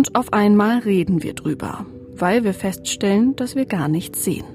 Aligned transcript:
Und 0.00 0.16
auf 0.16 0.32
einmal 0.32 0.78
reden 0.78 1.22
wir 1.22 1.34
drüber, 1.34 1.84
weil 2.16 2.42
wir 2.42 2.54
feststellen, 2.54 3.36
dass 3.36 3.54
wir 3.54 3.66
gar 3.66 3.86
nichts 3.86 4.24
sehen. 4.24 4.46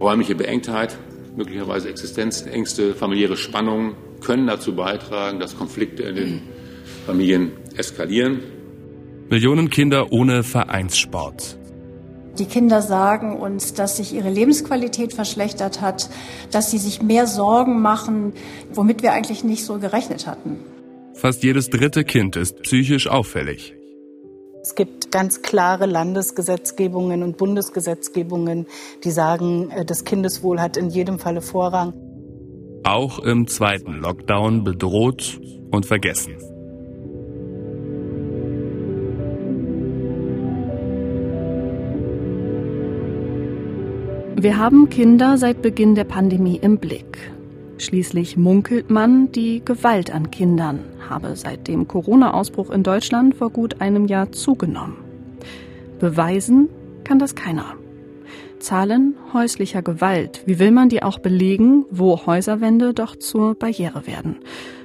Räumliche 0.00 0.36
Beengtheit, 0.36 0.96
möglicherweise 1.36 1.88
Existenzängste, 1.88 2.94
familiäre 2.94 3.36
Spannungen 3.36 3.96
können 4.24 4.46
dazu 4.46 4.76
beitragen, 4.76 5.40
dass 5.40 5.58
Konflikte 5.58 6.04
in 6.04 6.14
den 6.14 6.42
Familien 7.06 7.50
eskalieren. 7.76 8.38
Millionen 9.28 9.68
Kinder 9.68 10.12
ohne 10.12 10.44
Vereinssport. 10.44 11.58
Die 12.38 12.46
Kinder 12.46 12.80
sagen 12.80 13.36
uns, 13.36 13.74
dass 13.74 13.96
sich 13.96 14.14
ihre 14.14 14.30
Lebensqualität 14.30 15.12
verschlechtert 15.12 15.80
hat, 15.80 16.08
dass 16.52 16.70
sie 16.70 16.78
sich 16.78 17.02
mehr 17.02 17.26
Sorgen 17.26 17.82
machen, 17.82 18.32
womit 18.72 19.02
wir 19.02 19.12
eigentlich 19.12 19.42
nicht 19.42 19.64
so 19.64 19.80
gerechnet 19.80 20.28
hatten. 20.28 20.60
Fast 21.14 21.42
jedes 21.42 21.68
dritte 21.68 22.04
Kind 22.04 22.36
ist 22.36 22.62
psychisch 22.62 23.08
auffällig. 23.08 23.74
Es 24.62 24.74
gibt 24.74 25.12
ganz 25.12 25.42
klare 25.42 25.86
Landesgesetzgebungen 25.86 27.22
und 27.22 27.36
Bundesgesetzgebungen, 27.36 28.66
die 29.04 29.10
sagen, 29.10 29.70
äh, 29.70 29.84
das 29.84 30.04
Kindeswohl 30.04 30.60
hat 30.60 30.76
in 30.76 30.90
jedem 30.90 31.18
Falle 31.18 31.40
Vorrang. 31.40 31.92
Auch 32.84 33.18
im 33.18 33.46
zweiten 33.46 33.94
Lockdown 33.94 34.64
bedroht 34.64 35.40
und 35.70 35.86
vergessen. 35.86 36.36
Wir 44.40 44.56
haben 44.56 44.88
Kinder 44.88 45.36
seit 45.36 45.62
Beginn 45.62 45.96
der 45.96 46.04
Pandemie 46.04 46.56
im 46.56 46.78
Blick. 46.78 47.32
Schließlich 47.78 48.36
munkelt 48.36 48.90
man, 48.90 49.30
die 49.30 49.62
Gewalt 49.64 50.12
an 50.12 50.30
Kindern 50.32 50.80
habe 51.08 51.36
seit 51.36 51.68
dem 51.68 51.86
Corona-Ausbruch 51.86 52.70
in 52.70 52.82
Deutschland 52.82 53.36
vor 53.36 53.50
gut 53.50 53.80
einem 53.80 54.06
Jahr 54.06 54.32
zugenommen. 54.32 54.96
Beweisen 56.00 56.68
kann 57.04 57.20
das 57.20 57.36
keiner. 57.36 57.76
Zahlen 58.58 59.14
häuslicher 59.32 59.82
Gewalt, 59.82 60.42
wie 60.46 60.58
will 60.58 60.72
man 60.72 60.88
die 60.88 61.04
auch 61.04 61.20
belegen, 61.20 61.84
wo 61.90 62.26
Häuserwände 62.26 62.92
doch 62.92 63.14
zur 63.14 63.54
Barriere 63.54 64.08
werden? 64.08 64.40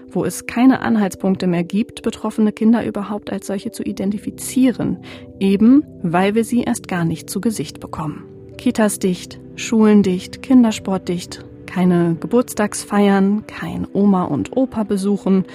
Wo 0.10 0.24
es 0.24 0.46
keine 0.46 0.82
Anhaltspunkte 0.82 1.48
mehr 1.48 1.64
gibt, 1.64 2.04
betroffene 2.04 2.52
Kinder 2.52 2.86
überhaupt 2.86 3.32
als 3.32 3.48
solche 3.48 3.72
zu 3.72 3.82
identifizieren, 3.82 5.00
eben 5.40 5.84
weil 6.04 6.36
wir 6.36 6.46
sie 6.46 6.62
erst 6.62 6.88
gar 6.88 7.04
nicht 7.04 7.32
zu 7.32 7.42
Gesicht 7.42 7.80
bekommen. 7.80 8.26
Kitas 8.58 9.00
dicht, 9.00 9.40
Schulen 9.56 10.04
dicht, 10.04 10.44
Kindersport 10.44 11.10
dicht, 11.10 11.44
keine 11.74 12.16
Geburtstagsfeiern, 12.20 13.48
kein 13.48 13.88
Oma 13.94 14.26
und 14.26 14.56
Opa 14.56 14.84
besuchen 14.84 15.46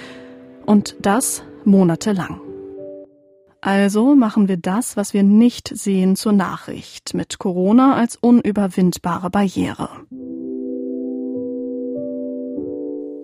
und 0.65 0.97
das 1.01 1.43
monatelang. 1.63 2.41
Also 3.61 4.15
machen 4.15 4.49
wir 4.49 4.57
das, 4.57 4.97
was 4.97 5.13
wir 5.13 5.23
nicht 5.23 5.69
sehen, 5.73 6.17
zur 6.17 6.33
Nachricht 6.33 7.13
mit 7.13 7.39
Corona 7.39 7.95
als 7.95 8.17
unüberwindbare 8.17 9.29
Barriere. 9.29 9.89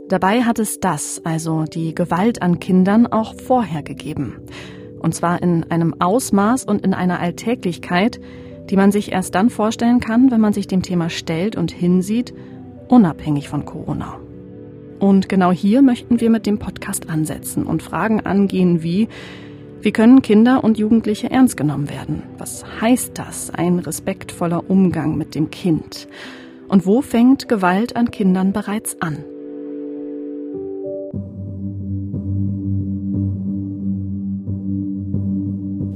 Dabei 0.08 0.44
hat 0.44 0.60
es 0.60 0.80
das, 0.80 1.20
also 1.26 1.64
die 1.64 1.94
Gewalt 1.96 2.42
an 2.42 2.60
Kindern, 2.60 3.08
auch 3.08 3.36
vorher 3.36 3.84
gegeben. 3.84 4.38
Und 5.00 5.14
zwar 5.14 5.42
in 5.42 5.70
einem 5.70 6.00
Ausmaß 6.00 6.64
und 6.64 6.86
in 6.86 6.94
einer 6.94 7.20
Alltäglichkeit, 7.20 8.22
die 8.70 8.78
man 8.78 8.94
sich 8.94 9.12
erst 9.12 9.36
dann 9.36 9.50
vorstellen 9.50 10.00
kann, 10.00 10.32
wenn 10.32 10.40
man 10.40 10.54
sich 10.54 10.68
dem 10.68 10.82
Thema 10.82 11.10
stellt 11.10 11.58
und 11.58 11.72
hinsieht, 11.72 12.34
unabhängig 12.88 13.50
von 13.50 13.66
Corona. 13.66 14.20
Und 15.00 15.30
genau 15.30 15.52
hier 15.52 15.82
möchten 15.82 16.22
wir 16.22 16.30
mit 16.30 16.46
dem 16.46 16.58
Podcast 16.58 17.10
ansetzen 17.10 17.66
und 17.66 17.84
Fragen 17.84 18.22
angehen 18.22 18.82
wie, 18.82 19.08
wie 19.82 19.92
können 19.92 20.22
Kinder 20.22 20.64
und 20.64 20.78
Jugendliche 20.78 21.30
ernst 21.30 21.58
genommen 21.58 21.90
werden? 21.90 22.24
Was 22.38 22.66
heißt 22.82 23.18
das, 23.18 23.52
ein 23.52 23.80
respektvoller 23.80 24.70
Umgang 24.70 25.18
mit 25.18 25.36
dem 25.36 25.52
Kind? 25.52 26.08
Und 26.68 26.86
wo 26.86 27.02
fängt 27.02 27.48
Gewalt 27.48 27.96
an 27.96 28.10
Kindern 28.10 28.54
bereits 28.54 29.00
an? 29.02 29.18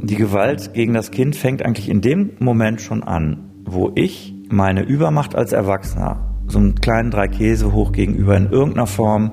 Die 0.04 0.16
Gewalt 0.16 0.74
gegen 0.74 0.94
das 0.94 1.12
Kind 1.12 1.36
fängt 1.36 1.64
eigentlich 1.64 1.88
in 1.88 2.02
dem 2.02 2.32
Moment 2.40 2.82
schon 2.82 3.04
an, 3.04 3.52
wo 3.64 3.92
ich 3.96 4.34
meine 4.50 4.82
Übermacht 4.82 5.36
als 5.36 5.52
Erwachsener, 5.52 6.29
so 6.50 6.60
einen 6.60 6.76
kleinen 6.76 7.12
drei 7.12 7.28
Käse 7.28 7.74
hoch 7.74 7.92
gegenüber 7.92 8.36
in 8.36 8.52
irgendeiner 8.52 8.88
Form 8.88 9.32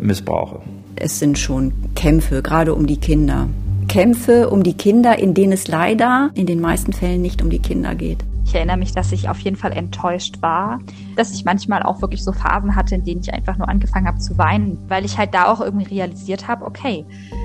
missbrauche. 0.00 0.60
Es 0.96 1.18
sind 1.18 1.38
schon 1.38 1.72
Kämpfe, 1.94 2.42
gerade 2.42 2.74
um 2.74 2.86
die 2.86 2.98
Kinder. 2.98 3.48
Kämpfe 3.88 4.50
um 4.50 4.62
die 4.62 4.74
Kinder, 4.74 5.18
in 5.18 5.34
denen 5.34 5.52
es 5.52 5.68
leider 5.68 6.30
in 6.34 6.46
den 6.46 6.60
meisten 6.60 6.92
Fällen 6.92 7.22
nicht 7.22 7.42
um 7.42 7.50
die 7.50 7.58
Kinder 7.58 7.94
geht. 7.94 8.24
Ich 8.46 8.54
erinnere 8.54 8.76
mich, 8.76 8.92
dass 8.92 9.10
ich 9.12 9.28
auf 9.28 9.38
jeden 9.40 9.56
Fall 9.56 9.72
enttäuscht 9.72 10.36
war, 10.40 10.80
dass 11.16 11.32
ich 11.32 11.44
manchmal 11.44 11.82
auch 11.82 12.02
wirklich 12.02 12.22
so 12.22 12.32
Phasen 12.32 12.76
hatte, 12.76 12.94
in 12.94 13.04
denen 13.04 13.20
ich 13.20 13.32
einfach 13.32 13.56
nur 13.56 13.68
angefangen 13.68 14.06
habe 14.06 14.18
zu 14.18 14.36
weinen, 14.38 14.78
weil 14.88 15.04
ich 15.04 15.18
halt 15.18 15.34
da 15.34 15.46
auch 15.46 15.60
irgendwie 15.60 15.94
realisiert 15.94 16.46
habe, 16.46 16.64
okay, 16.64 17.04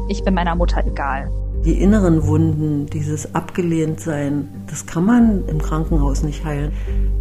ich 0.10 0.24
bin 0.24 0.34
meiner 0.34 0.56
Mutter 0.56 0.86
egal. 0.86 1.32
Die 1.66 1.82
inneren 1.82 2.26
Wunden, 2.26 2.86
dieses 2.86 3.34
Abgelehntsein, 3.36 4.48
das 4.68 4.86
kann 4.86 5.06
man 5.06 5.48
im 5.48 5.62
Krankenhaus 5.62 6.24
nicht 6.24 6.46
heilen. 6.46 6.72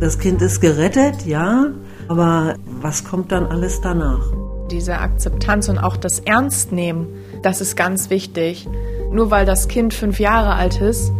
Das 0.00 0.18
Kind 0.18 0.42
ist 0.42 0.60
gerettet, 0.60 1.26
ja, 1.26 1.66
aber 2.08 2.56
was 2.80 3.04
kommt 3.04 3.32
dann 3.32 3.46
alles 3.46 3.80
danach? 3.80 4.32
Diese 4.70 4.98
Akzeptanz 4.98 5.68
und 5.68 5.78
auch 5.78 5.96
das 5.96 6.20
Ernstnehmen, 6.20 7.06
das 7.42 7.60
ist 7.60 7.76
ganz 7.76 8.10
wichtig. 8.10 8.68
Nur 9.10 9.30
weil 9.30 9.46
das 9.46 9.68
Kind 9.68 9.94
fünf 9.94 10.20
Jahre 10.20 10.54
alt 10.54 10.80
ist, 10.80 11.12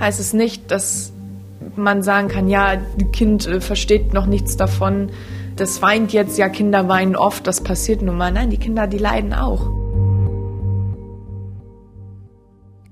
heißt 0.00 0.20
es 0.20 0.32
nicht, 0.32 0.70
dass 0.70 1.12
man 1.74 2.02
sagen 2.02 2.28
kann, 2.28 2.48
ja, 2.48 2.76
das 2.76 3.10
Kind 3.12 3.46
äh, 3.46 3.60
versteht 3.60 4.14
noch 4.14 4.26
nichts 4.26 4.56
davon, 4.56 5.10
das 5.56 5.80
weint 5.82 6.12
jetzt, 6.12 6.38
ja, 6.38 6.48
Kinder 6.48 6.88
weinen 6.88 7.16
oft, 7.16 7.46
das 7.46 7.62
passiert 7.62 8.02
nun 8.02 8.16
mal. 8.16 8.30
Nein, 8.30 8.50
die 8.50 8.58
Kinder, 8.58 8.86
die 8.86 8.98
leiden 8.98 9.32
auch. 9.32 9.70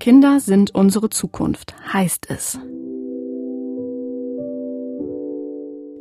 Kinder 0.01 0.41
sind 0.41 0.75
unsere 0.75 1.11
Zukunft, 1.11 1.75
heißt 1.93 2.27
es. 2.31 2.59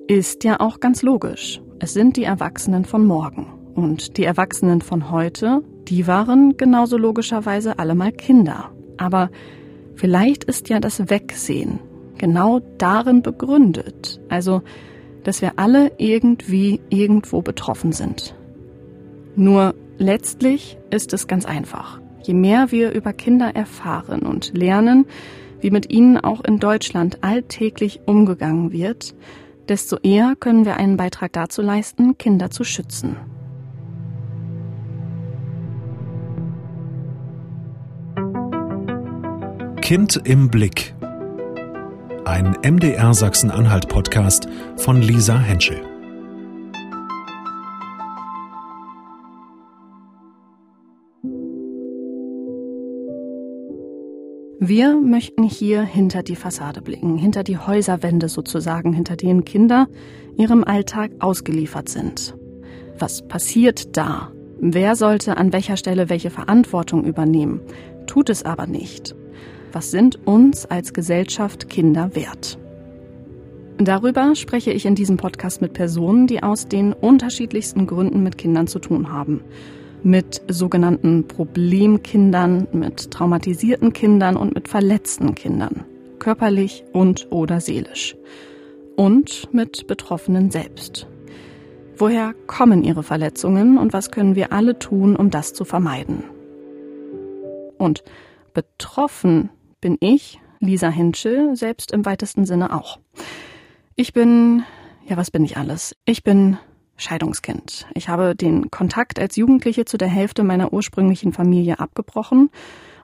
Ist 0.07 0.43
ja 0.43 0.59
auch 0.59 0.81
ganz 0.81 1.01
logisch. 1.01 1.61
Es 1.79 1.93
sind 1.93 2.17
die 2.17 2.25
Erwachsenen 2.25 2.83
von 2.83 3.05
morgen. 3.05 3.47
Und 3.73 4.17
die 4.17 4.25
Erwachsenen 4.25 4.81
von 4.81 5.11
heute, 5.11 5.63
die 5.87 6.07
waren 6.07 6.57
genauso 6.57 6.97
logischerweise 6.97 7.79
alle 7.79 7.95
mal 7.95 8.11
Kinder. 8.11 8.71
Aber 8.97 9.29
vielleicht 9.95 10.43
ist 10.43 10.67
ja 10.67 10.81
das 10.81 11.09
Wegsehen 11.09 11.79
genau 12.17 12.59
darin 12.77 13.21
begründet. 13.21 14.19
Also, 14.27 14.61
dass 15.23 15.41
wir 15.41 15.53
alle 15.55 15.93
irgendwie 15.97 16.81
irgendwo 16.89 17.41
betroffen 17.41 17.93
sind. 17.93 18.35
Nur 19.37 19.73
letztlich 19.97 20.77
ist 20.89 21.13
es 21.13 21.27
ganz 21.27 21.45
einfach. 21.45 22.01
Je 22.23 22.33
mehr 22.33 22.73
wir 22.73 22.91
über 22.91 23.13
Kinder 23.13 23.55
erfahren 23.55 24.23
und 24.23 24.51
lernen, 24.53 25.05
wie 25.61 25.71
mit 25.71 25.93
ihnen 25.93 26.17
auch 26.17 26.43
in 26.43 26.59
Deutschland 26.59 27.19
alltäglich 27.23 28.01
umgegangen 28.05 28.73
wird, 28.73 29.15
desto 29.69 29.97
eher 29.97 30.35
können 30.39 30.65
wir 30.65 30.77
einen 30.77 30.97
Beitrag 30.97 31.33
dazu 31.33 31.61
leisten, 31.61 32.17
Kinder 32.17 32.49
zu 32.49 32.63
schützen. 32.63 33.17
Kind 39.81 40.21
im 40.23 40.49
Blick. 40.49 40.95
Ein 42.25 42.57
MDR 42.63 43.13
Sachsen-Anhalt 43.13 43.89
Podcast 43.89 44.47
von 44.77 45.01
Lisa 45.01 45.37
Henschel. 45.37 45.92
Wir 54.65 54.95
möchten 54.95 55.43
hier 55.43 55.81
hinter 55.83 56.23
die 56.23 56.37
Fassade 56.37 56.81
blicken, 56.81 57.17
hinter 57.17 57.43
die 57.43 57.57
Häuserwände 57.57 58.29
sozusagen, 58.29 58.93
hinter 58.93 59.17
denen 59.17 59.43
Kinder 59.43 59.89
ihrem 60.37 60.63
Alltag 60.63 61.11
ausgeliefert 61.19 61.89
sind. 61.89 62.33
Was 62.97 63.27
passiert 63.27 63.97
da? 63.97 64.31
Wer 64.61 64.95
sollte 64.95 65.35
an 65.35 65.51
welcher 65.51 65.75
Stelle 65.75 66.07
welche 66.07 66.29
Verantwortung 66.29 67.03
übernehmen? 67.03 67.59
Tut 68.07 68.29
es 68.29 68.43
aber 68.43 68.65
nicht. 68.65 69.13
Was 69.73 69.91
sind 69.91 70.25
uns 70.25 70.65
als 70.65 70.93
Gesellschaft 70.93 71.67
Kinder 71.67 72.15
wert? 72.15 72.57
Darüber 73.79 74.33
spreche 74.33 74.71
ich 74.71 74.85
in 74.85 74.95
diesem 74.95 75.17
Podcast 75.17 75.61
mit 75.61 75.73
Personen, 75.73 76.25
die 76.25 76.41
aus 76.41 76.69
den 76.69 76.93
unterschiedlichsten 76.93 77.85
Gründen 77.85 78.23
mit 78.23 78.37
Kindern 78.37 78.67
zu 78.67 78.79
tun 78.79 79.11
haben 79.11 79.41
mit 80.03 80.41
sogenannten 80.47 81.27
Problemkindern, 81.27 82.67
mit 82.73 83.11
traumatisierten 83.11 83.93
Kindern 83.93 84.35
und 84.35 84.53
mit 84.53 84.67
verletzten 84.67 85.35
Kindern, 85.35 85.85
körperlich 86.19 86.83
und 86.91 87.31
oder 87.31 87.61
seelisch. 87.61 88.15
Und 88.95 89.51
mit 89.53 89.87
Betroffenen 89.87 90.51
selbst. 90.51 91.07
Woher 91.97 92.33
kommen 92.47 92.83
ihre 92.83 93.01
Verletzungen 93.01 93.77
und 93.77 93.93
was 93.93 94.11
können 94.11 94.35
wir 94.35 94.51
alle 94.51 94.77
tun, 94.77 95.15
um 95.15 95.29
das 95.29 95.53
zu 95.53 95.65
vermeiden? 95.65 96.23
Und 97.77 98.03
betroffen 98.53 99.49
bin 99.81 99.97
ich, 99.99 100.39
Lisa 100.59 100.89
Henschel, 100.89 101.55
selbst 101.55 101.91
im 101.91 102.05
weitesten 102.05 102.45
Sinne 102.45 102.75
auch. 102.75 102.99
Ich 103.95 104.13
bin, 104.13 104.63
ja, 105.05 105.17
was 105.17 105.31
bin 105.31 105.43
ich 105.43 105.57
alles? 105.57 105.95
Ich 106.05 106.23
bin 106.23 106.57
Scheidungskind. 106.97 107.87
Ich 107.93 108.09
habe 108.09 108.35
den 108.35 108.69
Kontakt 108.71 109.19
als 109.19 109.35
Jugendliche 109.35 109.85
zu 109.85 109.97
der 109.97 110.07
Hälfte 110.07 110.43
meiner 110.43 110.73
ursprünglichen 110.73 111.33
Familie 111.33 111.79
abgebrochen 111.79 112.49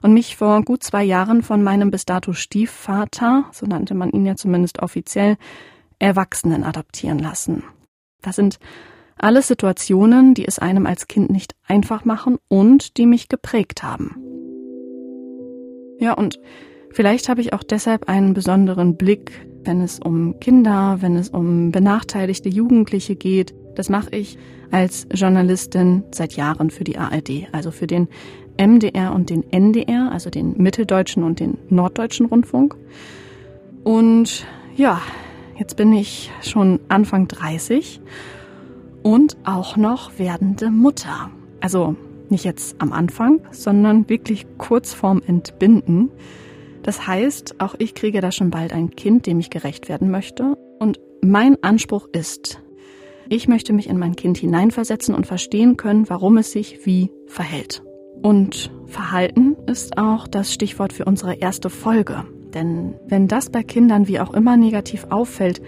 und 0.02 0.14
mich 0.14 0.36
vor 0.36 0.62
gut 0.62 0.82
zwei 0.82 1.04
Jahren 1.04 1.42
von 1.42 1.62
meinem 1.62 1.90
bis 1.90 2.04
dato 2.04 2.32
Stiefvater, 2.32 3.46
so 3.52 3.66
nannte 3.66 3.94
man 3.94 4.10
ihn 4.10 4.26
ja 4.26 4.36
zumindest 4.36 4.80
offiziell, 4.80 5.36
Erwachsenen 5.98 6.64
adoptieren 6.64 7.18
lassen. 7.18 7.64
Das 8.22 8.36
sind 8.36 8.58
alles 9.18 9.48
Situationen, 9.48 10.34
die 10.34 10.46
es 10.46 10.58
einem 10.58 10.86
als 10.86 11.06
Kind 11.06 11.30
nicht 11.30 11.54
einfach 11.66 12.04
machen 12.04 12.38
und 12.48 12.96
die 12.96 13.06
mich 13.06 13.28
geprägt 13.28 13.82
haben. 13.82 14.16
Ja, 15.98 16.14
und 16.14 16.40
vielleicht 16.90 17.28
habe 17.28 17.42
ich 17.42 17.52
auch 17.52 17.62
deshalb 17.62 18.08
einen 18.08 18.32
besonderen 18.32 18.96
Blick, 18.96 19.46
wenn 19.64 19.82
es 19.82 19.98
um 19.98 20.40
Kinder, 20.40 20.98
wenn 21.00 21.16
es 21.16 21.28
um 21.28 21.70
benachteiligte 21.70 22.48
Jugendliche 22.48 23.16
geht. 23.16 23.54
Das 23.80 23.88
mache 23.88 24.14
ich 24.14 24.36
als 24.70 25.06
Journalistin 25.10 26.04
seit 26.10 26.34
Jahren 26.34 26.68
für 26.68 26.84
die 26.84 26.98
ARD, 26.98 27.48
also 27.50 27.70
für 27.70 27.86
den 27.86 28.08
MDR 28.58 29.14
und 29.14 29.30
den 29.30 29.50
NDR, 29.50 30.12
also 30.12 30.28
den 30.28 30.54
Mitteldeutschen 30.58 31.22
und 31.22 31.40
den 31.40 31.56
Norddeutschen 31.70 32.26
Rundfunk. 32.26 32.76
Und 33.82 34.44
ja, 34.76 35.00
jetzt 35.56 35.78
bin 35.78 35.94
ich 35.94 36.30
schon 36.42 36.80
Anfang 36.88 37.26
30 37.26 38.02
und 39.02 39.38
auch 39.44 39.78
noch 39.78 40.18
werdende 40.18 40.70
Mutter. 40.70 41.30
Also 41.62 41.96
nicht 42.28 42.44
jetzt 42.44 42.76
am 42.82 42.92
Anfang, 42.92 43.40
sondern 43.50 44.10
wirklich 44.10 44.46
kurz 44.58 44.92
vorm 44.92 45.22
Entbinden. 45.26 46.10
Das 46.82 47.06
heißt, 47.06 47.62
auch 47.62 47.76
ich 47.78 47.94
kriege 47.94 48.20
da 48.20 48.30
schon 48.30 48.50
bald 48.50 48.74
ein 48.74 48.90
Kind, 48.90 49.24
dem 49.24 49.40
ich 49.40 49.48
gerecht 49.48 49.88
werden 49.88 50.10
möchte. 50.10 50.58
Und 50.78 51.00
mein 51.22 51.56
Anspruch 51.62 52.08
ist, 52.12 52.60
ich 53.30 53.46
möchte 53.46 53.72
mich 53.72 53.88
in 53.88 53.96
mein 53.96 54.16
Kind 54.16 54.36
hineinversetzen 54.36 55.14
und 55.14 55.24
verstehen 55.24 55.76
können, 55.76 56.10
warum 56.10 56.36
es 56.36 56.50
sich 56.50 56.84
wie 56.84 57.12
verhält. 57.26 57.82
Und 58.22 58.72
Verhalten 58.86 59.56
ist 59.66 59.96
auch 59.98 60.26
das 60.26 60.52
Stichwort 60.52 60.92
für 60.92 61.04
unsere 61.04 61.34
erste 61.34 61.70
Folge. 61.70 62.24
Denn 62.52 62.96
wenn 63.06 63.28
das 63.28 63.48
bei 63.48 63.62
Kindern 63.62 64.08
wie 64.08 64.18
auch 64.18 64.34
immer 64.34 64.56
negativ 64.56 65.06
auffällt, 65.10 65.62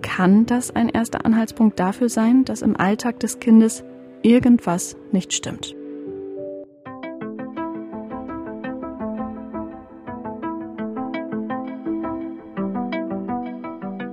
kann 0.00 0.46
das 0.46 0.70
ein 0.70 0.88
erster 0.88 1.26
Anhaltspunkt 1.26 1.78
dafür 1.78 2.08
sein, 2.08 2.44
dass 2.46 2.62
im 2.62 2.76
Alltag 2.76 3.20
des 3.20 3.38
Kindes 3.38 3.84
irgendwas 4.22 4.96
nicht 5.12 5.34
stimmt. 5.34 5.76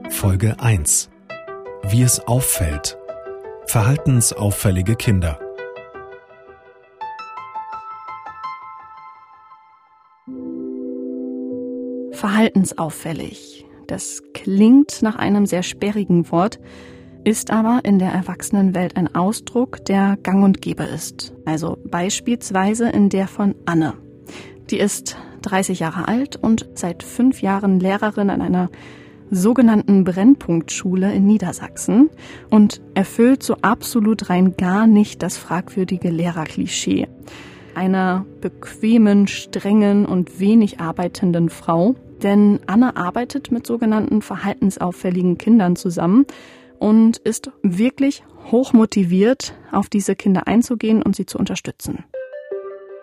Folge 0.09 0.59
1 0.59 1.09
Wie 1.91 2.03
es 2.03 2.19
auffällt. 2.27 2.99
Verhaltensauffällige 3.65 4.95
Kinder. 4.95 5.39
Verhaltensauffällig. 12.11 13.65
Das 13.87 14.21
klingt 14.35 15.01
nach 15.01 15.15
einem 15.15 15.47
sehr 15.47 15.63
sperrigen 15.63 16.29
Wort, 16.31 16.59
ist 17.23 17.49
aber 17.49 17.79
in 17.83 17.97
der 17.97 18.11
Erwachsenenwelt 18.11 18.95
ein 18.95 19.15
Ausdruck, 19.15 19.83
der 19.85 20.15
gang 20.21 20.43
und 20.43 20.61
gäbe 20.61 20.83
ist. 20.83 21.33
Also 21.45 21.79
beispielsweise 21.85 22.87
in 22.89 23.09
der 23.09 23.27
von 23.27 23.55
Anne. 23.65 23.95
Die 24.69 24.77
ist 24.77 25.17
30 25.41 25.79
Jahre 25.79 26.07
alt 26.07 26.35
und 26.35 26.69
seit 26.75 27.01
fünf 27.01 27.41
Jahren 27.41 27.79
Lehrerin 27.79 28.29
an 28.29 28.43
einer 28.43 28.69
sogenannten 29.31 30.03
Brennpunktschule 30.03 31.13
in 31.13 31.25
Niedersachsen 31.25 32.09
und 32.49 32.81
erfüllt 32.93 33.43
so 33.43 33.55
absolut 33.61 34.29
rein 34.29 34.55
gar 34.57 34.87
nicht 34.87 35.23
das 35.23 35.37
fragwürdige 35.37 36.09
Lehrerklischee 36.09 37.07
einer 37.79 38.25
bequemen, 38.41 39.27
strengen 39.27 40.05
und 40.05 40.39
wenig 40.39 40.81
arbeitenden 40.81 41.49
Frau. 41.49 41.95
Denn 42.21 42.59
Anne 42.67 42.97
arbeitet 42.97 43.51
mit 43.51 43.65
sogenannten 43.65 44.21
verhaltensauffälligen 44.21 45.37
Kindern 45.37 45.77
zusammen 45.77 46.25
und 46.79 47.17
ist 47.17 47.51
wirklich 47.63 48.23
hochmotiviert, 48.51 49.53
auf 49.71 49.87
diese 49.87 50.15
Kinder 50.15 50.47
einzugehen 50.47 51.01
und 51.01 51.15
sie 51.15 51.25
zu 51.25 51.37
unterstützen. 51.37 52.03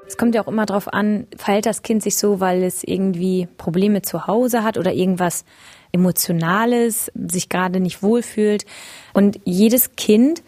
Es 0.08 0.17
kommt 0.17 0.35
ja 0.35 0.43
auch 0.43 0.49
immer 0.49 0.67
darauf 0.67 0.93
an, 0.93 1.26
verhält 1.37 1.67
das 1.67 1.82
Kind 1.82 2.03
sich 2.03 2.17
so, 2.17 2.41
weil 2.41 2.62
es 2.62 2.85
irgendwie 2.85 3.49
Probleme 3.58 4.03
zu 4.03 4.26
Hause 4.26 4.62
hat 4.62 4.79
oder 4.79 4.93
irgendwas 4.93 5.44
Emotionales, 5.93 7.11
sich 7.14 7.49
gerade 7.49 7.81
nicht 7.81 8.03
wohlfühlt. 8.03 8.64
Und 9.12 9.41
jedes 9.44 9.97
Kind 9.97 10.43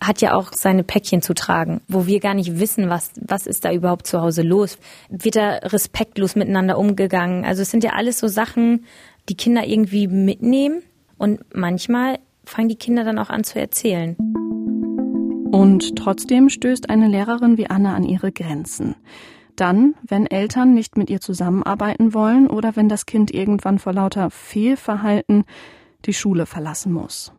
hat 0.00 0.20
ja 0.20 0.34
auch 0.34 0.52
seine 0.52 0.82
Päckchen 0.82 1.22
zu 1.22 1.34
tragen, 1.34 1.80
wo 1.88 2.06
wir 2.06 2.20
gar 2.20 2.34
nicht 2.34 2.58
wissen, 2.58 2.88
was, 2.88 3.12
was 3.20 3.46
ist 3.46 3.64
da 3.64 3.72
überhaupt 3.72 4.06
zu 4.06 4.20
Hause 4.20 4.42
los. 4.42 4.78
Wird 5.08 5.36
da 5.36 5.50
respektlos 5.62 6.34
miteinander 6.34 6.78
umgegangen? 6.78 7.44
Also 7.44 7.62
es 7.62 7.70
sind 7.70 7.84
ja 7.84 7.92
alles 7.92 8.18
so 8.18 8.28
Sachen, 8.28 8.84
die 9.28 9.36
Kinder 9.36 9.64
irgendwie 9.64 10.08
mitnehmen 10.08 10.82
und 11.18 11.40
manchmal 11.54 12.18
fangen 12.44 12.68
die 12.68 12.76
Kinder 12.76 13.04
dann 13.04 13.18
auch 13.18 13.30
an 13.30 13.44
zu 13.44 13.60
erzählen. 13.60 14.16
Und 15.52 15.96
trotzdem 15.96 16.48
stößt 16.48 16.88
eine 16.88 17.08
Lehrerin 17.08 17.58
wie 17.58 17.68
Anna 17.68 17.94
an 17.94 18.04
ihre 18.04 18.32
Grenzen. 18.32 18.96
Dann, 19.54 19.94
wenn 20.02 20.26
Eltern 20.26 20.72
nicht 20.72 20.96
mit 20.96 21.10
ihr 21.10 21.20
zusammenarbeiten 21.20 22.14
wollen 22.14 22.48
oder 22.48 22.74
wenn 22.74 22.88
das 22.88 23.04
Kind 23.04 23.32
irgendwann 23.32 23.78
vor 23.78 23.92
lauter 23.92 24.30
Fehlverhalten 24.30 25.44
die 26.06 26.14
Schule 26.14 26.46
verlassen 26.46 26.92
muss. 26.94 27.32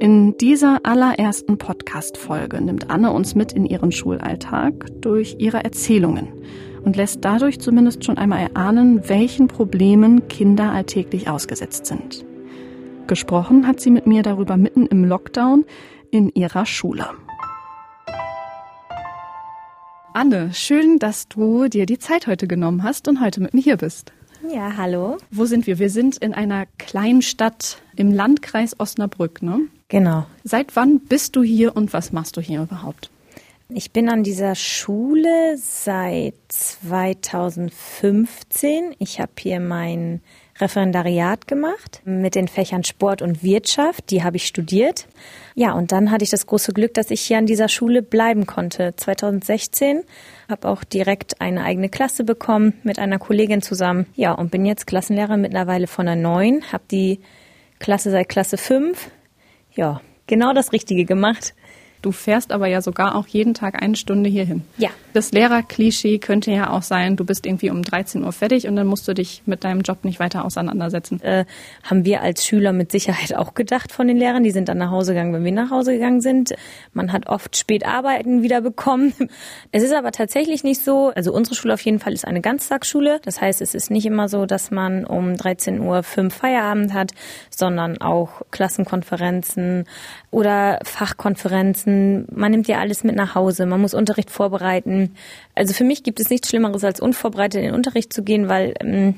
In 0.00 0.38
dieser 0.38 0.80
allerersten 0.84 1.58
Podcast-Folge 1.58 2.62
nimmt 2.62 2.88
Anne 2.90 3.12
uns 3.12 3.34
mit 3.34 3.52
in 3.52 3.66
ihren 3.66 3.92
Schulalltag 3.92 4.86
durch 5.02 5.36
ihre 5.38 5.62
Erzählungen 5.62 6.28
und 6.84 6.96
lässt 6.96 7.22
dadurch 7.22 7.60
zumindest 7.60 8.02
schon 8.04 8.16
einmal 8.16 8.40
erahnen, 8.40 9.08
welchen 9.10 9.48
Problemen 9.48 10.26
Kinder 10.28 10.72
alltäglich 10.72 11.28
ausgesetzt 11.28 11.84
sind. 11.84 12.24
Gesprochen 13.06 13.66
hat 13.66 13.80
sie 13.80 13.90
mit 13.90 14.06
mir 14.06 14.22
darüber 14.22 14.56
mitten 14.56 14.86
im 14.86 15.04
Lockdown 15.04 15.64
in 16.10 16.30
ihrer 16.30 16.66
Schule. 16.66 17.08
Anne, 20.12 20.52
schön, 20.54 20.98
dass 20.98 21.28
du 21.28 21.68
dir 21.68 21.86
die 21.86 21.98
Zeit 21.98 22.26
heute 22.26 22.46
genommen 22.46 22.84
hast 22.84 23.08
und 23.08 23.20
heute 23.20 23.40
mit 23.40 23.52
mir 23.52 23.62
hier 23.62 23.76
bist. 23.76 24.12
Ja, 24.48 24.76
hallo. 24.76 25.16
Wo 25.30 25.46
sind 25.46 25.66
wir? 25.66 25.78
Wir 25.78 25.90
sind 25.90 26.18
in 26.18 26.34
einer 26.34 26.66
kleinen 26.78 27.22
Stadt 27.22 27.78
im 27.96 28.12
Landkreis 28.12 28.78
Osnabrück, 28.78 29.42
ne? 29.42 29.60
Genau. 29.88 30.26
Seit 30.44 30.76
wann 30.76 31.00
bist 31.00 31.34
du 31.36 31.42
hier 31.42 31.76
und 31.76 31.92
was 31.92 32.12
machst 32.12 32.36
du 32.36 32.40
hier 32.40 32.62
überhaupt? 32.62 33.10
Ich 33.70 33.90
bin 33.90 34.08
an 34.08 34.22
dieser 34.22 34.54
Schule 34.54 35.56
seit 35.56 36.34
2015. 36.48 38.94
Ich 38.98 39.20
habe 39.20 39.32
hier 39.38 39.58
mein 39.58 40.20
Referendariat 40.60 41.48
gemacht 41.48 42.00
mit 42.04 42.34
den 42.34 42.48
Fächern 42.48 42.84
Sport 42.84 43.22
und 43.22 43.42
Wirtschaft. 43.42 44.10
Die 44.10 44.22
habe 44.22 44.36
ich 44.36 44.46
studiert. 44.46 45.06
Ja, 45.54 45.72
und 45.72 45.92
dann 45.92 46.10
hatte 46.10 46.24
ich 46.24 46.30
das 46.30 46.46
große 46.46 46.72
Glück, 46.72 46.94
dass 46.94 47.10
ich 47.10 47.20
hier 47.20 47.38
an 47.38 47.46
dieser 47.46 47.68
Schule 47.68 48.02
bleiben 48.02 48.46
konnte. 48.46 48.94
2016 48.96 50.02
habe 50.48 50.68
auch 50.68 50.84
direkt 50.84 51.40
eine 51.40 51.64
eigene 51.64 51.88
Klasse 51.88 52.24
bekommen 52.24 52.74
mit 52.82 52.98
einer 52.98 53.18
Kollegin 53.18 53.62
zusammen. 53.62 54.06
Ja, 54.14 54.32
und 54.32 54.50
bin 54.50 54.64
jetzt 54.64 54.86
Klassenlehrer 54.86 55.36
mittlerweile 55.36 55.86
von 55.86 56.06
der 56.06 56.16
9, 56.16 56.72
habe 56.72 56.84
die 56.90 57.20
Klasse 57.78 58.10
seit 58.10 58.28
Klasse 58.28 58.56
5 58.56 59.10
ja, 59.74 60.00
genau 60.26 60.52
das 60.52 60.72
Richtige 60.72 61.04
gemacht. 61.04 61.54
Du 62.04 62.12
fährst 62.12 62.52
aber 62.52 62.66
ja 62.66 62.82
sogar 62.82 63.14
auch 63.14 63.26
jeden 63.26 63.54
Tag 63.54 63.82
eine 63.82 63.96
Stunde 63.96 64.28
hierhin. 64.28 64.62
Ja. 64.76 64.90
Das 65.14 65.32
Lehrerklischee 65.32 66.18
könnte 66.18 66.50
ja 66.50 66.70
auch 66.70 66.82
sein, 66.82 67.16
du 67.16 67.24
bist 67.24 67.46
irgendwie 67.46 67.70
um 67.70 67.80
13 67.80 68.22
Uhr 68.24 68.32
fertig 68.32 68.68
und 68.68 68.76
dann 68.76 68.86
musst 68.86 69.08
du 69.08 69.14
dich 69.14 69.42
mit 69.46 69.64
deinem 69.64 69.80
Job 69.80 70.04
nicht 70.04 70.20
weiter 70.20 70.44
auseinandersetzen. 70.44 71.22
Äh, 71.22 71.46
haben 71.82 72.04
wir 72.04 72.20
als 72.20 72.44
Schüler 72.44 72.74
mit 72.74 72.92
Sicherheit 72.92 73.34
auch 73.34 73.54
gedacht 73.54 73.90
von 73.90 74.06
den 74.06 74.18
Lehrern. 74.18 74.42
Die 74.42 74.50
sind 74.50 74.68
dann 74.68 74.76
nach 74.76 74.90
Hause 74.90 75.14
gegangen, 75.14 75.32
wenn 75.32 75.44
wir 75.44 75.52
nach 75.52 75.70
Hause 75.70 75.92
gegangen 75.92 76.20
sind. 76.20 76.54
Man 76.92 77.10
hat 77.10 77.26
oft 77.26 77.56
spät 77.56 77.86
Arbeiten 77.86 78.42
wieder 78.42 78.60
bekommen. 78.60 79.14
Es 79.72 79.82
ist 79.82 79.94
aber 79.94 80.12
tatsächlich 80.12 80.62
nicht 80.62 80.84
so. 80.84 81.10
Also 81.14 81.32
unsere 81.32 81.54
Schule 81.54 81.72
auf 81.72 81.80
jeden 81.80 82.00
Fall 82.00 82.12
ist 82.12 82.26
eine 82.26 82.42
Ganztagsschule. 82.42 83.20
Das 83.24 83.40
heißt, 83.40 83.62
es 83.62 83.74
ist 83.74 83.90
nicht 83.90 84.04
immer 84.04 84.28
so, 84.28 84.44
dass 84.44 84.70
man 84.70 85.06
um 85.06 85.36
13 85.36 85.80
Uhr 85.80 86.02
fünf 86.02 86.34
Feierabend 86.34 86.92
hat, 86.92 87.12
sondern 87.48 87.98
auch 87.98 88.42
Klassenkonferenzen 88.50 89.86
oder 90.30 90.80
Fachkonferenzen 90.82 91.93
man 92.32 92.50
nimmt 92.50 92.68
ja 92.68 92.78
alles 92.78 93.04
mit 93.04 93.16
nach 93.16 93.34
Hause, 93.34 93.66
man 93.66 93.80
muss 93.80 93.94
Unterricht 93.94 94.30
vorbereiten. 94.30 95.14
Also 95.54 95.74
für 95.74 95.84
mich 95.84 96.02
gibt 96.02 96.20
es 96.20 96.30
nichts 96.30 96.48
Schlimmeres, 96.48 96.84
als 96.84 97.00
unvorbereitet 97.00 97.60
in 97.60 97.66
den 97.66 97.74
Unterricht 97.74 98.12
zu 98.12 98.22
gehen, 98.22 98.48
weil 98.48 98.74
ähm, 98.80 99.14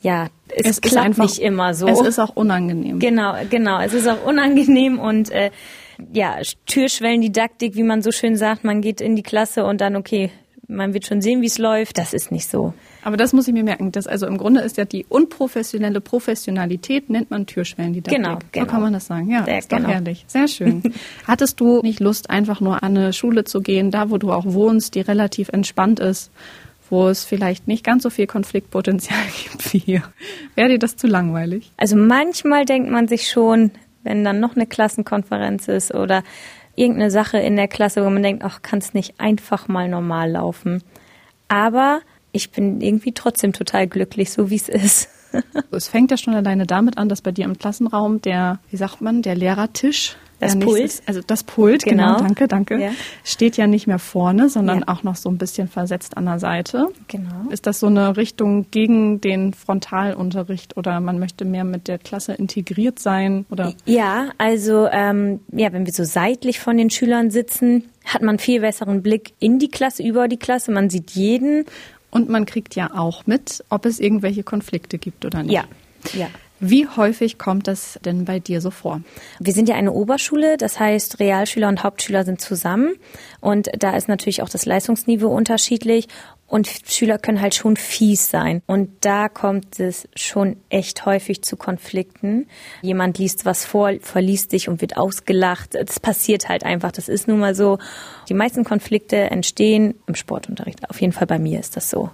ja, 0.00 0.28
es, 0.48 0.66
es 0.66 0.80
klappt 0.80 1.06
einfach, 1.06 1.24
nicht 1.24 1.38
immer 1.38 1.74
so. 1.74 1.88
Es 1.88 2.00
ist 2.00 2.18
auch 2.18 2.36
unangenehm. 2.36 2.98
Genau, 2.98 3.34
genau. 3.50 3.80
Es 3.80 3.94
ist 3.94 4.06
auch 4.08 4.24
unangenehm 4.24 4.98
und 4.98 5.30
äh, 5.30 5.50
ja, 6.12 6.38
Türschwellendidaktik, 6.66 7.74
wie 7.74 7.82
man 7.82 8.02
so 8.02 8.12
schön 8.12 8.36
sagt, 8.36 8.64
man 8.64 8.80
geht 8.80 9.00
in 9.00 9.16
die 9.16 9.22
Klasse 9.22 9.64
und 9.64 9.80
dann, 9.80 9.96
okay, 9.96 10.30
man 10.68 10.94
wird 10.94 11.06
schon 11.06 11.22
sehen, 11.22 11.42
wie 11.42 11.46
es 11.46 11.58
läuft. 11.58 11.98
Das 11.98 12.12
ist 12.12 12.30
nicht 12.30 12.48
so. 12.48 12.74
Aber 13.06 13.16
das 13.16 13.32
muss 13.32 13.46
ich 13.46 13.54
mir 13.54 13.62
merken. 13.62 13.92
Das 13.92 14.08
also 14.08 14.26
im 14.26 14.36
Grunde 14.36 14.62
ist 14.62 14.78
ja 14.78 14.84
die 14.84 15.06
unprofessionelle 15.08 16.00
Professionalität 16.00 17.08
nennt 17.08 17.30
man 17.30 17.46
Türschwellen, 17.46 17.92
die 17.92 18.00
da 18.00 18.10
Genau, 18.10 18.38
genau. 18.50 18.66
So 18.66 18.68
kann 18.68 18.82
man 18.82 18.94
das 18.94 19.06
sagen. 19.06 19.30
Ja, 19.30 19.44
Sehr 19.44 19.58
ist 19.60 19.70
doch 19.70 19.76
genau. 19.76 19.90
herrlich. 19.90 20.24
Sehr 20.26 20.48
schön. 20.48 20.82
Hattest 21.24 21.60
du 21.60 21.82
nicht 21.82 22.00
Lust, 22.00 22.30
einfach 22.30 22.60
nur 22.60 22.82
an 22.82 22.96
eine 22.96 23.12
Schule 23.12 23.44
zu 23.44 23.60
gehen, 23.60 23.92
da 23.92 24.10
wo 24.10 24.18
du 24.18 24.32
auch 24.32 24.44
wohnst, 24.44 24.96
die 24.96 25.02
relativ 25.02 25.50
entspannt 25.50 26.00
ist, 26.00 26.32
wo 26.90 27.06
es 27.06 27.22
vielleicht 27.22 27.68
nicht 27.68 27.84
ganz 27.84 28.02
so 28.02 28.10
viel 28.10 28.26
Konfliktpotenzial 28.26 29.20
gibt 29.44 29.72
wie 29.72 29.78
hier? 29.78 30.02
Wäre 30.56 30.70
dir 30.70 30.80
das 30.80 30.96
zu 30.96 31.06
langweilig? 31.06 31.70
Also 31.76 31.94
manchmal 31.94 32.64
denkt 32.64 32.90
man 32.90 33.06
sich 33.06 33.30
schon, 33.30 33.70
wenn 34.02 34.24
dann 34.24 34.40
noch 34.40 34.56
eine 34.56 34.66
Klassenkonferenz 34.66 35.68
ist 35.68 35.94
oder 35.94 36.24
irgendeine 36.74 37.12
Sache 37.12 37.38
in 37.38 37.54
der 37.54 37.68
Klasse, 37.68 38.04
wo 38.04 38.10
man 38.10 38.24
denkt, 38.24 38.42
ach, 38.44 38.62
kann 38.62 38.80
es 38.80 38.94
nicht 38.94 39.20
einfach 39.20 39.68
mal 39.68 39.88
normal 39.88 40.32
laufen. 40.32 40.82
Aber 41.46 42.00
ich 42.36 42.50
bin 42.50 42.80
irgendwie 42.80 43.12
trotzdem 43.12 43.52
total 43.52 43.86
glücklich, 43.86 44.30
so 44.30 44.50
wie 44.50 44.56
es 44.56 44.68
ist. 44.68 45.08
Es 45.70 45.88
fängt 45.88 46.10
ja 46.10 46.16
schon 46.16 46.34
alleine 46.34 46.66
damit 46.66 46.96
an, 46.96 47.10
dass 47.10 47.20
bei 47.20 47.30
dir 47.32 47.44
im 47.44 47.58
Klassenraum 47.58 48.22
der, 48.22 48.58
wie 48.70 48.76
sagt 48.78 49.02
man, 49.02 49.20
der 49.20 49.34
Lehrertisch, 49.34 50.16
Das 50.38 50.56
der 50.56 50.64
Pult. 50.64 50.78
nächstes- 50.80 51.06
also 51.08 51.20
das 51.26 51.42
Pult, 51.44 51.82
genau, 51.82 52.14
Genau. 52.14 52.18
danke, 52.20 52.48
danke, 52.48 52.80
Ja. 52.80 52.90
steht 53.22 53.56
ja 53.58 53.66
nicht 53.66 53.86
mehr 53.86 53.98
vorne, 53.98 54.48
sondern 54.48 54.78
Ja. 54.80 54.88
auch 54.88 55.02
noch 55.02 55.16
so 55.16 55.28
ein 55.28 55.36
bisschen 55.36 55.68
versetzt 55.68 56.16
an 56.16 56.24
der 56.24 56.38
Seite. 56.38 56.86
Genau. 57.08 57.50
Ist 57.50 57.66
das 57.66 57.80
so 57.80 57.86
eine 57.88 58.16
Richtung 58.16 58.70
gegen 58.70 59.20
den 59.20 59.52
Frontalunterricht 59.52 60.76
oder 60.76 61.00
man 61.00 61.18
möchte 61.18 61.44
mehr 61.44 61.64
mit 61.64 61.88
der 61.88 61.98
Klasse 61.98 62.32
integriert 62.34 62.98
sein 62.98 63.46
oder? 63.50 63.74
Ja, 63.84 64.28
also 64.38 64.86
ähm, 64.90 65.40
ja, 65.52 65.72
wenn 65.72 65.86
wir 65.86 65.92
so 65.92 66.04
seitlich 66.04 66.60
von 66.60 66.76
den 66.76 66.88
Schülern 66.90 67.30
sitzen, 67.30 67.84
hat 68.04 68.22
man 68.22 68.38
viel 68.38 68.60
besseren 68.60 69.02
Blick 69.02 69.32
in 69.40 69.58
die 69.58 69.68
Klasse, 69.68 70.02
über 70.02 70.28
die 70.28 70.36
Klasse. 70.38 70.70
Man 70.70 70.88
sieht 70.90 71.10
jeden. 71.10 71.64
Und 72.16 72.28
man 72.28 72.46
kriegt 72.46 72.74
ja 72.74 72.90
auch 72.94 73.26
mit, 73.26 73.64
ob 73.68 73.86
es 73.86 74.00
irgendwelche 74.00 74.42
Konflikte 74.42 74.98
gibt 74.98 75.24
oder 75.24 75.42
nicht. 75.42 75.52
Ja, 75.52 75.64
ja. 76.14 76.28
Wie 76.58 76.88
häufig 76.88 77.36
kommt 77.36 77.68
das 77.68 77.98
denn 78.04 78.24
bei 78.24 78.38
dir 78.38 78.62
so 78.62 78.70
vor? 78.70 79.02
Wir 79.38 79.52
sind 79.52 79.68
ja 79.68 79.74
eine 79.74 79.92
Oberschule, 79.92 80.56
das 80.56 80.80
heißt, 80.80 81.20
Realschüler 81.20 81.68
und 81.68 81.82
Hauptschüler 81.82 82.24
sind 82.24 82.40
zusammen. 82.40 82.94
Und 83.40 83.68
da 83.78 83.94
ist 83.94 84.08
natürlich 84.08 84.40
auch 84.40 84.48
das 84.48 84.64
Leistungsniveau 84.64 85.28
unterschiedlich. 85.28 86.08
Und 86.48 86.70
Schüler 86.86 87.18
können 87.18 87.40
halt 87.40 87.54
schon 87.54 87.76
fies 87.76 88.30
sein. 88.30 88.62
Und 88.66 89.04
da 89.04 89.28
kommt 89.28 89.80
es 89.80 90.08
schon 90.14 90.56
echt 90.68 91.04
häufig 91.04 91.42
zu 91.42 91.56
Konflikten. 91.56 92.46
Jemand 92.82 93.18
liest 93.18 93.44
was 93.44 93.64
vor, 93.64 93.92
verliest 94.00 94.50
sich 94.50 94.68
und 94.68 94.80
wird 94.80 94.96
ausgelacht. 94.96 95.74
Das 95.74 95.98
passiert 95.98 96.48
halt 96.48 96.64
einfach. 96.64 96.92
Das 96.92 97.08
ist 97.08 97.26
nun 97.26 97.40
mal 97.40 97.54
so. 97.54 97.78
Die 98.28 98.34
meisten 98.34 98.62
Konflikte 98.64 99.16
entstehen 99.16 99.94
im 100.06 100.14
Sportunterricht. 100.14 100.88
Auf 100.88 101.00
jeden 101.00 101.12
Fall 101.12 101.26
bei 101.26 101.38
mir 101.38 101.58
ist 101.58 101.76
das 101.76 101.90
so. 101.90 102.10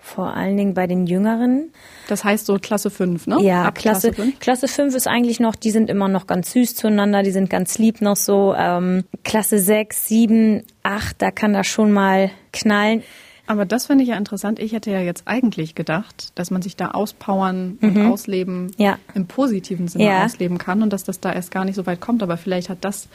Vor 0.00 0.34
allen 0.34 0.56
Dingen 0.56 0.72
bei 0.72 0.86
den 0.86 1.06
Jüngeren. 1.06 1.70
Das 2.06 2.24
heißt 2.24 2.46
so 2.46 2.56
Klasse 2.58 2.88
5, 2.88 3.26
ne? 3.26 3.42
Ja, 3.42 3.64
Ab 3.64 3.74
Klasse, 3.74 4.14
fünf? 4.14 4.38
Klasse 4.38 4.66
5 4.66 4.94
ist 4.94 5.06
eigentlich 5.06 5.38
noch, 5.38 5.54
die 5.54 5.70
sind 5.70 5.90
immer 5.90 6.08
noch 6.08 6.26
ganz 6.26 6.52
süß 6.52 6.76
zueinander, 6.76 7.22
die 7.22 7.30
sind 7.30 7.50
ganz 7.50 7.76
lieb 7.76 8.00
noch 8.00 8.16
so. 8.16 8.54
Ähm, 8.56 9.04
Klasse 9.24 9.58
6, 9.58 10.08
7, 10.08 10.62
8, 10.82 11.20
da 11.20 11.30
kann 11.30 11.52
das 11.52 11.66
schon 11.66 11.92
mal 11.92 12.30
knallen. 12.54 13.02
Aber 13.48 13.64
das 13.64 13.86
finde 13.86 14.04
ich 14.04 14.10
ja 14.10 14.16
interessant. 14.16 14.58
Ich 14.58 14.72
hätte 14.72 14.90
ja 14.90 15.00
jetzt 15.00 15.22
eigentlich 15.26 15.74
gedacht, 15.74 16.32
dass 16.34 16.50
man 16.50 16.60
sich 16.62 16.76
da 16.76 16.90
auspowern 16.90 17.78
und 17.80 17.94
Mhm. 17.96 18.06
ausleben 18.12 18.70
Ja. 18.76 18.98
im 19.14 19.26
positiven 19.26 19.88
Sinne 19.88 20.04
Ja. 20.04 20.24
ausleben 20.24 20.58
kann 20.58 20.82
und 20.82 20.92
dass 20.92 21.02
das 21.02 21.18
da 21.18 21.32
erst 21.32 21.50
gar 21.50 21.64
nicht 21.64 21.74
so 21.74 21.86
weit 21.86 22.00
kommt. 22.00 22.22
Aber 22.22 22.36
vielleicht 22.36 22.68
hat 22.68 22.78
das, 22.82 23.08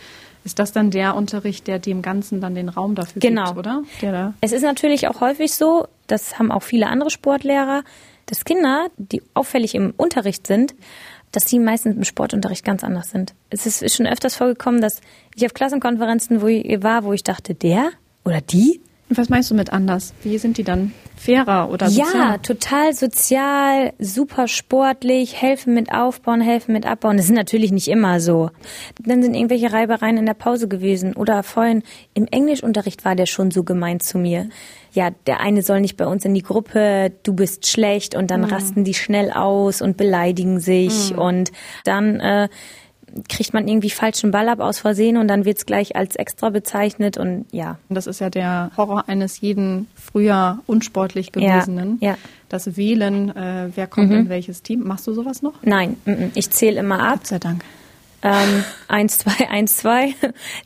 ist 0.44 0.58
das 0.60 0.72
dann 0.72 0.90
der 0.92 1.16
Unterricht, 1.16 1.68
der 1.68 1.78
dem 1.80 2.02
Ganzen 2.02 2.42
dann 2.42 2.56
den 2.56 2.68
Raum 2.70 2.96
dafür 2.96 3.20
Genau. 3.20 3.46
gibt, 3.54 3.60
oder? 3.60 3.84
Der 4.02 4.12
da 4.12 4.34
Es 4.42 4.52
ist 4.52 4.64
natürlich 4.64 5.08
auch 5.08 5.22
häufig 5.22 5.54
so, 5.54 5.88
das 6.08 6.40
haben 6.40 6.52
auch 6.52 6.64
viele 6.64 6.88
andere 6.88 7.12
Sportlehrer, 7.12 7.84
dass 8.26 8.44
Kinder, 8.44 8.88
die 8.98 9.22
auffällig 9.36 9.76
im 9.76 9.94
Unterricht 9.98 10.48
sind, 10.48 10.74
dass 11.32 11.46
die 11.46 11.60
meistens 11.60 11.96
im 11.96 12.04
Sportunterricht 12.04 12.66
ganz 12.66 12.84
anders 12.84 13.10
sind. 13.12 13.34
Es 13.52 13.66
ist 13.66 13.82
ist 13.84 13.96
schon 13.96 14.08
öfters 14.08 14.36
vorgekommen, 14.36 14.82
dass 14.82 15.00
ich 15.36 15.46
auf 15.46 15.54
Klassenkonferenzen 15.54 16.42
wo 16.42 16.48
ich 16.48 16.82
war, 16.84 17.04
wo 17.04 17.14
ich 17.14 17.24
dachte, 17.24 17.54
der 17.54 17.90
oder 18.26 18.42
die 18.42 18.82
Was 19.16 19.30
meinst 19.30 19.50
du 19.52 19.56
mit 19.56 19.72
anders? 19.72 20.14
Wie 20.24 20.38
sind 20.38 20.58
die 20.58 20.64
dann? 20.64 20.92
Fairer 21.16 21.70
oder 21.70 21.90
sozial? 21.90 22.08
Ja, 22.16 22.38
total 22.40 22.94
sozial, 22.94 23.94
super 24.00 24.48
sportlich, 24.48 25.42
helfen 25.42 25.74
mit 25.74 25.94
aufbauen, 25.94 26.42
helfen 26.42 26.74
mit 26.74 26.86
abbauen. 26.86 27.18
Das 27.18 27.28
ist 27.28 27.32
natürlich 27.36 27.72
nicht 27.72 27.88
immer 27.88 28.20
so. 28.20 28.50
Dann 29.06 29.22
sind 29.24 29.36
irgendwelche 29.36 29.72
Reibereien 29.72 30.18
in 30.18 30.26
der 30.26 30.34
Pause 30.34 30.68
gewesen. 30.68 31.14
Oder 31.16 31.44
vorhin 31.44 31.84
im 32.14 32.26
Englischunterricht 32.30 33.06
war 33.06 33.16
der 33.16 33.26
schon 33.28 33.52
so 33.52 33.64
gemeint 33.64 34.04
zu 34.04 34.18
mir. 34.18 34.50
Ja, 34.92 35.10
der 35.28 35.40
eine 35.40 35.62
soll 35.62 35.82
nicht 35.82 35.98
bei 35.98 36.06
uns 36.08 36.26
in 36.26 36.34
die 36.34 36.44
Gruppe, 36.44 37.12
du 37.24 37.34
bist 37.34 37.68
schlecht 37.68 38.16
und 38.16 38.30
dann 38.30 38.42
Mhm. 38.42 38.48
rasten 38.48 38.84
die 38.84 38.94
schnell 38.94 39.32
aus 39.32 39.82
und 39.82 39.98
beleidigen 39.98 40.60
sich 40.60 41.14
Mhm. 41.14 41.20
und 41.20 41.52
dann 41.84 42.20
äh, 42.20 42.50
kriegt 43.30 43.54
man 43.54 43.68
irgendwie 43.68 43.90
falschen 43.90 44.32
Ball 44.32 44.50
ab 44.50 44.60
aus 44.60 44.80
Versehen 44.80 45.18
und 45.18 45.28
dann 45.28 45.46
wird's 45.46 45.66
gleich 45.66 45.96
als 45.96 46.16
extra 46.16 46.50
bezeichnet 46.50 47.18
und 47.18 47.46
ja. 47.52 47.78
Das 47.90 48.08
ist 48.08 48.20
ja 48.22 48.30
der 48.30 48.72
Horror 48.78 49.08
eines 49.08 49.40
jeden 49.42 49.88
früher 49.96 50.60
unsportlich 50.66 51.32
Ja, 51.36 51.56
gewesenen. 51.56 51.98
ja. 52.02 52.18
Das 52.50 52.76
Wählen, 52.78 53.36
äh, 53.36 53.70
wer 53.76 53.88
kommt 53.88 54.10
Mhm. 54.10 54.16
in 54.18 54.30
welches 54.30 54.62
Team. 54.64 54.82
Machst 54.88 55.08
du 55.08 55.14
sowas 55.14 55.42
noch? 55.42 55.54
Nein, 55.64 55.98
mm, 56.06 56.12
mm, 56.12 56.32
ich 56.36 56.50
zähle 56.52 56.80
immer 56.80 57.00
ab. 57.00 57.20
Gott 57.20 57.28
sei 57.28 57.40
Dank. 57.40 57.64
Ähm, 58.22 58.64
1, 58.88 59.18
2, 59.20 59.50
1, 59.50 59.78
2. 59.78 60.14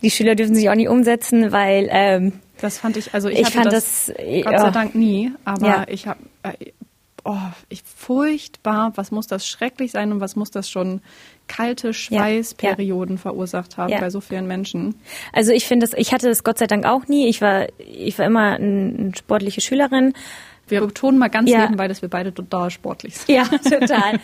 Die 0.01 0.12
Schüler 0.12 0.36
dürfen 0.36 0.54
sich 0.56 0.70
auch 0.70 0.75
nicht 0.75 0.89
umsetzen, 0.89 1.51
weil 1.51 1.88
ähm, 1.92 2.34
Das 2.62 2.77
fand 2.77 2.98
ich, 2.98 3.13
also 3.13 3.30
ich, 3.30 3.39
Ich 3.39 3.46
hatte 3.48 3.58
fand 3.62 3.74
das, 3.74 4.06
das, 4.08 4.16
äh, 4.20 4.42
Gott 4.44 4.60
sei 4.60 4.68
oh. 4.68 4.72
Dank 4.72 4.96
nie, 4.96 5.32
aber 5.46 5.68
Ja. 5.68 5.86
ich 5.88 6.08
habe, 6.08 6.20
äh, 6.44 6.54
oh, 7.24 7.36
ich 7.70 7.82
furchtbar, 7.84 8.92
was 8.96 9.12
muss 9.12 9.27
das 9.27 9.48
schrecklich 9.48 9.92
sein 9.92 10.12
und 10.12 10.20
was 10.20 10.36
muss 10.36 10.51
das 10.51 10.70
schon 10.70 11.01
kalte 11.48 11.94
Schweißperioden 11.94 13.18
verursacht 13.18 13.77
haben 13.77 13.92
Ja. 13.92 14.00
bei 14.00 14.10
so 14.10 14.22
vielen 14.22 14.48
Menschen. 14.48 14.96
Also 15.34 15.51
ich 15.51 15.66
finde 15.66 15.86
das, 15.88 15.98
ich 15.98 16.13
hatte 16.13 16.27
das 16.27 16.44
Gott 16.44 16.58
sei 16.58 16.68
Dank 16.68 16.86
auch 16.86 17.08
nie. 17.08 17.27
Ich 17.27 17.42
war, 17.42 17.68
ich 17.80 18.18
war 18.20 18.25
immer 18.25 18.54
eine 18.56 19.12
sportliche 19.18 19.62
Schülerin. 19.62 20.13
Wir 20.70 20.82
betonen 20.82 21.18
mal 21.18 21.30
ganz 21.30 21.50
Ja. 21.50 21.62
nebenbei, 21.62 21.88
dass 21.88 22.01
wir 22.01 22.10
beide 22.10 22.34
total 22.34 22.70
sportlich 22.72 23.18
sind. 23.18 23.34
Ja, 23.36 23.44
total. 23.63 24.20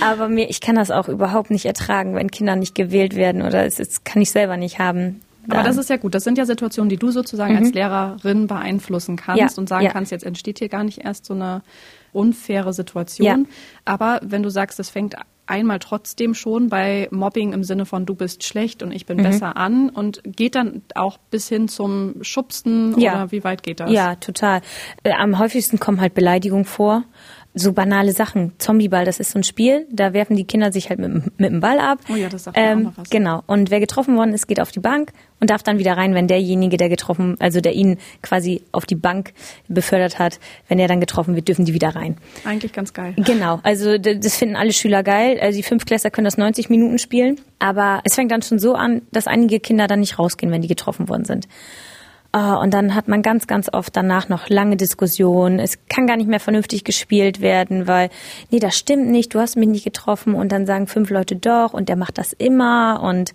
Aber 0.00 0.28
mir, 0.28 0.48
ich 0.48 0.60
kann 0.60 0.76
das 0.76 0.90
auch 0.92 1.08
überhaupt 1.08 1.50
nicht 1.50 1.64
ertragen, 1.64 2.14
wenn 2.14 2.30
Kinder 2.30 2.54
nicht 2.54 2.76
gewählt 2.76 3.16
werden 3.16 3.42
oder 3.42 3.64
es, 3.66 3.80
es 3.80 4.04
kann 4.04 4.22
ich 4.22 4.30
selber 4.30 4.56
nicht 4.56 4.78
haben. 4.78 5.20
Aber 5.46 5.56
Dann- 5.56 5.64
das 5.66 5.78
ist 5.78 5.90
ja 5.90 5.96
gut. 5.96 6.14
Das 6.14 6.22
sind 6.22 6.38
ja 6.38 6.46
Situationen, 6.46 6.88
die 6.90 6.96
du 6.98 7.10
sozusagen 7.10 7.54
Mhm. 7.54 7.58
als 7.58 7.72
Lehrerin 7.72 8.46
beeinflussen 8.46 9.16
kannst 9.16 9.40
Ja, 9.40 9.48
und 9.60 9.68
sagen 9.68 9.84
ja. 9.86 9.90
kannst, 9.90 10.12
jetzt 10.12 10.24
entsteht 10.24 10.60
hier 10.60 10.68
gar 10.68 10.84
nicht 10.84 10.98
erst 11.04 11.24
so 11.26 11.34
eine 11.34 11.62
unfaire 12.12 12.72
Situation. 12.72 13.26
Ja. 13.26 13.38
Aber 13.84 14.20
wenn 14.22 14.42
du 14.44 14.50
sagst, 14.50 14.78
es 14.78 14.90
fängt 14.90 15.16
einmal 15.50 15.78
trotzdem 15.80 16.32
schon 16.34 16.68
bei 16.70 17.08
Mobbing 17.10 17.52
im 17.52 17.64
Sinne 17.64 17.84
von 17.84 18.06
du 18.06 18.14
bist 18.14 18.44
schlecht 18.44 18.82
und 18.82 18.92
ich 18.92 19.04
bin 19.04 19.18
Mhm. 19.18 19.22
besser 19.24 19.56
an 19.56 19.90
und 19.90 20.22
geht 20.24 20.54
dann 20.54 20.82
auch 20.94 21.18
bis 21.30 21.48
hin 21.48 21.68
zum 21.68 22.14
Schubsen 22.22 22.98
Ja. 22.98 23.12
oder 23.14 23.32
wie 23.32 23.44
weit 23.44 23.62
geht 23.62 23.80
das? 23.80 23.90
Ja, 23.92 24.14
total. 24.14 24.62
Äh, 25.02 25.12
Am 25.12 25.38
häufigsten 25.38 25.78
kommen 25.78 26.00
halt 26.00 26.14
Beleidigungen 26.14 26.64
vor. 26.64 27.02
So 27.52 27.72
banale 27.72 28.12
Sachen. 28.12 28.52
Zombieball, 28.58 29.04
das 29.04 29.18
ist 29.18 29.32
so 29.32 29.38
ein 29.40 29.42
Spiel. 29.42 29.84
Da 29.90 30.12
werfen 30.12 30.36
die 30.36 30.44
Kinder 30.44 30.70
sich 30.70 30.88
halt 30.88 31.00
mit, 31.00 31.08
dem- 31.10 31.32
mit 31.36 31.50
dem 31.50 31.58
Ball 31.60 31.80
ab. 31.80 31.98
Oh 32.08 32.14
ja, 32.14 32.28
das 32.28 32.44
sagt 32.44 32.56
mir 32.56 32.62
auch 32.62 32.70
Ähm, 32.70 32.82
noch 32.84 32.96
was. 32.96 33.10
genau. 33.10 33.42
Und 33.48 33.72
wer 33.72 33.80
getroffen 33.80 34.16
worden 34.16 34.32
ist, 34.34 34.46
geht 34.46 34.60
auf 34.60 34.70
die 34.70 34.78
Bank 34.78 35.10
und 35.40 35.50
darf 35.50 35.64
dann 35.64 35.78
wieder 35.80 35.96
rein, 35.96 36.14
wenn 36.14 36.28
derjenige, 36.28 36.76
der 36.76 36.88
getroffen, 36.88 37.34
also 37.40 37.60
der 37.60 37.72
ihn 37.72 37.98
quasi 38.22 38.62
auf 38.70 38.86
die 38.86 38.94
Bank 38.94 39.32
befördert 39.66 40.20
hat, 40.20 40.38
wenn 40.68 40.78
er 40.78 40.86
dann 40.86 41.00
getroffen 41.00 41.34
wird, 41.34 41.48
dürfen 41.48 41.64
die 41.64 41.74
wieder 41.74 41.88
rein. 41.96 42.18
Eigentlich 42.44 42.72
ganz 42.72 42.92
geil. 42.94 43.14
Genau, 43.16 43.58
also 43.64 43.98
das 43.98 44.36
finden 44.36 44.54
alle 44.54 44.72
Schüler 44.72 45.02
geil. 45.02 45.38
Also 45.42 45.56
die 45.56 45.64
Fünftklässler 45.64 46.10
können 46.10 46.26
das 46.26 46.38
90 46.38 46.70
Minuten 46.70 46.98
spielen. 47.00 47.40
Aber 47.58 48.00
es 48.04 48.14
fängt 48.14 48.30
dann 48.30 48.42
schon 48.42 48.60
so 48.60 48.74
an, 48.74 49.02
dass 49.10 49.26
einige 49.26 49.58
Kinder 49.58 49.88
dann 49.88 49.98
nicht 50.00 50.20
rausgehen, 50.20 50.52
wenn 50.52 50.62
die 50.62 50.68
getroffen 50.68 51.08
worden 51.08 51.24
sind. 51.24 51.48
Ah, 52.32 52.54
Und 52.56 52.72
dann 52.74 52.94
hat 52.94 53.08
man 53.08 53.22
ganz, 53.22 53.46
ganz 53.48 53.68
oft 53.72 53.96
danach 53.96 54.28
noch 54.28 54.48
lange 54.48 54.76
Diskussionen. 54.76 55.58
Es 55.58 55.78
kann 55.88 56.06
gar 56.06 56.16
nicht 56.16 56.28
mehr 56.28 56.38
vernünftig 56.40 56.84
gespielt 56.84 57.40
werden, 57.40 57.88
weil, 57.88 58.08
nee, 58.50 58.60
das 58.60 58.78
stimmt 58.78 59.08
nicht, 59.08 59.34
du 59.34 59.40
hast 59.40 59.56
mich 59.56 59.68
nicht 59.68 59.84
getroffen. 59.84 60.34
Und 60.34 60.52
dann 60.52 60.64
sagen 60.64 60.86
fünf 60.86 61.10
Leute 61.10 61.34
doch 61.34 61.72
und 61.72 61.88
der 61.88 61.96
macht 61.96 62.18
das 62.18 62.32
immer. 62.32 63.00
Und 63.02 63.34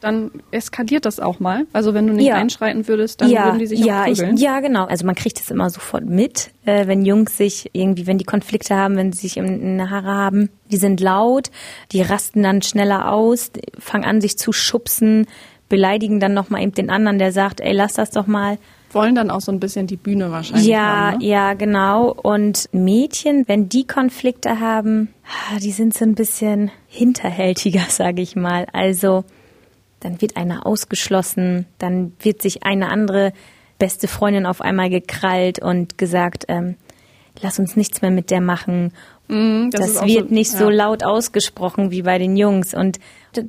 Dann 0.00 0.32
eskaliert 0.50 1.04
das 1.06 1.20
auch 1.20 1.38
mal. 1.38 1.64
Also 1.72 1.94
wenn 1.94 2.08
du 2.08 2.12
nicht 2.12 2.26
Ja. 2.26 2.34
einschreiten 2.34 2.88
würdest, 2.88 3.20
dann 3.20 3.30
ja, 3.30 3.44
würden 3.46 3.60
die 3.60 3.66
sich 3.66 3.78
ja, 3.84 4.02
auch 4.02 4.06
ich, 4.08 4.18
prügeln. 4.18 4.36
ja, 4.36 4.58
genau. 4.58 4.84
Also 4.86 5.06
man 5.06 5.14
kriegt 5.14 5.38
es 5.38 5.48
immer 5.48 5.70
sofort 5.70 6.04
mit, 6.04 6.50
äh, 6.66 6.88
wenn 6.88 7.04
Jungs 7.06 7.36
sich 7.36 7.70
irgendwie, 7.72 8.08
wenn 8.08 8.18
die 8.18 8.24
Konflikte 8.24 8.74
haben, 8.74 8.96
wenn 8.96 9.12
sie 9.12 9.20
sich 9.20 9.36
in, 9.36 9.46
in 9.46 9.78
die 9.78 9.84
Haare 9.88 10.08
haben. 10.12 10.50
Die 10.72 10.76
sind 10.76 11.00
laut, 11.00 11.50
die 11.92 12.02
rasten 12.02 12.42
dann 12.42 12.62
schneller 12.62 13.12
aus, 13.12 13.52
fangen 13.78 14.04
an, 14.04 14.20
sich 14.20 14.36
zu 14.38 14.52
schubsen, 14.52 15.26
beleidigen 15.72 16.20
dann 16.20 16.34
nochmal 16.34 16.62
eben 16.62 16.72
den 16.72 16.90
anderen, 16.90 17.18
der 17.18 17.32
sagt, 17.32 17.62
ey, 17.62 17.72
lass 17.72 17.94
das 17.94 18.10
doch 18.10 18.26
mal. 18.26 18.58
Wollen 18.92 19.14
dann 19.14 19.30
auch 19.30 19.40
so 19.40 19.50
ein 19.50 19.58
bisschen 19.58 19.86
die 19.86 19.96
Bühne 19.96 20.30
wahrscheinlich 20.30 20.66
Ja, 20.66 21.12
haben. 21.12 21.18
Ne? 21.20 21.24
ja, 21.24 21.54
genau. 21.54 22.12
Und 22.12 22.68
Mädchen, 22.72 23.48
wenn 23.48 23.70
die 23.70 23.86
Konflikte 23.86 24.60
haben, 24.60 25.08
ah, 25.24 25.58
die 25.58 25.70
sind 25.70 25.94
so 25.94 26.04
ein 26.04 26.14
bisschen 26.14 26.70
hinterhältiger, 26.88 27.80
sage 27.88 28.20
ich 28.20 28.36
mal. 28.36 28.66
Also 28.74 29.24
dann 30.00 30.20
wird 30.20 30.36
einer 30.36 30.66
ausgeschlossen, 30.66 31.64
dann 31.78 32.12
wird 32.20 32.42
sich 32.42 32.64
eine 32.64 32.90
andere 32.90 33.32
beste 33.78 34.08
Freundin 34.08 34.44
auf 34.44 34.60
einmal 34.60 34.90
gekrallt 34.90 35.58
und 35.58 35.96
gesagt, 35.96 36.44
ähm, 36.48 36.76
lass 37.40 37.58
uns 37.58 37.76
nichts 37.76 38.02
mehr 38.02 38.10
mit 38.10 38.30
der 38.30 38.42
machen. 38.42 38.92
Mm, 39.32 39.70
das, 39.70 39.94
das 39.94 40.06
wird 40.06 40.28
so, 40.28 40.34
nicht 40.34 40.52
ja. 40.52 40.58
so 40.58 40.68
laut 40.68 41.02
ausgesprochen 41.04 41.90
wie 41.90 42.02
bei 42.02 42.18
den 42.18 42.36
Jungs. 42.36 42.74
Und 42.74 42.98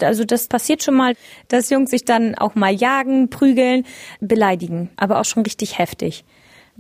also 0.02 0.24
das 0.24 0.48
passiert 0.48 0.82
schon 0.82 0.96
mal, 0.96 1.14
dass 1.50 1.70
Jungs 1.70 1.92
sich 1.92 2.06
dann 2.06 2.36
auch 2.36 2.56
mal 2.56 2.74
jagen, 2.74 3.30
prügeln, 3.30 3.86
beleidigen, 4.22 4.90
aber 4.96 5.20
auch 5.20 5.26
schon 5.26 5.44
richtig 5.44 5.78
heftig. 5.78 6.24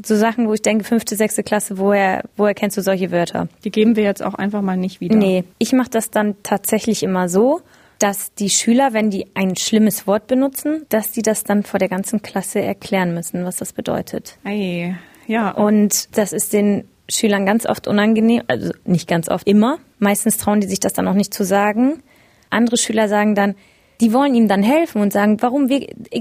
So 0.01 0.15
Sachen, 0.15 0.47
wo 0.47 0.53
ich 0.53 0.61
denke, 0.61 0.85
fünfte, 0.85 1.15
sechste 1.15 1.43
Klasse, 1.43 1.77
woher, 1.77 2.23
woher 2.37 2.53
kennst 2.53 2.77
du 2.77 2.81
solche 2.81 3.11
Wörter? 3.11 3.49
Die 3.63 3.69
geben 3.69 3.95
wir 3.95 4.03
jetzt 4.03 4.23
auch 4.23 4.33
einfach 4.33 4.61
mal 4.61 4.77
nicht 4.77 5.01
wieder. 5.01 5.15
Nee, 5.15 5.43
ich 5.59 5.73
mache 5.73 5.89
das 5.89 6.09
dann 6.09 6.35
tatsächlich 6.41 7.03
immer 7.03 7.29
so, 7.29 7.61
dass 7.99 8.33
die 8.33 8.49
Schüler, 8.49 8.93
wenn 8.93 9.11
die 9.11 9.27
ein 9.35 9.55
schlimmes 9.55 10.07
Wort 10.07 10.27
benutzen, 10.27 10.85
dass 10.89 11.11
die 11.11 11.21
das 11.21 11.43
dann 11.43 11.63
vor 11.63 11.77
der 11.77 11.89
ganzen 11.89 12.21
Klasse 12.21 12.59
erklären 12.59 13.13
müssen, 13.13 13.45
was 13.45 13.57
das 13.57 13.73
bedeutet. 13.73 14.37
Ei, 14.43 14.95
ja. 15.27 15.51
Und 15.51 16.17
das 16.17 16.33
ist 16.33 16.53
den 16.53 16.85
Schülern 17.15 17.45
ganz 17.45 17.65
oft 17.65 17.87
unangenehm, 17.87 18.43
also 18.47 18.71
nicht 18.85 19.07
ganz 19.07 19.29
oft, 19.29 19.47
immer. 19.47 19.79
Meistens 19.99 20.37
trauen 20.37 20.61
die 20.61 20.67
sich 20.67 20.79
das 20.79 20.93
dann 20.93 21.07
auch 21.07 21.13
nicht 21.13 21.33
zu 21.33 21.43
sagen. 21.43 22.03
Andere 22.49 22.77
Schüler 22.77 23.07
sagen 23.07 23.35
dann, 23.35 23.55
die 24.01 24.13
wollen 24.13 24.35
ihm 24.35 24.47
dann 24.47 24.63
helfen 24.63 25.01
und 25.01 25.13
sagen, 25.13 25.41
warum 25.41 25.69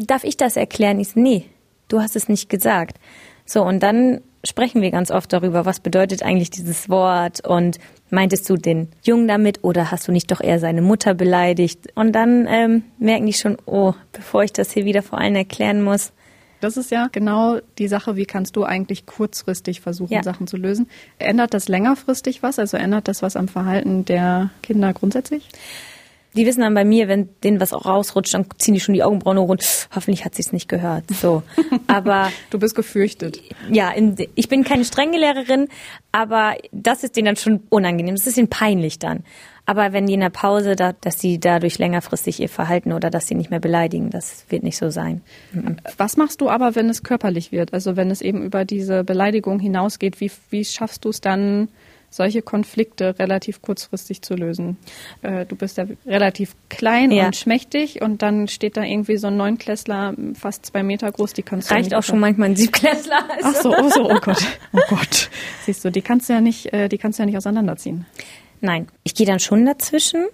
darf 0.07 0.25
ich 0.25 0.37
das 0.37 0.57
erklären? 0.57 1.01
Ich 1.01 1.09
so, 1.09 1.21
nee, 1.21 1.45
du 1.89 2.01
hast 2.01 2.17
es 2.17 2.29
nicht 2.29 2.49
gesagt. 2.49 2.99
So, 3.45 3.63
und 3.63 3.83
dann 3.83 4.21
sprechen 4.45 4.83
wir 4.83 4.91
ganz 4.91 5.11
oft 5.11 5.33
darüber, 5.33 5.65
was 5.65 5.81
bedeutet 5.81 6.23
eigentlich 6.23 6.51
dieses 6.51 6.89
Wort 6.89 7.47
und 7.47 7.79
meintest 8.11 8.49
du 8.51 8.57
den 8.57 8.89
Jungen 9.03 9.29
damit 9.29 9.63
oder 9.63 9.91
hast 9.91 10.09
du 10.09 10.13
nicht 10.13 10.31
doch 10.31 10.41
eher 10.41 10.59
seine 10.59 10.83
Mutter 10.83 11.15
beleidigt? 11.15 11.89
Und 11.95 12.13
dann 12.13 12.47
ähm, 12.49 12.85
merken 12.99 13.27
die 13.27 13.33
schon, 13.33 13.57
oh, 13.67 13.95
bevor 14.13 14.43
ich 14.43 14.53
das 14.53 14.73
hier 14.73 14.85
wieder 14.85 15.03
vor 15.03 15.19
allen 15.19 15.37
erklären 15.37 15.83
muss, 15.83 16.13
das 16.63 16.77
ist 16.77 16.93
ja 16.93 17.09
genau 17.11 17.59
die 17.79 17.89
Sache, 17.89 18.15
wie 18.15 18.25
kannst 18.25 18.55
du 18.55 18.63
eigentlich 18.65 19.05
kurzfristig 19.05 19.81
versuchen, 19.81 20.13
ja. 20.13 20.23
Sachen 20.23 20.47
zu 20.47 20.57
lösen. 20.57 20.89
Ändert 21.19 21.55
das 21.55 21.69
längerfristig 21.69 22.43
was? 22.43 22.61
Also 22.61 22.77
ändert 22.77 23.09
das 23.09 23.21
was 23.21 23.35
am 23.35 23.49
Verhalten 23.49 24.05
der 24.05 24.51
Kinder 24.63 24.93
grundsätzlich? 24.93 25.49
Die 26.35 26.47
wissen 26.47 26.61
dann 26.61 26.73
bei 26.73 26.85
mir, 26.85 27.09
wenn 27.09 27.29
denen 27.43 27.61
was 27.61 27.73
auch 27.75 27.85
rausrutscht, 27.85 28.33
dann 28.33 28.47
ziehen 28.57 28.75
die 28.75 28.81
schon 28.81 28.95
die 28.95 29.03
Augenbrauen 29.03 29.39
hoch 29.39 29.49
und 29.49 29.89
hoffentlich 29.95 30.25
hat 30.25 30.35
sie 30.35 30.43
es 30.43 30.53
nicht 30.53 30.69
gehört. 30.69 31.05
So, 31.11 31.43
aber 31.89 32.31
du 32.51 32.59
bist 32.59 32.75
gefürchtet. 32.75 33.41
Ja, 33.71 33.91
in, 33.91 34.17
ich 34.35 34.49
bin 34.49 34.65
keine 34.65 34.85
strenge 34.85 35.19
Lehrerin, 35.19 35.69
aber 36.13 36.55
das 36.71 37.03
ist 37.03 37.17
denen 37.17 37.27
dann 37.27 37.37
schon 37.37 37.65
unangenehm. 37.69 38.15
Das 38.15 38.27
ist 38.27 38.39
ihnen 38.39 38.49
peinlich 38.49 38.99
dann. 38.99 39.25
Aber 39.73 39.95
wenn 39.95 40.05
die 40.05 40.13
in 40.13 40.21
der 40.21 40.29
Pause, 40.29 40.77
da, 40.77 40.93
dass 40.93 41.19
sie 41.19 41.41
dadurch 41.41 41.79
längerfristig 41.79 42.41
ihr 42.41 42.51
Verhalten 42.51 42.93
oder 42.93 43.09
dass 43.09 43.27
sie 43.27 43.35
nicht 43.35 43.49
mehr 43.49 43.59
beleidigen, 43.59 44.11
das 44.11 44.45
wird 44.51 44.65
nicht 44.65 44.77
so 44.77 44.91
sein. 44.91 45.23
Was 45.97 46.19
machst 46.19 46.43
du 46.43 46.51
aber, 46.51 46.75
wenn 46.75 46.91
es 46.91 47.03
körperlich 47.03 47.53
wird? 47.53 47.73
Also 47.73 47.97
wenn 47.97 48.11
es 48.11 48.21
eben 48.21 48.43
über 48.43 48.67
diese 48.67 49.03
Beleidigung 49.03 49.61
hinausgeht, 49.61 50.21
wie, 50.21 50.31
wie 50.51 50.67
schaffst 50.67 51.07
du 51.07 51.09
es 51.09 51.23
dann, 51.23 51.69
solche 52.11 52.43
Konflikte 52.43 53.19
relativ 53.19 53.63
kurzfristig 53.63 54.21
zu 54.21 54.35
lösen. 54.35 54.77
Äh, 55.23 55.47
du 55.47 55.57
bist 55.57 55.79
ja 55.79 55.87
relativ 56.05 56.55
klein 56.69 57.11
ja. 57.11 57.25
und 57.25 57.37
schmächtig 57.37 58.03
und 58.03 58.21
dann 58.21 58.49
steht 58.49 58.77
da 58.77 58.83
irgendwie 58.83 59.17
so 59.17 59.29
ein 59.29 59.39
Neunklässler, 59.39 60.13
fast 60.35 60.67
zwei 60.67 60.83
Meter 60.83 61.11
groß, 61.11 61.33
die 61.33 61.43
kannst 61.43 61.71
Reicht 61.71 61.93
du 61.93 61.97
auch 61.97 62.03
schon 62.03 62.21
manchmal 62.21 62.51
ein 62.51 62.57
Siebklässler. 62.57 63.25
Also. 63.43 63.49
Ach 63.49 63.55
so, 63.55 63.75
oh 63.75 63.89
so, 63.89 64.11
oh 64.11 64.21
Gott, 64.21 64.45
oh 64.75 64.81
Gott. 64.91 65.31
Siehst 65.65 65.83
du, 65.87 65.91
die 65.91 66.03
kannst 66.03 66.29
du 66.29 66.35
ja 66.35 66.43
nicht, 66.43 66.71
äh, 66.75 66.91
die 66.91 66.99
kannst 66.99 67.19
du 67.19 67.23
ja 67.23 67.27
nicht 67.27 67.39
auseinanderziehen. 67.39 68.05
Nein, 68.63 68.87
ich 69.03 69.15
gehe 69.15 69.27
dann 69.27 69.41
schon 69.41 69.67
dazwischen. 69.67 70.25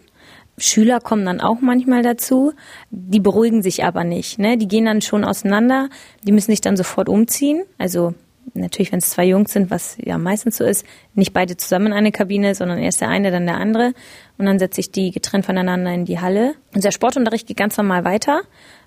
Schüler 0.58 1.00
kommen 1.00 1.24
dann 1.24 1.40
auch 1.40 1.60
manchmal 1.60 2.02
dazu. 2.02 2.52
Die 2.90 3.20
beruhigen 3.20 3.62
sich 3.62 3.84
aber 3.84 4.04
nicht. 4.04 4.38
Ne? 4.38 4.58
Die 4.58 4.68
gehen 4.68 4.84
dann 4.84 5.00
schon 5.00 5.24
auseinander. 5.24 5.88
Die 6.24 6.32
müssen 6.32 6.50
sich 6.50 6.60
dann 6.60 6.76
sofort 6.76 7.08
umziehen. 7.08 7.62
Also 7.78 8.14
natürlich, 8.52 8.92
wenn 8.92 8.98
es 8.98 9.10
zwei 9.10 9.24
Jungs 9.24 9.52
sind, 9.52 9.70
was 9.70 9.96
ja 9.98 10.18
meistens 10.18 10.58
so 10.58 10.64
ist, 10.64 10.84
nicht 11.14 11.32
beide 11.32 11.56
zusammen 11.56 11.86
in 11.86 11.92
eine 11.94 12.12
Kabine, 12.12 12.54
sondern 12.54 12.78
erst 12.78 13.00
der 13.00 13.08
eine, 13.08 13.30
dann 13.30 13.46
der 13.46 13.56
andere. 13.56 13.94
Und 14.36 14.44
dann 14.44 14.58
setze 14.58 14.80
ich 14.80 14.92
die 14.92 15.10
getrennt 15.10 15.46
voneinander 15.46 15.92
in 15.94 16.04
die 16.04 16.20
Halle. 16.20 16.54
Unser 16.74 16.92
Sportunterricht 16.92 17.46
geht 17.46 17.56
ganz 17.56 17.78
normal 17.78 18.04
weiter. 18.04 18.42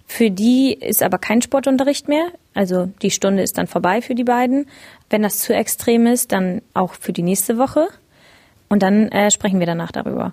Für 0.06 0.30
die 0.30 0.74
ist 0.74 1.02
aber 1.02 1.18
kein 1.18 1.42
Sportunterricht 1.42 2.08
mehr. 2.08 2.28
Also 2.54 2.90
die 3.02 3.12
Stunde 3.12 3.42
ist 3.42 3.58
dann 3.58 3.68
vorbei 3.68 4.04
für 4.04 4.14
die 4.14 4.24
beiden. 4.24 4.68
Wenn 5.10 5.24
das 5.24 5.40
zu 5.40 5.56
extrem 5.56 6.06
ist, 6.06 6.32
dann 6.32 6.62
auch 6.76 6.94
für 6.94 7.14
die 7.14 7.24
nächste 7.24 7.58
Woche. 7.58 7.88
Und 8.72 8.84
dann 8.84 9.10
äh, 9.10 9.30
sprechen 9.32 9.60
wir 9.60 9.68
danach 9.68 9.92
darüber. 9.92 10.32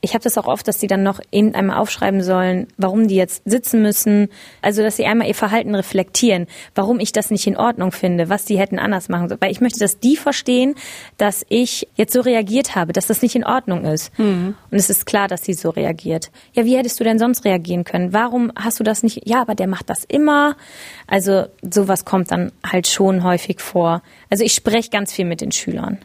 Ich 0.00 0.14
habe 0.14 0.24
das 0.24 0.38
auch 0.38 0.46
oft, 0.46 0.66
dass 0.66 0.80
sie 0.80 0.86
dann 0.86 1.02
noch 1.02 1.20
eben 1.30 1.54
einmal 1.54 1.76
aufschreiben 1.76 2.22
sollen, 2.22 2.68
warum 2.78 3.06
die 3.06 3.16
jetzt 3.16 3.42
sitzen 3.44 3.82
müssen. 3.82 4.28
Also, 4.62 4.82
dass 4.82 4.96
sie 4.96 5.04
einmal 5.04 5.28
ihr 5.28 5.34
Verhalten 5.34 5.74
reflektieren, 5.74 6.46
warum 6.74 7.00
ich 7.00 7.12
das 7.12 7.30
nicht 7.30 7.46
in 7.46 7.56
Ordnung 7.56 7.92
finde, 7.92 8.30
was 8.30 8.46
die 8.46 8.58
hätten 8.58 8.78
anders 8.78 9.10
machen 9.10 9.28
sollen. 9.28 9.42
Weil 9.42 9.50
ich 9.50 9.60
möchte, 9.60 9.78
dass 9.78 9.98
die 9.98 10.16
verstehen, 10.16 10.74
dass 11.18 11.44
ich 11.50 11.86
jetzt 11.96 12.14
so 12.14 12.22
reagiert 12.22 12.76
habe, 12.76 12.94
dass 12.94 13.08
das 13.08 13.20
nicht 13.20 13.36
in 13.36 13.44
Ordnung 13.44 13.84
ist. 13.84 14.18
Mhm. 14.18 14.54
Und 14.70 14.78
es 14.78 14.88
ist 14.88 15.04
klar, 15.04 15.28
dass 15.28 15.44
sie 15.44 15.52
so 15.52 15.68
reagiert. 15.68 16.30
Ja, 16.54 16.64
wie 16.64 16.78
hättest 16.78 16.98
du 16.98 17.04
denn 17.04 17.18
sonst 17.18 17.44
reagieren 17.44 17.84
können? 17.84 18.14
Warum 18.14 18.52
hast 18.56 18.80
du 18.80 18.84
das 18.84 19.02
nicht? 19.02 19.28
Ja, 19.28 19.42
aber 19.42 19.54
der 19.54 19.66
macht 19.66 19.90
das 19.90 20.04
immer. 20.04 20.56
Also, 21.06 21.44
sowas 21.60 22.06
kommt 22.06 22.30
dann 22.30 22.52
halt 22.64 22.86
schon 22.86 23.22
häufig 23.22 23.60
vor. 23.60 24.02
Also, 24.30 24.44
ich 24.44 24.54
spreche 24.54 24.88
ganz 24.88 25.12
viel 25.12 25.26
mit 25.26 25.42
den 25.42 25.52
Schülern 25.52 25.98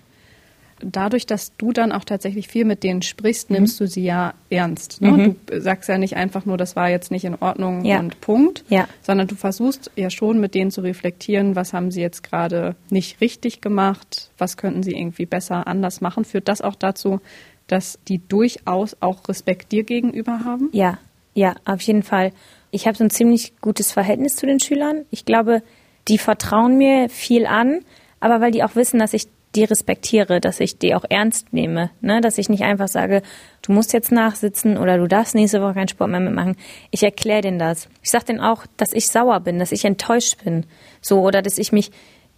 dadurch, 0.84 1.26
dass 1.26 1.56
du 1.58 1.72
dann 1.72 1.92
auch 1.92 2.04
tatsächlich 2.04 2.48
viel 2.48 2.66
mit 2.66 2.84
denen 2.84 3.02
sprichst, 3.02 3.50
mhm. 3.50 3.58
nimmst 3.58 3.80
du 3.80 3.88
sie 3.88 4.04
ja 4.04 4.34
ernst. 4.50 5.02
Ne? 5.02 5.12
Mhm. 5.12 5.36
Du 5.46 5.62
sagst 5.62 5.90
ja 5.90 5.98
nicht 5.98 6.16
einfach 6.16 6.46
nur, 6.46 6.58
das 6.58 6.76
war 6.76 6.90
jetzt 6.90 7.12
nicht 7.12 7.26
in 7.26 7.36
Ordnung 7.36 7.86
ja. 7.86 8.00
und 8.00 8.22
Punkt, 8.22 8.64
ja. 8.70 8.88
sondern 9.02 9.28
du 9.28 9.36
versuchst 9.36 9.92
ja 9.96 10.10
schon 10.10 10.40
mit 10.40 10.56
denen 10.56 10.72
zu 10.72 10.82
reflektieren, 10.82 11.56
was 11.56 11.74
haben 11.74 11.92
sie 11.92 12.02
jetzt 12.02 12.24
gerade 12.24 12.76
nicht 12.90 13.22
richtig 13.22 13.62
gemacht, 13.62 14.32
was 14.38 14.58
könnten 14.58 14.84
sie 14.84 14.92
irgendwie 14.92 15.26
besser 15.26 15.68
anders 15.68 16.02
machen. 16.02 16.26
Führt 16.26 16.48
das 16.48 16.62
auch 16.62 16.76
dazu, 16.76 17.20
dass 17.68 18.00
die 18.08 18.20
durchaus 18.28 18.98
auch 19.00 19.28
Respekt 19.30 19.72
dir 19.72 19.84
gegenüber 19.84 20.44
haben? 20.44 20.70
Ja, 20.74 20.98
ja, 21.34 21.56
auf 21.66 21.82
jeden 21.82 22.04
Fall. 22.04 22.34
Ich 22.72 22.88
habe 22.88 22.98
so 22.98 23.04
ein 23.04 23.10
ziemlich 23.10 23.54
gutes 23.62 23.92
Verhältnis 23.92 24.36
zu 24.36 24.46
den 24.46 24.60
Schülern. 24.60 25.06
Ich 25.10 25.26
glaube, 25.26 25.62
die 26.08 26.18
vertrauen 26.18 26.78
mir 26.78 27.10
viel 27.10 27.46
an, 27.46 27.82
aber 28.20 28.42
weil 28.42 28.52
die 28.52 28.64
auch 28.64 28.76
wissen, 28.76 29.00
dass 29.00 29.14
ich 29.14 29.28
die 29.56 29.64
respektiere, 29.64 30.40
dass 30.40 30.60
ich 30.60 30.78
die 30.78 30.96
auch 30.96 31.04
ernst 31.10 31.52
nehme, 31.54 31.92
ne? 32.02 32.22
dass 32.22 32.38
ich 32.38 32.50
nicht 32.50 32.64
einfach 32.64 32.88
sage, 32.88 33.22
du 33.62 33.74
musst 33.74 33.94
jetzt 33.94 34.12
nachsitzen 34.12 34.78
oder 34.78 34.98
du 34.98 35.08
darfst 35.08 35.36
nächste 35.36 35.62
Woche 35.62 35.74
keinen 35.74 35.88
Sport 35.90 36.10
mehr 36.10 36.20
mitmachen. 36.20 36.56
Ich 36.90 37.04
erkläre 37.04 37.42
denen 37.42 37.60
das. 37.60 37.90
Ich 38.02 38.12
sage 38.12 38.26
denen 38.26 38.40
auch, 38.40 38.66
dass 38.78 38.94
ich 38.94 39.08
sauer 39.08 39.40
bin, 39.42 39.60
dass 39.60 39.72
ich 39.72 39.84
enttäuscht 39.84 40.44
bin, 40.44 40.66
so 41.02 41.22
oder 41.22 41.42
dass 41.42 41.58
ich 41.58 41.72
mich, 41.72 41.92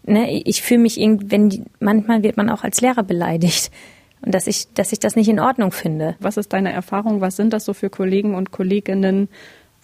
ne, 0.05 0.41
ich 0.43 0.61
fühle 0.61 0.81
mich 0.81 0.99
irgendwie, 0.99 1.31
wenn 1.31 1.49
die, 1.49 1.63
manchmal 1.79 2.23
wird 2.23 2.37
man 2.37 2.49
auch 2.49 2.63
als 2.63 2.81
Lehrer 2.81 3.03
beleidigt 3.03 3.71
und 4.25 4.33
dass 4.33 4.47
ich, 4.47 4.73
dass 4.73 4.91
ich 4.91 4.99
das 4.99 5.15
nicht 5.15 5.29
in 5.29 5.39
Ordnung 5.39 5.71
finde. 5.71 6.15
Was 6.19 6.37
ist 6.37 6.51
deine 6.51 6.73
Erfahrung? 6.73 7.21
Was 7.21 7.35
sind 7.35 7.53
das 7.53 7.65
so 7.65 7.73
für 7.73 7.89
Kollegen 7.89 8.35
und 8.35 8.51
Kolleginnen? 8.51 9.29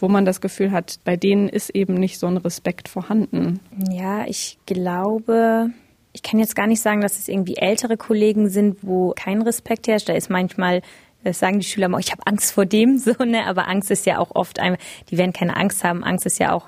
wo 0.02 0.08
man 0.08 0.26
das 0.26 0.42
Gefühl 0.42 0.72
hat, 0.72 1.00
bei 1.04 1.18
denen 1.18 1.50
ist 1.50 1.70
eben 1.72 1.96
nicht 1.96 2.20
so 2.20 2.28
ein 2.28 2.38
Respekt 2.38 2.88
vorhanden. 2.88 3.60
Ja, 3.92 4.26
ich 4.26 4.58
glaube, 4.65 5.72
ich 6.13 6.24
kann 6.24 6.39
jetzt 6.39 6.56
gar 6.56 6.67
nicht 6.67 6.82
sagen, 6.82 7.02
dass 7.02 7.17
es 7.19 7.28
irgendwie 7.28 7.58
ältere 7.58 7.98
Kollegen 7.98 8.50
sind, 8.50 8.78
wo 8.82 9.13
kein 9.15 9.41
Respekt 9.41 9.88
herrscht. 9.88 10.10
Da 10.10 10.13
ist 10.13 10.30
manchmal, 10.30 10.82
das 11.24 11.39
sagen 11.39 11.60
die 11.60 11.65
Schüler 11.65 11.86
immer, 11.86 12.00
ich 12.00 12.12
habe 12.12 12.26
Angst 12.26 12.52
vor 12.52 12.65
dem, 12.65 12.98
so, 13.00 13.12
ne? 13.24 13.45
Aber 13.45 13.67
Angst 13.67 13.91
ist 13.91 14.06
ja 14.06 14.17
auch 14.19 14.32
oft 14.36 14.60
einfach, 14.60 14.80
die 15.10 15.17
werden 15.17 15.34
keine 15.34 15.56
Angst 15.56 15.84
haben. 15.84 16.04
Angst 16.04 16.26
ist 16.26 16.39
ja 16.39 16.52
auch, 16.54 16.67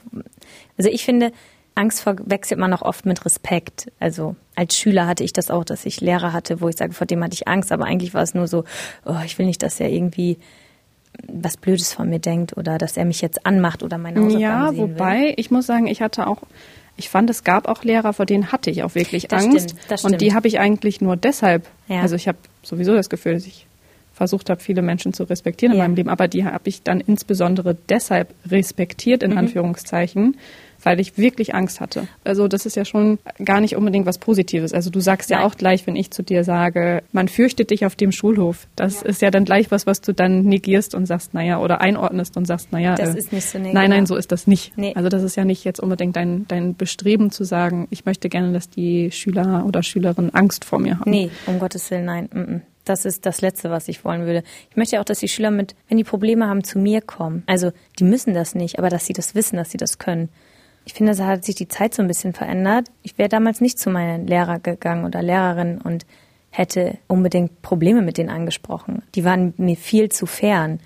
also 0.77 0.89
ich 0.89 1.03
finde, 1.03 1.31
Angst 1.73 2.01
verwechselt 2.01 2.59
man 2.59 2.73
auch 2.73 2.81
oft 2.81 3.05
mit 3.05 3.23
Respekt. 3.25 3.91
Also 3.99 4.35
als 4.55 4.77
Schüler 4.77 5.07
hatte 5.07 5.23
ich 5.23 5.33
das 5.33 5.49
auch, 5.49 5.63
dass 5.63 5.85
ich 5.85 6.01
Lehrer 6.01 6.33
hatte, 6.33 6.61
wo 6.61 6.67
ich 6.67 6.75
sage, 6.75 6.93
vor 6.93 7.07
dem 7.07 7.23
hatte 7.23 7.33
ich 7.33 7.47
Angst, 7.47 7.71
aber 7.71 7.85
eigentlich 7.85 8.13
war 8.13 8.23
es 8.23 8.33
nur 8.33 8.47
so, 8.47 8.65
oh, 9.05 9.15
ich 9.25 9.39
will 9.39 9.45
nicht, 9.45 9.63
dass 9.63 9.79
er 9.79 9.89
irgendwie 9.89 10.37
was 11.27 11.57
Blödes 11.57 11.93
von 11.93 12.09
mir 12.09 12.19
denkt 12.19 12.57
oder 12.57 12.77
dass 12.77 12.97
er 12.97 13.05
mich 13.05 13.21
jetzt 13.21 13.45
anmacht 13.45 13.83
oder 13.83 13.97
meine 13.97 14.19
Hausaufgaben 14.19 14.41
Ja, 14.41 14.77
wobei, 14.77 15.19
will. 15.21 15.33
ich 15.37 15.49
muss 15.51 15.65
sagen, 15.65 15.87
ich 15.87 16.01
hatte 16.01 16.27
auch 16.27 16.41
ich 16.97 17.09
fand, 17.09 17.29
es 17.29 17.43
gab 17.43 17.67
auch 17.67 17.83
Lehrer, 17.83 18.13
vor 18.13 18.25
denen 18.25 18.51
hatte 18.51 18.69
ich 18.69 18.83
auch 18.83 18.95
wirklich 18.95 19.27
das 19.27 19.43
Angst. 19.43 19.71
Stimmt, 19.71 19.81
das 19.87 19.99
stimmt. 20.01 20.13
Und 20.13 20.21
die 20.21 20.33
habe 20.33 20.47
ich 20.47 20.59
eigentlich 20.59 21.01
nur 21.01 21.15
deshalb. 21.15 21.67
Ja. 21.87 22.01
Also 22.01 22.15
ich 22.15 22.27
habe 22.27 22.37
sowieso 22.63 22.93
das 22.93 23.09
Gefühl, 23.09 23.33
dass 23.33 23.45
ich 23.45 23.65
versucht 24.13 24.49
habe, 24.49 24.61
viele 24.61 24.81
Menschen 24.81 25.13
zu 25.13 25.23
respektieren 25.23 25.73
in 25.73 25.79
ja. 25.79 25.83
meinem 25.83 25.95
Leben, 25.95 26.09
aber 26.09 26.27
die 26.27 26.45
habe 26.45 26.69
ich 26.69 26.83
dann 26.83 26.99
insbesondere 26.99 27.75
deshalb 27.89 28.33
respektiert, 28.49 29.23
in 29.23 29.31
mhm. 29.31 29.39
Anführungszeichen, 29.39 30.37
weil 30.83 30.99
ich 30.99 31.17
wirklich 31.17 31.53
Angst 31.55 31.79
hatte. 31.79 32.07
Also 32.23 32.47
das 32.47 32.65
ist 32.65 32.75
ja 32.75 32.85
schon 32.85 33.19
gar 33.43 33.61
nicht 33.61 33.75
unbedingt 33.75 34.05
was 34.05 34.17
Positives. 34.17 34.73
Also 34.73 34.89
du 34.89 34.99
sagst 34.99 35.29
Nein. 35.29 35.39
ja 35.39 35.45
auch 35.45 35.55
gleich, 35.55 35.87
wenn 35.87 35.95
ich 35.95 36.11
zu 36.11 36.23
dir 36.23 36.43
sage, 36.43 37.03
man 37.11 37.27
fürchtet 37.27 37.71
dich 37.71 37.85
auf 37.85 37.95
dem 37.95 38.11
Schulhof. 38.11 38.67
Das 38.75 39.01
ja. 39.01 39.07
ist 39.07 39.21
ja 39.21 39.31
dann 39.31 39.45
gleich 39.45 39.71
was, 39.71 39.85
was 39.85 40.01
du 40.01 40.13
dann 40.13 40.43
negierst 40.43 40.95
und 40.95 41.05
sagst, 41.05 41.33
naja, 41.33 41.59
oder 41.59 41.81
einordnest 41.81 42.37
und 42.37 42.45
sagst, 42.45 42.71
naja. 42.71 42.95
Das 42.95 43.15
äh, 43.15 43.19
ist 43.19 43.31
nicht 43.31 43.47
so 43.47 43.59
nee, 43.59 43.73
Nein, 43.73 43.89
nein, 43.89 44.05
so 44.05 44.15
ist 44.15 44.31
das 44.31 44.47
nicht. 44.47 44.77
Nee. 44.77 44.93
Also 44.95 45.09
das 45.09 45.23
ist 45.23 45.35
ja 45.35 45.45
nicht 45.45 45.63
jetzt 45.63 45.79
unbedingt 45.79 46.15
dein, 46.15 46.47
dein 46.47 46.75
Bestreben 46.75 47.31
zu 47.31 47.43
sagen, 47.43 47.87
ich 47.89 48.05
möchte 48.05 48.29
gerne, 48.29 48.53
dass 48.53 48.69
die 48.69 49.11
Schüler 49.11 49.65
oder 49.65 49.83
Schülerinnen 49.83 50.33
Angst 50.33 50.65
vor 50.65 50.79
mir 50.79 50.99
haben. 50.99 51.11
Nee, 51.11 51.29
um 51.47 51.59
Gottes 51.59 51.89
Willen, 51.91 52.05
nein. 52.05 52.29
Mm 52.31 52.39
-mm. 52.39 52.61
Das 52.85 53.05
ist 53.05 53.25
das 53.25 53.41
Letzte, 53.41 53.69
was 53.69 53.87
ich 53.87 54.03
wollen 54.03 54.25
würde. 54.25 54.43
Ich 54.69 54.75
möchte 54.75 54.99
auch, 54.99 55.05
dass 55.05 55.19
die 55.19 55.27
Schüler 55.27 55.51
mit, 55.51 55.75
wenn 55.87 55.97
die 55.97 56.03
Probleme 56.03 56.47
haben, 56.47 56.63
zu 56.63 56.79
mir 56.79 57.01
kommen. 57.01 57.43
Also 57.45 57.71
die 57.99 58.03
müssen 58.03 58.33
das 58.33 58.55
nicht, 58.55 58.79
aber 58.79 58.89
dass 58.89 59.05
sie 59.05 59.13
das 59.13 59.35
wissen, 59.35 59.55
dass 59.55 59.69
sie 59.69 59.77
das 59.77 59.99
können. 59.99 60.29
Ich 60.85 60.93
finde, 60.93 61.15
da 61.15 61.27
hat 61.27 61.45
sich 61.45 61.55
die 61.55 61.67
Zeit 61.67 61.93
so 61.93 62.01
ein 62.01 62.07
bisschen 62.07 62.33
verändert. 62.33 62.87
Ich 63.03 63.17
wäre 63.17 63.29
damals 63.29 63.61
nicht 63.61 63.77
zu 63.77 63.89
meinen 63.89 64.27
Lehrer 64.27 64.59
gegangen 64.59 65.05
oder 65.05 65.21
Lehrerin 65.21 65.79
und 65.79 66.05
hätte 66.49 66.97
unbedingt 67.07 67.61
Probleme 67.61 68.01
mit 68.01 68.17
denen 68.17 68.29
angesprochen. 68.29 69.03
Die 69.15 69.23
waren 69.23 69.53
mir 69.57 69.77
viel 69.77 70.09
zu 70.09 70.25
fern. 70.25 70.79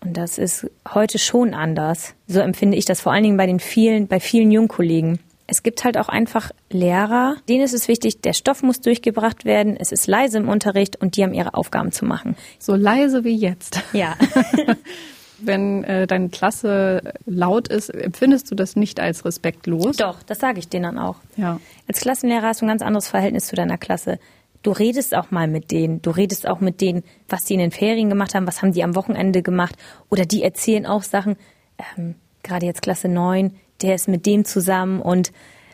Und 0.00 0.16
das 0.16 0.38
ist 0.38 0.70
heute 0.92 1.18
schon 1.18 1.54
anders. 1.54 2.14
So 2.26 2.40
empfinde 2.40 2.76
ich 2.76 2.84
das 2.84 3.00
vor 3.00 3.12
allen 3.12 3.24
Dingen 3.24 3.36
bei 3.36 3.46
den 3.46 3.60
vielen, 3.60 4.06
bei 4.06 4.20
vielen 4.20 4.50
Jungkollegen. 4.50 5.18
Es 5.46 5.62
gibt 5.62 5.82
halt 5.84 5.96
auch 5.96 6.08
einfach 6.08 6.50
Lehrer, 6.70 7.36
denen 7.48 7.62
ist 7.62 7.72
es 7.72 7.88
wichtig, 7.88 8.20
der 8.20 8.34
Stoff 8.34 8.62
muss 8.62 8.80
durchgebracht 8.82 9.46
werden, 9.46 9.78
es 9.78 9.92
ist 9.92 10.06
leise 10.06 10.36
im 10.36 10.48
Unterricht 10.48 10.96
und 10.96 11.16
die 11.16 11.24
haben 11.24 11.32
ihre 11.32 11.54
Aufgaben 11.54 11.90
zu 11.90 12.04
machen. 12.04 12.36
So 12.58 12.74
leise 12.74 13.24
wie 13.24 13.34
jetzt. 13.34 13.82
Ja. 13.94 14.14
Wenn 15.40 15.84
äh, 15.84 16.06
deine 16.06 16.28
Klasse 16.28 17.14
laut 17.26 17.68
ist, 17.68 17.90
empfindest 17.90 18.50
du 18.50 18.54
das 18.54 18.76
nicht 18.76 19.00
als 19.00 19.24
respektlos? 19.24 19.96
Doch, 19.96 20.22
das 20.22 20.38
sage 20.38 20.58
ich 20.58 20.68
denen 20.68 20.84
dann 20.84 20.98
auch. 20.98 21.16
Ja. 21.36 21.60
Als 21.86 22.00
Klassenlehrer 22.00 22.48
hast 22.48 22.60
du 22.60 22.66
ein 22.66 22.68
ganz 22.68 22.82
anderes 22.82 23.08
Verhältnis 23.08 23.46
zu 23.46 23.56
deiner 23.56 23.78
Klasse. 23.78 24.18
Du 24.62 24.72
redest 24.72 25.14
auch 25.14 25.30
mal 25.30 25.46
mit 25.46 25.70
denen. 25.70 26.02
Du 26.02 26.10
redest 26.10 26.48
auch 26.48 26.60
mit 26.60 26.80
denen, 26.80 27.04
was 27.28 27.44
die 27.44 27.54
in 27.54 27.60
den 27.60 27.70
Ferien 27.70 28.08
gemacht 28.08 28.34
haben, 28.34 28.46
was 28.46 28.62
haben 28.62 28.72
die 28.72 28.82
am 28.82 28.96
Wochenende 28.96 29.42
gemacht. 29.42 29.76
Oder 30.10 30.24
die 30.24 30.42
erzählen 30.42 30.86
auch 30.86 31.02
Sachen, 31.02 31.36
ähm, 31.96 32.16
gerade 32.42 32.66
jetzt 32.66 32.82
Klasse 32.82 33.08
9, 33.08 33.54
der 33.82 33.94
ist 33.94 34.08
mit 34.08 34.26
dem 34.26 34.44
zusammen 34.44 35.00
und 35.00 35.32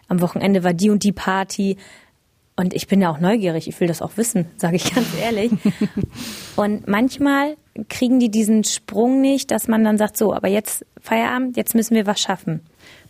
am 0.09 0.21
Wochenende 0.21 0.65
war 0.65 0.75
die 0.75 0.91
und 0.91 1.03
die 1.03 1.13
Party. 1.13 1.79
Und 2.57 2.75
ich 2.75 2.87
bin 2.87 3.01
ja 3.01 3.11
auch 3.11 3.19
neugierig, 3.19 3.67
ich 3.69 3.81
will 3.81 3.89
das 3.89 4.03
auch 4.03 4.17
wissen, 4.17 4.47
sage 4.57 4.77
ich 4.77 4.95
ganz 4.95 5.09
ehrlich. 5.21 5.53
und 6.57 6.87
manchmal 6.87 7.57
kriegen 7.89 8.21
die 8.21 8.31
diesen 8.31 8.65
Sprung 8.65 9.21
nicht, 9.21 9.51
dass 9.51 9.69
man 9.69 9.85
dann 9.85 9.99
sagt, 9.99 10.17
so, 10.17 10.33
aber 10.33 10.49
jetzt 10.49 10.87
Feierabend, 11.01 11.57
jetzt 11.57 11.75
müssen 11.75 11.95
wir 11.95 12.07
was 12.07 12.21
schaffen 12.21 12.61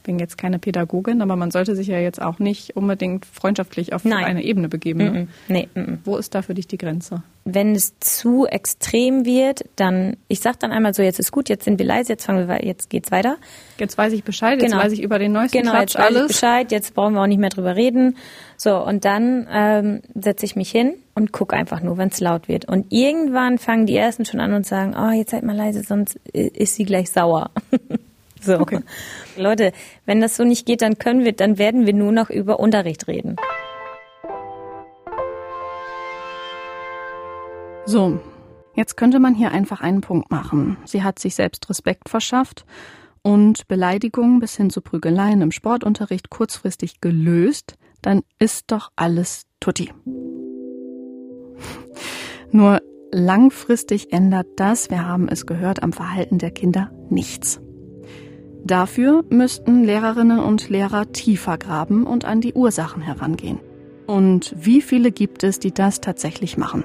bin 0.05 0.19
jetzt 0.19 0.39
keine 0.39 0.59
Pädagogin, 0.61 1.21
aber 1.23 1.35
man 1.35 1.51
sollte 1.51 1.75
sich 1.75 1.89
ja 1.89 1.99
jetzt 1.99 2.23
auch 2.23 2.39
nicht 2.39 2.77
unbedingt 2.77 3.27
freundschaftlich 3.27 3.93
auf 3.93 4.05
Nein. 4.05 4.25
eine 4.25 4.45
Ebene 4.45 4.69
begeben. 4.69 4.99
Ne? 4.99 5.11
Mm. 5.23 5.29
Nee, 5.49 5.69
mm 5.75 5.95
Wo 6.05 6.17
ist 6.17 6.35
da 6.35 6.43
für 6.43 6.55
dich 6.55 6.69
die 6.69 6.79
Grenze? 6.79 7.23
Wenn 7.47 7.75
es 7.75 7.99
zu 7.99 8.47
extrem 8.47 9.25
wird, 9.25 9.65
dann, 9.77 10.17
ich 10.29 10.41
sag 10.41 10.61
dann 10.61 10.73
einmal 10.73 10.95
so, 10.95 11.03
jetzt 11.03 11.19
ist 11.19 11.33
gut, 11.33 11.49
jetzt 11.49 11.65
sind 11.65 11.79
wir 11.79 11.87
leise, 11.87 12.13
jetzt 12.13 12.27
fangen 12.27 12.47
wir, 12.47 12.65
jetzt 12.65 12.91
geht's 12.91 13.11
weiter. 13.11 13.37
Jetzt 13.79 13.99
weiß 13.99 14.13
ich 14.13 14.25
Bescheid, 14.25 14.61
jetzt 14.61 14.71
Genau. 14.71 14.83
weiß 14.83 14.93
ich 14.93 15.03
über 15.03 15.19
den 15.19 15.33
neuesten 15.33 15.59
Genau, 15.59 15.73
Klatsch 15.73 15.95
jetzt 15.95 15.99
weiß 15.99 16.11
ich 16.11 16.17
alles. 16.17 16.29
Bescheid, 16.29 16.73
jetzt 16.73 16.95
brauchen 16.95 17.15
wir 17.15 17.23
auch 17.23 17.27
nicht 17.27 17.41
mehr 17.41 17.51
drüber 17.51 17.75
reden. 17.75 18.17
So, 18.65 18.83
und 18.83 19.05
dann 19.05 19.47
ähm, 19.51 20.01
setze 20.15 20.47
ich 20.47 20.57
mich 20.57 20.71
hin 20.71 20.95
und 21.15 21.33
gucke 21.33 21.55
einfach 21.55 21.83
nur, 21.83 21.99
wenn 21.99 22.09
es 22.09 22.19
laut 22.21 22.49
wird. 22.49 22.65
Und 22.65 22.87
irgendwann 22.89 23.59
fangen 23.59 23.85
die 23.85 23.95
Ersten 23.95 24.25
schon 24.25 24.41
an 24.41 24.55
und 24.55 24.65
sagen, 24.65 24.95
oh, 24.99 25.11
jetzt 25.11 25.33
seid 25.33 25.43
mal 25.43 25.55
leise, 25.55 25.83
sonst 25.83 26.17
ist 26.33 26.75
sie 26.75 26.87
gleich 26.87 27.11
sauer. 27.11 27.51
so. 28.41 28.59
Okay. 28.59 28.81
Leute, 29.37 29.73
wenn 30.07 30.23
das 30.23 30.37
so 30.37 30.45
nicht 30.45 30.65
geht, 30.65 30.81
dann 30.81 30.99
können 30.99 31.25
wir, 31.27 31.33
dann 31.33 31.59
werden 31.59 31.85
wir 31.85 31.93
nur 31.93 32.11
noch 32.11 32.31
über 32.31 32.59
Unterricht 32.59 33.07
reden. 33.07 33.37
So, 37.85 38.19
jetzt 38.75 38.97
könnte 38.97 39.21
man 39.21 39.35
hier 39.35 39.51
einfach 39.51 39.83
einen 39.83 40.01
Punkt 40.01 40.31
machen. 40.31 40.79
Sie 40.87 41.03
hat 41.03 41.19
sich 41.19 41.35
selbst 41.35 41.69
Respekt 41.69 42.09
verschafft 42.09 42.65
und 43.21 43.69
Beleidigungen 43.69 44.41
bis 44.41 44.57
hin 44.57 44.71
zu 44.71 44.81
Prügeleien 44.81 45.43
im 45.43 45.53
Sportunterricht 45.53 46.31
kurzfristig 46.31 47.03
gelöst, 47.03 47.77
dann 48.05 48.23
ist 48.39 48.71
doch 48.71 48.91
alles 48.97 49.47
tutti. 49.61 49.91
Nur 52.51 52.83
langfristig 53.11 54.13
ändert 54.13 54.47
das, 54.57 54.91
wir 54.91 55.07
haben 55.07 55.29
es 55.29 55.47
gehört, 55.47 55.83
am 55.83 55.93
Verhalten 55.93 56.39
der 56.39 56.51
Kinder 56.51 56.93
nichts. 57.09 57.61
Dafür 58.65 59.25
müssten 59.31 59.85
Lehrerinnen 59.85 60.39
und 60.39 60.69
Lehrer 60.69 61.13
tiefer 61.13 61.59
graben 61.59 62.07
und 62.07 62.25
an 62.25 62.41
die 62.41 62.55
Ursachen 62.55 63.03
herangehen. 63.03 63.61
Und 64.07 64.55
wie 64.59 64.83
viele 64.83 65.11
gibt 65.11 65.43
es, 65.43 65.59
die 65.59 65.73
das 65.73 66.01
tatsächlich 66.01 66.57
machen? 66.57 66.85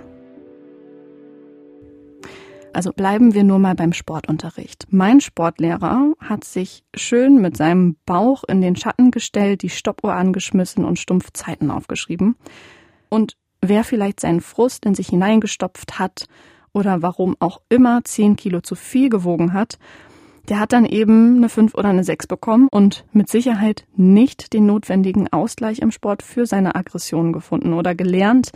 Also 2.73 2.91
bleiben 2.93 3.33
wir 3.33 3.43
nur 3.43 3.59
mal 3.59 3.75
beim 3.75 3.93
Sportunterricht. 3.93 4.87
Mein 4.89 5.21
Sportlehrer 5.21 6.13
hat 6.19 6.43
sich 6.43 6.83
schön 6.95 7.41
mit 7.41 7.57
seinem 7.57 7.95
Bauch 8.05 8.43
in 8.47 8.61
den 8.61 8.75
Schatten 8.75 9.11
gestellt, 9.11 9.63
die 9.63 9.69
Stoppuhr 9.69 10.13
angeschmissen 10.13 10.85
und 10.85 10.99
stumpf 10.99 11.31
Zeiten 11.33 11.71
aufgeschrieben. 11.71 12.35
Und 13.09 13.37
wer 13.61 13.83
vielleicht 13.83 14.19
seinen 14.19 14.41
Frust 14.41 14.85
in 14.85 14.95
sich 14.95 15.07
hineingestopft 15.07 15.97
hat 15.99 16.25
oder 16.73 17.01
warum 17.01 17.35
auch 17.39 17.61
immer 17.69 18.03
10 18.03 18.35
Kilo 18.35 18.61
zu 18.61 18.75
viel 18.75 19.09
gewogen 19.09 19.53
hat, 19.53 19.79
der 20.47 20.59
hat 20.59 20.73
dann 20.73 20.85
eben 20.85 21.37
eine 21.37 21.49
5 21.49 21.75
oder 21.75 21.89
eine 21.89 22.03
6 22.03 22.27
bekommen 22.27 22.67
und 22.71 23.05
mit 23.11 23.29
Sicherheit 23.29 23.85
nicht 23.95 24.53
den 24.53 24.65
notwendigen 24.65 25.27
Ausgleich 25.31 25.79
im 25.79 25.91
Sport 25.91 26.23
für 26.23 26.45
seine 26.45 26.75
Aggressionen 26.75 27.33
gefunden 27.33 27.73
oder 27.73 27.93
gelernt, 27.93 28.51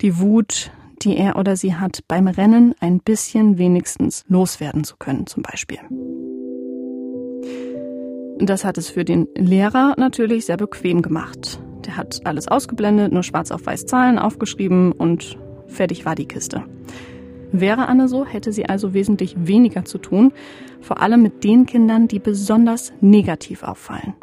die 0.00 0.18
Wut, 0.18 0.72
die 1.02 1.16
er 1.16 1.36
oder 1.36 1.56
sie 1.56 1.74
hat, 1.74 2.00
beim 2.08 2.28
Rennen 2.28 2.74
ein 2.80 3.00
bisschen 3.00 3.58
wenigstens 3.58 4.24
loswerden 4.28 4.84
zu 4.84 4.96
können, 4.96 5.26
zum 5.26 5.42
Beispiel. 5.42 5.78
Das 8.38 8.64
hat 8.64 8.76
es 8.76 8.90
für 8.90 9.04
den 9.04 9.28
Lehrer 9.34 9.94
natürlich 9.96 10.46
sehr 10.46 10.56
bequem 10.56 11.02
gemacht. 11.02 11.58
Der 11.86 11.96
hat 11.96 12.20
alles 12.24 12.48
ausgeblendet, 12.48 13.12
nur 13.12 13.22
schwarz 13.22 13.50
auf 13.50 13.64
weiß 13.64 13.86
Zahlen 13.86 14.18
aufgeschrieben 14.18 14.92
und 14.92 15.38
fertig 15.68 16.04
war 16.04 16.14
die 16.14 16.26
Kiste. 16.26 16.64
Wäre 17.52 17.88
Anne 17.88 18.08
so, 18.08 18.26
hätte 18.26 18.52
sie 18.52 18.68
also 18.68 18.92
wesentlich 18.92 19.34
weniger 19.38 19.84
zu 19.84 19.98
tun, 19.98 20.32
vor 20.80 21.00
allem 21.00 21.22
mit 21.22 21.44
den 21.44 21.64
Kindern, 21.64 22.08
die 22.08 22.18
besonders 22.18 22.92
negativ 23.00 23.62
auffallen. 23.62 24.14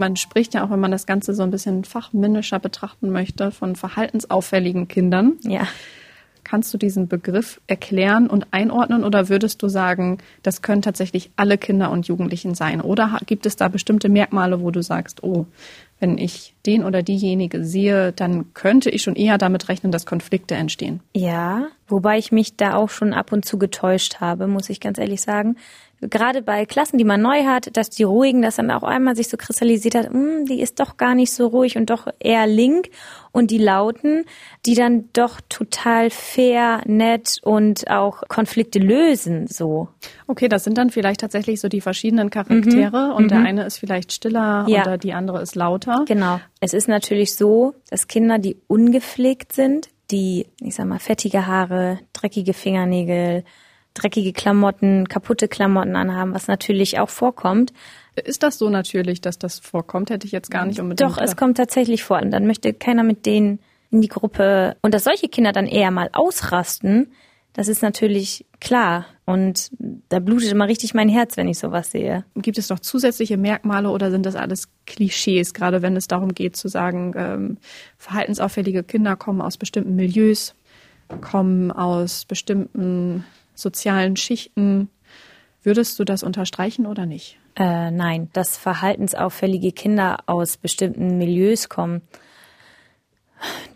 Man 0.00 0.16
spricht 0.16 0.54
ja 0.54 0.64
auch, 0.64 0.70
wenn 0.70 0.80
man 0.80 0.90
das 0.90 1.04
Ganze 1.04 1.34
so 1.34 1.42
ein 1.42 1.50
bisschen 1.50 1.84
fachmännischer 1.84 2.58
betrachten 2.58 3.10
möchte, 3.10 3.50
von 3.50 3.76
verhaltensauffälligen 3.76 4.88
Kindern. 4.88 5.34
Ja. 5.42 5.68
Kannst 6.42 6.72
du 6.72 6.78
diesen 6.78 7.06
Begriff 7.06 7.60
erklären 7.66 8.26
und 8.26 8.46
einordnen 8.50 9.04
oder 9.04 9.28
würdest 9.28 9.62
du 9.62 9.68
sagen, 9.68 10.16
das 10.42 10.62
können 10.62 10.80
tatsächlich 10.80 11.30
alle 11.36 11.58
Kinder 11.58 11.90
und 11.90 12.08
Jugendlichen 12.08 12.54
sein? 12.54 12.80
Oder 12.80 13.20
gibt 13.26 13.44
es 13.44 13.56
da 13.56 13.68
bestimmte 13.68 14.08
Merkmale, 14.08 14.62
wo 14.62 14.70
du 14.70 14.82
sagst, 14.82 15.22
oh, 15.22 15.44
wenn 16.00 16.16
ich 16.16 16.54
den 16.64 16.82
oder 16.82 17.02
diejenige 17.02 17.62
sehe, 17.62 18.12
dann 18.12 18.54
könnte 18.54 18.88
ich 18.88 19.02
schon 19.02 19.16
eher 19.16 19.36
damit 19.36 19.68
rechnen, 19.68 19.92
dass 19.92 20.06
Konflikte 20.06 20.54
entstehen? 20.54 21.00
Ja, 21.14 21.68
wobei 21.88 22.16
ich 22.16 22.32
mich 22.32 22.56
da 22.56 22.74
auch 22.74 22.88
schon 22.88 23.12
ab 23.12 23.32
und 23.32 23.44
zu 23.44 23.58
getäuscht 23.58 24.16
habe, 24.20 24.46
muss 24.46 24.70
ich 24.70 24.80
ganz 24.80 24.98
ehrlich 24.98 25.20
sagen. 25.20 25.56
Gerade 26.02 26.42
bei 26.42 26.64
Klassen, 26.66 26.96
die 26.98 27.04
man 27.04 27.20
neu 27.20 27.44
hat, 27.44 27.76
dass 27.76 27.90
die 27.90 28.04
ruhigen, 28.04 28.42
dass 28.42 28.56
dann 28.56 28.70
auch 28.70 28.82
einmal 28.82 29.16
sich 29.16 29.28
so 29.28 29.36
kristallisiert 29.36 29.94
hat, 29.94 30.08
"Hm, 30.08 30.46
die 30.46 30.60
ist 30.60 30.80
doch 30.80 30.96
gar 30.96 31.14
nicht 31.14 31.32
so 31.32 31.46
ruhig 31.46 31.76
und 31.76 31.90
doch 31.90 32.06
eher 32.18 32.46
link. 32.46 32.88
Und 33.32 33.50
die 33.52 33.58
lauten, 33.58 34.24
die 34.66 34.74
dann 34.74 35.08
doch 35.12 35.40
total 35.48 36.10
fair, 36.10 36.80
nett 36.86 37.38
und 37.42 37.88
auch 37.90 38.22
Konflikte 38.28 38.78
lösen, 38.80 39.46
so. 39.46 39.88
Okay, 40.26 40.48
das 40.48 40.64
sind 40.64 40.76
dann 40.78 40.90
vielleicht 40.90 41.20
tatsächlich 41.20 41.60
so 41.60 41.68
die 41.68 41.80
verschiedenen 41.80 42.30
Charaktere 42.30 43.08
Mhm, 43.10 43.14
und 43.14 43.30
der 43.30 43.38
mhm. 43.40 43.46
eine 43.46 43.64
ist 43.66 43.78
vielleicht 43.78 44.12
stiller 44.12 44.64
Ja. 44.68 44.82
oder 44.82 44.98
die 44.98 45.12
andere 45.12 45.40
ist 45.42 45.54
lauter. 45.54 46.04
Genau. 46.08 46.40
Es 46.60 46.72
ist 46.74 46.88
natürlich 46.88 47.36
so, 47.36 47.74
dass 47.88 48.08
Kinder, 48.08 48.38
die 48.38 48.56
ungepflegt 48.66 49.52
sind, 49.52 49.88
die, 50.10 50.46
ich 50.60 50.74
sag 50.74 50.86
mal, 50.86 50.98
fettige 50.98 51.46
Haare, 51.46 52.00
dreckige 52.12 52.52
Fingernägel, 52.52 53.44
dreckige 53.94 54.32
Klamotten, 54.32 55.08
kaputte 55.08 55.48
Klamotten 55.48 55.96
anhaben, 55.96 56.34
was 56.34 56.46
natürlich 56.46 56.98
auch 56.98 57.10
vorkommt. 57.10 57.72
Ist 58.24 58.42
das 58.42 58.58
so 58.58 58.70
natürlich, 58.70 59.20
dass 59.20 59.38
das 59.38 59.58
vorkommt? 59.58 60.10
Hätte 60.10 60.26
ich 60.26 60.32
jetzt 60.32 60.50
gar 60.50 60.66
nicht 60.66 60.80
unbedingt. 60.80 61.08
Doch, 61.08 61.18
es 61.18 61.36
kommt 61.36 61.56
tatsächlich 61.56 62.04
vor. 62.04 62.20
Und 62.20 62.30
dann 62.30 62.46
möchte 62.46 62.72
keiner 62.72 63.02
mit 63.02 63.26
denen 63.26 63.60
in 63.90 64.00
die 64.00 64.08
Gruppe. 64.08 64.76
Und 64.82 64.94
dass 64.94 65.04
solche 65.04 65.28
Kinder 65.28 65.52
dann 65.52 65.66
eher 65.66 65.90
mal 65.90 66.10
ausrasten, 66.12 67.12
das 67.52 67.68
ist 67.68 67.82
natürlich 67.82 68.46
klar. 68.60 69.06
Und 69.24 69.70
da 70.08 70.18
blutet 70.20 70.50
immer 70.50 70.68
richtig 70.68 70.94
mein 70.94 71.08
Herz, 71.08 71.36
wenn 71.36 71.48
ich 71.48 71.58
sowas 71.58 71.90
sehe. 71.90 72.24
Gibt 72.36 72.58
es 72.58 72.68
noch 72.68 72.80
zusätzliche 72.80 73.36
Merkmale 73.36 73.90
oder 73.90 74.10
sind 74.10 74.26
das 74.26 74.36
alles 74.36 74.68
Klischees, 74.86 75.54
gerade 75.54 75.82
wenn 75.82 75.96
es 75.96 76.08
darum 76.08 76.34
geht 76.34 76.56
zu 76.56 76.68
sagen, 76.68 77.14
ähm, 77.16 77.58
verhaltensauffällige 77.96 78.82
Kinder 78.82 79.16
kommen 79.16 79.40
aus 79.40 79.56
bestimmten 79.56 79.96
Milieus, 79.96 80.54
kommen 81.20 81.72
aus 81.72 82.24
bestimmten 82.24 83.24
sozialen 83.60 84.16
Schichten. 84.16 84.88
Würdest 85.62 85.98
du 85.98 86.04
das 86.04 86.22
unterstreichen 86.22 86.86
oder 86.86 87.06
nicht? 87.06 87.38
Äh, 87.56 87.90
nein, 87.90 88.30
dass 88.32 88.56
verhaltensauffällige 88.56 89.72
Kinder 89.72 90.18
aus 90.26 90.56
bestimmten 90.56 91.18
Milieus 91.18 91.68
kommen. 91.68 92.02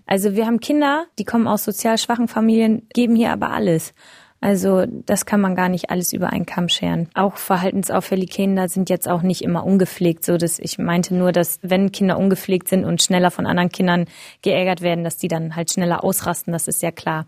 Also 0.07 0.35
wir 0.35 0.47
haben 0.47 0.61
Kinder, 0.61 1.07
die 1.19 1.25
kommen 1.25 1.47
aus 1.47 1.65
sozial 1.65 1.99
schwachen 1.99 2.29
Familien, 2.29 2.87
geben 2.93 3.17
hier 3.17 3.33
aber 3.33 3.51
alles. 3.51 3.95
Also 4.45 4.85
das 4.87 5.25
kann 5.25 5.41
man 5.41 5.55
gar 5.55 5.71
nicht 5.71 5.89
alles 5.89 6.13
über 6.13 6.29
einen 6.31 6.45
Kamm 6.45 6.69
scheren. 6.69 7.09
Auch 7.15 7.39
verhaltensauffällige 7.39 8.31
Kinder 8.31 8.69
sind 8.69 8.91
jetzt 8.91 9.09
auch 9.09 9.23
nicht 9.23 9.41
immer 9.41 9.65
ungepflegt. 9.65 10.23
So 10.23 10.37
dass 10.37 10.59
ich 10.59 10.77
meinte 10.77 11.15
nur, 11.15 11.33
dass 11.33 11.61
wenn 11.63 11.93
Kinder 11.93 12.19
ungepflegt 12.19 12.69
sind 12.69 12.85
und 12.85 13.03
schneller 13.03 13.31
von 13.31 13.47
anderen 13.47 13.71
Kindern 13.71 14.05
geärgert 14.43 14.83
werden, 14.83 15.03
dass 15.03 15.17
die 15.17 15.29
dann 15.29 15.57
halt 15.57 15.73
schneller 15.73 16.05
ausrasten. 16.05 16.53
Das 16.53 16.69
ist 16.69 16.83
ja 16.83 16.91
klar. 16.91 17.25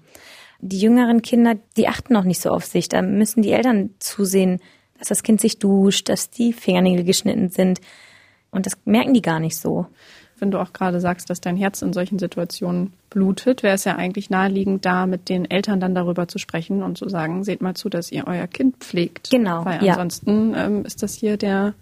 Die 0.60 0.78
jüngeren 0.78 1.22
Kinder, 1.22 1.56
die 1.76 1.88
achten 1.88 2.12
noch 2.12 2.24
nicht 2.24 2.40
so 2.40 2.50
auf 2.50 2.64
sich. 2.64 2.88
Da 2.88 3.02
müssen 3.02 3.42
die 3.42 3.52
Eltern 3.52 3.90
zusehen, 3.98 4.60
dass 4.98 5.08
das 5.08 5.22
Kind 5.22 5.40
sich 5.40 5.58
duscht, 5.58 6.08
dass 6.08 6.30
die 6.30 6.52
Fingernägel 6.52 7.04
geschnitten 7.04 7.50
sind. 7.50 7.80
Und 8.50 8.66
das 8.66 8.78
merken 8.84 9.14
die 9.14 9.22
gar 9.22 9.40
nicht 9.40 9.56
so. 9.56 9.86
Wenn 10.38 10.50
du 10.50 10.58
auch 10.58 10.72
gerade 10.72 11.00
sagst, 11.00 11.30
dass 11.30 11.40
dein 11.40 11.56
Herz 11.56 11.80
in 11.80 11.94
solchen 11.94 12.18
Situationen 12.18 12.92
blutet, 13.08 13.62
wäre 13.62 13.74
es 13.74 13.84
ja 13.84 13.96
eigentlich 13.96 14.28
naheliegend, 14.28 14.84
da 14.84 15.06
mit 15.06 15.30
den 15.30 15.50
Eltern 15.50 15.80
dann 15.80 15.94
darüber 15.94 16.28
zu 16.28 16.38
sprechen 16.38 16.82
und 16.82 16.98
zu 16.98 17.08
sagen, 17.08 17.42
seht 17.42 17.62
mal 17.62 17.74
zu, 17.74 17.88
dass 17.88 18.12
ihr 18.12 18.26
euer 18.26 18.46
Kind 18.46 18.76
pflegt. 18.76 19.30
Genau. 19.30 19.64
Weil 19.64 19.82
ja. 19.82 19.94
ansonsten 19.94 20.54
ähm, 20.54 20.84
ist 20.84 21.02
das 21.02 21.14
hier 21.14 21.38
der 21.38 21.74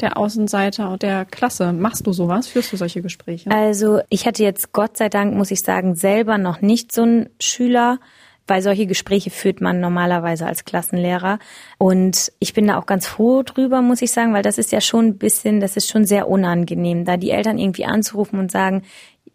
der 0.00 0.16
Außenseiter 0.16 0.96
der 0.98 1.24
Klasse. 1.24 1.72
Machst 1.72 2.06
du 2.06 2.12
sowas? 2.12 2.46
Führst 2.46 2.72
du 2.72 2.76
solche 2.76 3.02
Gespräche? 3.02 3.50
Also 3.50 4.00
ich 4.08 4.26
hatte 4.26 4.42
jetzt 4.42 4.72
Gott 4.72 4.96
sei 4.96 5.08
Dank, 5.08 5.34
muss 5.34 5.50
ich 5.50 5.62
sagen, 5.62 5.94
selber 5.94 6.38
noch 6.38 6.60
nicht 6.60 6.92
so 6.92 7.02
einen 7.02 7.30
Schüler, 7.40 7.98
weil 8.46 8.62
solche 8.62 8.86
Gespräche 8.86 9.30
führt 9.30 9.60
man 9.60 9.80
normalerweise 9.80 10.44
als 10.46 10.64
Klassenlehrer. 10.64 11.38
Und 11.78 12.32
ich 12.40 12.52
bin 12.52 12.66
da 12.66 12.78
auch 12.78 12.86
ganz 12.86 13.06
froh 13.06 13.42
drüber, 13.42 13.80
muss 13.80 14.02
ich 14.02 14.10
sagen, 14.10 14.34
weil 14.34 14.42
das 14.42 14.58
ist 14.58 14.72
ja 14.72 14.80
schon 14.80 15.06
ein 15.06 15.18
bisschen, 15.18 15.60
das 15.60 15.76
ist 15.76 15.88
schon 15.88 16.04
sehr 16.04 16.28
unangenehm, 16.28 17.04
da 17.04 17.16
die 17.16 17.30
Eltern 17.30 17.58
irgendwie 17.58 17.84
anzurufen 17.84 18.38
und 18.38 18.50
sagen, 18.50 18.82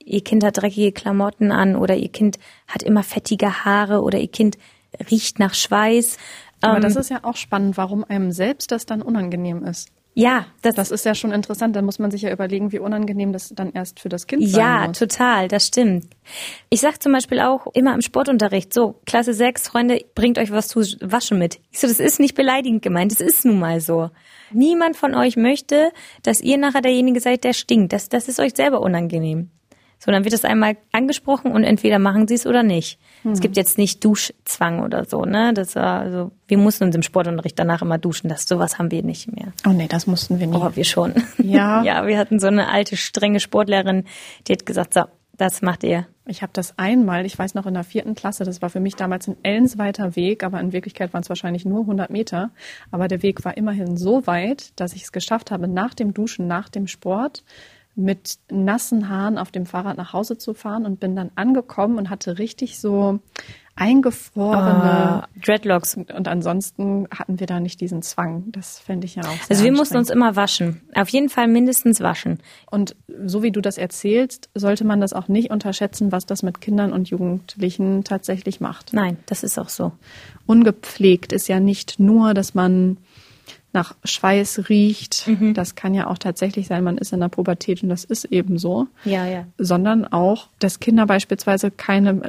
ihr 0.03 0.23
Kind 0.23 0.43
hat 0.43 0.57
dreckige 0.57 0.91
Klamotten 0.91 1.51
an 1.51 1.75
oder 1.75 1.95
ihr 1.95 2.09
Kind 2.09 2.39
hat 2.67 2.83
immer 2.83 3.03
fettige 3.03 3.65
Haare 3.65 4.01
oder 4.01 4.19
ihr 4.19 4.27
Kind 4.27 4.57
riecht 5.09 5.39
nach 5.39 5.53
Schweiß. 5.53 6.17
Aber 6.61 6.77
Ähm, 6.77 6.81
das 6.81 6.95
ist 6.95 7.09
ja 7.09 7.19
auch 7.23 7.37
spannend, 7.37 7.77
warum 7.77 8.03
einem 8.03 8.31
selbst 8.31 8.71
das 8.71 8.85
dann 8.85 9.01
unangenehm 9.01 9.63
ist. 9.63 9.89
Ja, 10.17 10.45
das, 10.61 10.75
Das 10.75 10.91
ist 10.91 11.03
ja 11.05 11.13
schon 11.13 11.33
interessant. 11.33 11.75
Da 11.75 11.81
muss 11.81 11.99
man 11.99 12.09
sich 12.09 12.21
ja 12.21 12.31
überlegen, 12.31 12.71
wie 12.71 12.79
unangenehm 12.79 13.33
das 13.33 13.49
dann 13.49 13.73
erst 13.73 13.99
für 13.99 14.07
das 14.07 14.27
Kind 14.27 14.47
sein 14.47 14.61
Ja, 14.61 14.87
total, 14.87 15.49
das 15.49 15.67
stimmt. 15.67 16.07
Ich 16.69 16.79
sag 16.79 17.03
zum 17.03 17.11
Beispiel 17.11 17.41
auch 17.41 17.67
immer 17.73 17.93
im 17.93 18.01
Sportunterricht, 18.01 18.73
so, 18.73 18.95
Klasse 19.05 19.33
6, 19.33 19.67
Freunde, 19.67 20.05
bringt 20.15 20.39
euch 20.39 20.51
was 20.51 20.69
zu 20.69 20.79
waschen 21.01 21.37
mit. 21.37 21.59
Ich 21.69 21.81
so, 21.81 21.87
das 21.87 21.99
ist 21.99 22.21
nicht 22.21 22.33
beleidigend 22.33 22.81
gemeint, 22.81 23.11
das 23.11 23.19
ist 23.19 23.43
nun 23.43 23.59
mal 23.59 23.81
so. 23.81 24.09
Niemand 24.51 24.95
von 24.95 25.15
euch 25.15 25.35
möchte, 25.35 25.91
dass 26.23 26.39
ihr 26.39 26.57
nachher 26.57 26.81
derjenige 26.81 27.19
seid, 27.19 27.43
der 27.43 27.51
stinkt. 27.51 27.91
Das, 27.91 28.07
das 28.07 28.29
ist 28.29 28.39
euch 28.39 28.55
selber 28.55 28.79
unangenehm. 28.79 29.49
So, 30.05 30.11
dann 30.11 30.23
wird 30.23 30.33
das 30.33 30.45
einmal 30.45 30.77
angesprochen 30.91 31.51
und 31.51 31.63
entweder 31.63 31.97
machen 31.97 32.27
sie 32.27 32.35
es 32.35 32.45
oder 32.45 32.61
nicht. 32.61 32.99
Es 33.23 33.39
gibt 33.39 33.57
jetzt 33.57 33.79
nicht 33.79 34.05
Duschzwang 34.05 34.83
oder 34.83 35.05
so, 35.05 35.25
ne? 35.25 35.51
Das 35.55 35.75
war, 35.75 36.01
also, 36.01 36.31
wir 36.47 36.59
mussten 36.59 36.83
uns 36.83 36.95
im 36.95 37.01
Sportunterricht 37.01 37.57
danach 37.57 37.81
immer 37.81 37.97
duschen. 37.97 38.29
Das, 38.29 38.47
sowas 38.47 38.77
haben 38.77 38.91
wir 38.91 39.01
nicht 39.01 39.31
mehr. 39.33 39.51
Oh 39.65 39.71
nee, 39.71 39.87
das 39.87 40.05
mussten 40.05 40.39
wir 40.39 40.45
nie. 40.45 40.55
Oh, 40.55 40.69
wir 40.75 40.83
schon. 40.83 41.15
Ja. 41.39 41.81
ja, 41.83 42.05
wir 42.05 42.19
hatten 42.19 42.39
so 42.39 42.45
eine 42.45 42.69
alte, 42.69 42.97
strenge 42.97 43.39
Sportlehrerin, 43.39 44.03
die 44.47 44.53
hat 44.53 44.67
gesagt, 44.67 44.93
so, 44.93 45.05
das 45.37 45.63
macht 45.63 45.83
ihr. 45.83 46.05
Ich 46.27 46.43
habe 46.43 46.53
das 46.53 46.77
einmal, 46.77 47.25
ich 47.25 47.37
weiß 47.37 47.55
noch 47.55 47.65
in 47.65 47.73
der 47.73 47.83
vierten 47.83 48.13
Klasse, 48.13 48.43
das 48.43 48.61
war 48.61 48.69
für 48.69 48.79
mich 48.79 48.95
damals 48.95 49.27
ein 49.27 49.37
ellensweiter 49.41 50.15
Weg, 50.15 50.43
aber 50.43 50.59
in 50.59 50.71
Wirklichkeit 50.71 51.13
waren 51.13 51.21
es 51.21 51.29
wahrscheinlich 51.29 51.65
nur 51.65 51.81
100 51.81 52.11
Meter. 52.11 52.51
Aber 52.91 53.07
der 53.07 53.23
Weg 53.23 53.43
war 53.43 53.57
immerhin 53.57 53.97
so 53.97 54.27
weit, 54.27 54.79
dass 54.79 54.93
ich 54.93 55.03
es 55.03 55.11
geschafft 55.11 55.49
habe, 55.49 55.67
nach 55.67 55.95
dem 55.95 56.13
Duschen, 56.13 56.45
nach 56.47 56.69
dem 56.69 56.85
Sport 56.87 57.43
mit 57.95 58.37
nassen 58.51 59.09
Haaren 59.09 59.37
auf 59.37 59.51
dem 59.51 59.65
Fahrrad 59.65 59.97
nach 59.97 60.13
Hause 60.13 60.37
zu 60.37 60.53
fahren 60.53 60.85
und 60.85 60.99
bin 60.99 61.15
dann 61.15 61.31
angekommen 61.35 61.97
und 61.97 62.09
hatte 62.09 62.37
richtig 62.37 62.79
so 62.79 63.19
eingefrorene 63.75 64.63
Ah, 64.63 65.27
Dreadlocks. 65.43 65.95
Und 65.97 66.27
ansonsten 66.27 67.07
hatten 67.11 67.39
wir 67.39 67.47
da 67.47 67.59
nicht 67.59 67.81
diesen 67.81 68.01
Zwang. 68.01 68.45
Das 68.47 68.79
fände 68.79 69.05
ich 69.05 69.15
ja 69.15 69.23
auch 69.23 69.27
sehr 69.27 69.49
Also 69.49 69.63
wir 69.65 69.73
mussten 69.73 69.97
uns 69.97 70.09
immer 70.09 70.35
waschen. 70.35 70.81
Auf 70.93 71.09
jeden 71.09 71.29
Fall 71.29 71.47
mindestens 71.47 71.99
waschen. 71.99 72.39
Und 72.71 72.95
so 73.25 73.43
wie 73.43 73.51
du 73.51 73.61
das 73.61 73.77
erzählst, 73.77 74.49
sollte 74.53 74.85
man 74.85 75.01
das 75.01 75.13
auch 75.13 75.27
nicht 75.27 75.51
unterschätzen, 75.51 76.11
was 76.11 76.25
das 76.25 76.41
mit 76.41 76.61
Kindern 76.61 76.93
und 76.93 77.09
Jugendlichen 77.09 78.03
tatsächlich 78.03 78.61
macht. 78.61 78.93
Nein, 78.93 79.17
das 79.25 79.43
ist 79.43 79.59
auch 79.59 79.69
so. 79.69 79.91
Ungepflegt 80.45 81.33
ist 81.33 81.49
ja 81.49 81.59
nicht 81.59 81.99
nur, 81.99 82.33
dass 82.33 82.53
man 82.53 82.97
nach 83.75 83.93
Schweiß 84.03 84.69
riecht. 84.69 85.29
Das 85.53 85.75
kann 85.75 85.93
ja 85.93 86.07
auch 86.07 86.17
tatsächlich 86.17 86.65
sein, 86.67 86.83
man 86.83 86.97
ist 86.97 87.13
in 87.13 87.19
der 87.19 87.27
Pubertät 87.29 87.83
und 87.83 87.89
das 87.89 88.03
ist 88.03 88.25
eben 88.25 88.57
so. 88.57 88.87
Ja, 89.03 89.27
ja. 89.27 89.45
Sondern 89.59 90.05
auch, 90.07 90.47
dass 90.57 90.79
Kinder 90.79 91.05
beispielsweise 91.05 91.69
keine, 91.69 92.21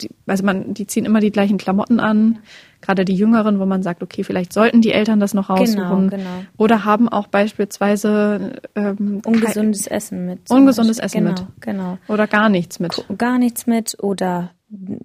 die- 0.00 0.10
also 0.28 0.44
man, 0.44 0.72
die 0.74 0.86
ziehen 0.86 1.04
immer 1.04 1.18
die 1.18 1.32
gleichen 1.32 1.58
Klamotten 1.58 1.98
an. 1.98 2.38
Gerade 2.82 3.04
die 3.04 3.14
Jüngeren, 3.14 3.58
wo 3.58 3.66
man 3.66 3.82
sagt, 3.82 4.02
okay, 4.02 4.22
vielleicht 4.24 4.52
sollten 4.54 4.80
die 4.80 4.92
Eltern 4.92 5.20
das 5.20 5.34
noch 5.34 5.50
raussuchen. 5.50 6.08
genau. 6.08 6.44
Oder 6.56 6.84
haben 6.86 7.08
auch 7.10 7.26
beispielsweise 7.26 8.52
ähm, 8.74 9.20
Ungesundes 9.24 9.86
Essen 9.86 10.26
mit. 10.26 10.50
Ungesundes 10.50 10.98
Beispiel. 10.98 11.20
Essen 11.22 11.34
genau, 11.36 11.48
mit. 11.48 11.62
Genau. 11.62 11.98
Oder 12.08 12.26
gar 12.26 12.48
nichts 12.48 12.80
mit. 12.80 13.04
Gar 13.18 13.38
nichts 13.38 13.66
mit 13.66 13.96
oder 14.02 14.50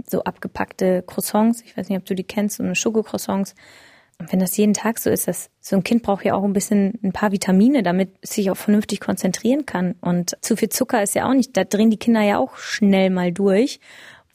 so 0.10 0.24
abgepackte 0.24 1.04
Croissants. 1.06 1.62
Ich 1.66 1.76
weiß 1.76 1.90
nicht, 1.90 1.98
ob 1.98 2.06
du 2.06 2.16
die 2.16 2.24
kennst, 2.24 2.58
so 2.58 2.64
eine 2.64 2.76
Schokocroissants. 2.76 3.56
Und 4.18 4.32
wenn 4.32 4.40
das 4.40 4.56
jeden 4.56 4.74
Tag 4.74 5.00
so 5.00 5.10
ist, 5.10 5.28
das, 5.28 5.50
so 5.60 5.76
ein 5.76 5.84
Kind 5.84 6.02
braucht 6.02 6.24
ja 6.24 6.36
auch 6.36 6.44
ein 6.44 6.54
bisschen 6.54 6.98
ein 7.04 7.12
paar 7.12 7.32
Vitamine, 7.32 7.84
damit 7.84 8.16
es 8.22 8.32
sich 8.32 8.50
auch 8.50 8.56
vernünftig 8.58 9.02
konzentrieren 9.02 9.66
kann. 9.66 9.96
Und 10.00 10.38
zu 10.42 10.56
viel 10.56 10.70
Zucker 10.70 11.04
ist 11.04 11.16
ja 11.16 11.28
auch 11.28 11.34
nicht, 11.34 11.56
da 11.58 11.66
drehen 11.66 11.90
die 11.90 12.00
Kinder 12.00 12.22
ja 12.22 12.38
auch 12.38 12.58
schnell 12.58 13.10
mal 13.10 13.32
durch. 13.32 13.80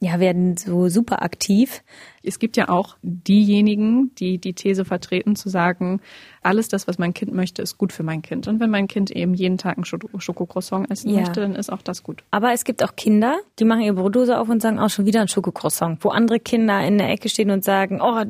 Ja, 0.03 0.19
werden 0.19 0.57
so 0.57 0.89
super 0.89 1.23
aktiv. 1.23 1.83
Es 2.23 2.39
gibt 2.39 2.57
ja 2.57 2.71
auch 2.71 2.97
diejenigen, 3.03 4.15
die 4.15 4.39
die 4.39 4.55
These 4.55 4.87
vertreten, 4.87 5.37
zu 5.37 5.51
sagen, 5.51 6.01
alles 6.43 6.69
das, 6.69 6.89
was 6.89 6.97
mein 6.99 7.13
Kind 7.13 7.35
möchte, 7.35 7.61
ist 7.61 7.77
gut 7.77 7.93
für 7.93 8.03
mein 8.03 8.23
Kind. 8.23 8.49
Und 8.49 8.61
wenn 8.61 8.71
mein 8.71 8.89
Kind 8.89 9.11
eben 9.11 9.35
jeden 9.35 9.59
Tag 9.59 9.77
ein 9.77 9.85
Schoko- 9.85 10.19
Schokocroissant 10.19 10.91
essen 10.91 11.11
Ja. 11.11 11.21
möchte, 11.21 11.43
dann 11.43 11.55
ist 11.55 11.71
auch 11.71 11.83
das 11.83 12.03
gut. 12.03 12.25
Aber 12.31 12.53
es 12.55 12.65
gibt 12.65 12.83
auch 12.83 12.97
Kinder, 12.97 13.39
die 13.59 13.67
machen 13.67 13.83
ihre 13.83 13.95
Brotdose 13.97 14.39
auf 14.39 14.49
und 14.49 14.63
sagen, 14.63 14.79
auch 14.79 14.89
schon 14.89 15.05
wieder 15.05 15.21
ein 15.21 15.29
Schokocroissant. 15.29 16.03
Wo 16.03 16.09
andere 16.09 16.41
Kinder 16.41 16.83
in 16.87 16.97
der 16.97 17.11
Ecke 17.11 17.29
stehen 17.29 17.51
und 17.51 17.63
sagen, 17.63 18.01
oh, 18.03 18.23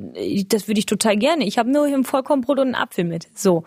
das 0.49 0.67
würde 0.67 0.81
ich 0.81 0.87
total 0.87 1.17
gerne. 1.17 1.45
Ich 1.47 1.57
habe 1.57 1.71
nur 1.71 1.87
hier 1.87 1.97
ein 1.97 2.03
Vollkornbrot 2.05 2.59
und 2.59 2.67
einen 2.67 2.75
Apfel 2.75 3.05
mit. 3.05 3.29
So. 3.35 3.63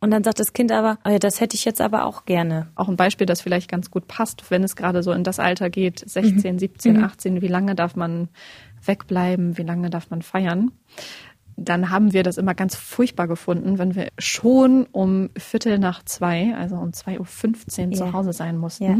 Und 0.00 0.10
dann 0.10 0.24
sagt 0.24 0.40
das 0.40 0.52
Kind 0.54 0.72
aber, 0.72 0.98
ja, 1.06 1.18
das 1.18 1.40
hätte 1.40 1.54
ich 1.56 1.64
jetzt 1.66 1.80
aber 1.80 2.04
auch 2.06 2.24
gerne. 2.24 2.68
Auch 2.74 2.88
ein 2.88 2.96
Beispiel, 2.96 3.26
das 3.26 3.42
vielleicht 3.42 3.70
ganz 3.70 3.90
gut 3.90 4.08
passt, 4.08 4.50
wenn 4.50 4.64
es 4.64 4.74
gerade 4.74 5.02
so 5.02 5.12
in 5.12 5.24
das 5.24 5.38
Alter 5.38 5.68
geht, 5.68 6.02
16, 6.08 6.58
17, 6.58 6.96
Mhm. 6.96 7.04
18, 7.04 7.42
wie 7.42 7.48
lange 7.48 7.74
darf 7.74 7.96
man 7.96 8.28
wegbleiben, 8.84 9.58
wie 9.58 9.62
lange 9.62 9.90
darf 9.90 10.08
man 10.10 10.22
feiern? 10.22 10.70
Dann 11.56 11.90
haben 11.90 12.14
wir 12.14 12.22
das 12.22 12.38
immer 12.38 12.54
ganz 12.54 12.74
furchtbar 12.76 13.28
gefunden, 13.28 13.78
wenn 13.78 13.94
wir 13.94 14.08
schon 14.18 14.86
um 14.92 15.28
Viertel 15.36 15.78
nach 15.78 16.02
zwei, 16.04 16.54
also 16.56 16.76
um 16.76 16.92
2.15 16.92 17.88
Uhr 17.88 17.92
Ja. 17.92 17.96
zu 17.98 18.12
Hause 18.14 18.32
sein 18.32 18.56
mussten. 18.56 18.84
Ja. 18.84 18.98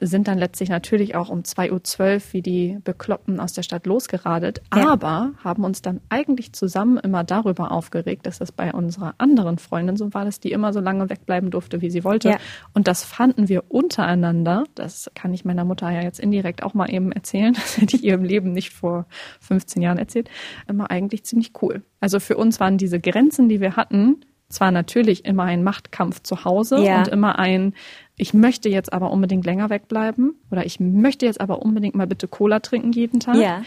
Sind 0.00 0.28
dann 0.28 0.38
letztlich 0.38 0.68
natürlich 0.68 1.16
auch 1.16 1.28
um 1.28 1.40
2.12 1.40 2.14
Uhr 2.14 2.22
wie 2.32 2.42
die 2.42 2.78
Bekloppten 2.84 3.40
aus 3.40 3.52
der 3.52 3.62
Stadt 3.64 3.84
losgeradet, 3.84 4.62
Ja. 4.74 4.90
aber 4.90 5.32
haben 5.42 5.64
uns 5.64 5.82
dann 5.82 6.00
eigentlich 6.08 6.52
zusammen 6.52 6.98
immer 6.98 7.24
darüber 7.24 7.72
aufgeregt, 7.72 8.24
dass 8.24 8.38
das 8.38 8.52
bei 8.52 8.72
unserer 8.72 9.14
anderen 9.18 9.58
Freundin 9.58 9.96
so 9.96 10.14
war, 10.14 10.24
dass 10.24 10.38
die 10.38 10.52
immer 10.52 10.72
so 10.72 10.78
lange 10.78 11.10
wegbleiben 11.10 11.50
durfte, 11.50 11.80
wie 11.80 11.90
sie 11.90 12.04
wollte. 12.04 12.28
Ja. 12.30 12.36
Und 12.74 12.86
das 12.86 13.02
fanden 13.02 13.48
wir 13.48 13.64
untereinander, 13.72 14.64
das 14.76 15.10
kann 15.16 15.34
ich 15.34 15.44
meiner 15.44 15.64
Mutter 15.64 15.90
ja 15.90 16.02
jetzt 16.02 16.20
indirekt 16.20 16.62
auch 16.62 16.74
mal 16.74 16.88
eben 16.92 17.10
erzählen, 17.10 17.52
das 17.54 17.78
hätte 17.78 17.96
ich 17.96 18.04
ihr 18.04 18.14
im 18.14 18.24
Leben 18.24 18.52
nicht 18.52 18.72
vor 18.72 19.06
15 19.40 19.82
Jahren 19.82 19.98
erzählt, 19.98 20.30
immer 20.68 20.90
eigentlich 20.92 21.24
ziemlich 21.24 21.52
cool. 21.60 21.82
Also 22.00 22.20
für 22.20 22.36
uns 22.36 22.60
waren 22.60 22.78
diese 22.78 23.00
Grenzen, 23.00 23.48
die 23.48 23.60
wir 23.60 23.74
hatten, 23.74 24.20
zwar 24.48 24.70
natürlich 24.70 25.24
immer 25.24 25.44
ein 25.44 25.62
Machtkampf 25.62 26.22
zu 26.22 26.44
Hause 26.44 26.78
Ja. 26.82 26.98
und 27.00 27.08
immer 27.08 27.38
ein, 27.38 27.74
ich 28.16 28.32
möchte 28.34 28.68
jetzt 28.68 28.92
aber 28.92 29.10
unbedingt 29.10 29.44
länger 29.44 29.70
wegbleiben 29.70 30.34
oder 30.50 30.64
ich 30.64 30.80
möchte 30.80 31.26
jetzt 31.26 31.40
aber 31.40 31.62
unbedingt 31.62 31.94
mal 31.94 32.06
bitte 32.06 32.28
Cola 32.28 32.60
trinken 32.60 32.92
jeden 32.92 33.20
Tag. 33.20 33.36
Ja. 33.36 33.62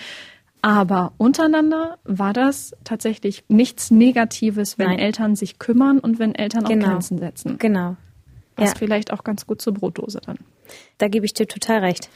Aber 0.63 1.13
untereinander 1.17 1.97
war 2.03 2.33
das 2.33 2.75
tatsächlich 2.83 3.43
nichts 3.47 3.89
Negatives, 3.89 4.77
wenn 4.77 4.89
Nein. 4.89 4.99
Eltern 4.99 5.35
sich 5.35 5.57
kümmern 5.59 5.99
und 5.99 6.19
wenn 6.19 6.35
Eltern 6.35 6.63
Genau. 6.65 6.85
auch 6.85 6.89
Grenzen 6.91 7.17
setzen. 7.17 7.57
Genau. 7.57 7.95
Passt 8.55 8.75
Ja. 8.75 8.79
vielleicht 8.79 9.11
auch 9.13 9.23
ganz 9.23 9.47
gut 9.47 9.61
zur 9.61 9.73
Brotdose 9.73 10.19
dann. 10.23 10.37
Da 10.99 11.07
gebe 11.07 11.25
ich 11.25 11.33
dir 11.33 11.47
total 11.47 11.79
recht. 11.79 12.09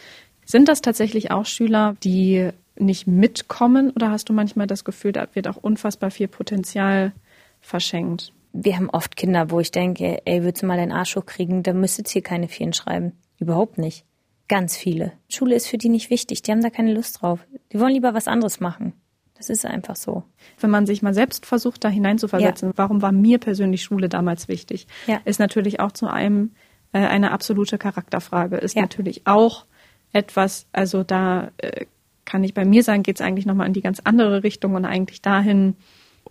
Sind 0.45 0.67
das 0.67 0.81
tatsächlich 0.81 1.31
auch 1.31 1.45
Schüler, 1.45 1.95
die 2.03 2.49
nicht 2.77 3.07
mitkommen 3.07 3.89
oder 3.91 4.11
hast 4.11 4.29
du 4.29 4.33
manchmal 4.33 4.67
das 4.67 4.83
Gefühl, 4.83 5.11
da 5.11 5.27
wird 5.33 5.47
auch 5.47 5.57
unfassbar 5.57 6.11
viel 6.11 6.27
Potenzial 6.27 7.13
verschenkt? 7.61 8.31
Wir 8.57 8.77
haben 8.77 8.89
oft 8.89 9.17
Kinder, 9.17 9.51
wo 9.51 9.59
ich 9.59 9.71
denke, 9.71 10.21
ey, 10.25 10.43
würdest 10.43 10.63
du 10.63 10.67
mal 10.67 10.77
deinen 10.77 10.93
Arsch 10.93 11.15
hochkriegen, 11.17 11.61
da 11.61 11.73
müsstet 11.73 12.13
ihr 12.15 12.21
keine 12.21 12.47
Vieren 12.47 12.71
schreiben. 12.73 13.11
Überhaupt 13.37 13.77
nicht. 13.77 14.05
Ganz 14.47 14.77
viele. 14.77 15.11
Schule 15.27 15.55
ist 15.55 15.67
für 15.67 15.77
die 15.77 15.89
nicht 15.89 16.09
wichtig, 16.09 16.41
die 16.41 16.51
haben 16.51 16.61
da 16.61 16.69
keine 16.69 16.93
Lust 16.93 17.21
drauf. 17.21 17.39
Die 17.73 17.79
wollen 17.79 17.93
lieber 17.93 18.13
was 18.13 18.27
anderes 18.29 18.59
machen. 18.61 18.93
Das 19.37 19.49
ist 19.49 19.65
einfach 19.65 19.97
so. 19.97 20.23
Wenn 20.61 20.69
man 20.69 20.85
sich 20.85 21.01
mal 21.01 21.13
selbst 21.13 21.45
versucht, 21.45 21.83
da 21.83 21.89
hineinzuversetzen, 21.89 22.71
warum 22.77 23.01
war 23.01 23.11
mir 23.11 23.39
persönlich 23.39 23.83
Schule 23.83 24.07
damals 24.07 24.47
wichtig, 24.47 24.87
Ja. 25.07 25.19
ist 25.25 25.39
natürlich 25.39 25.81
auch 25.81 25.91
zu 25.91 26.07
einem 26.07 26.51
äh, 26.93 26.99
eine 26.99 27.31
absolute 27.31 27.77
Charakterfrage. 27.77 28.55
Ist 28.55 28.75
Ja. 28.75 28.83
natürlich 28.83 29.27
auch 29.27 29.65
etwas, 30.13 30.67
also 30.71 31.03
da 31.03 31.51
äh, 31.57 31.87
kann 32.23 32.43
ich 32.45 32.53
bei 32.53 32.63
mir 32.63 32.83
sagen, 32.83 33.03
geht 33.03 33.17
es 33.17 33.21
eigentlich 33.21 33.45
nochmal 33.45 33.67
in 33.67 33.73
die 33.73 33.81
ganz 33.81 33.99
andere 34.05 34.43
Richtung 34.43 34.75
und 34.75 34.85
eigentlich 34.85 35.21
dahin, 35.21 35.75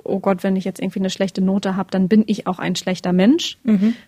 oh 0.02 0.18
Gott, 0.18 0.42
wenn 0.42 0.56
ich 0.56 0.64
jetzt 0.64 0.80
irgendwie 0.80 0.98
eine 0.98 1.10
schlechte 1.10 1.40
Note 1.40 1.76
habe, 1.76 1.90
dann 1.90 2.08
bin 2.08 2.24
ich 2.26 2.46
auch 2.46 2.58
ein 2.58 2.76
schlechter 2.76 3.12
Mensch. 3.12 3.58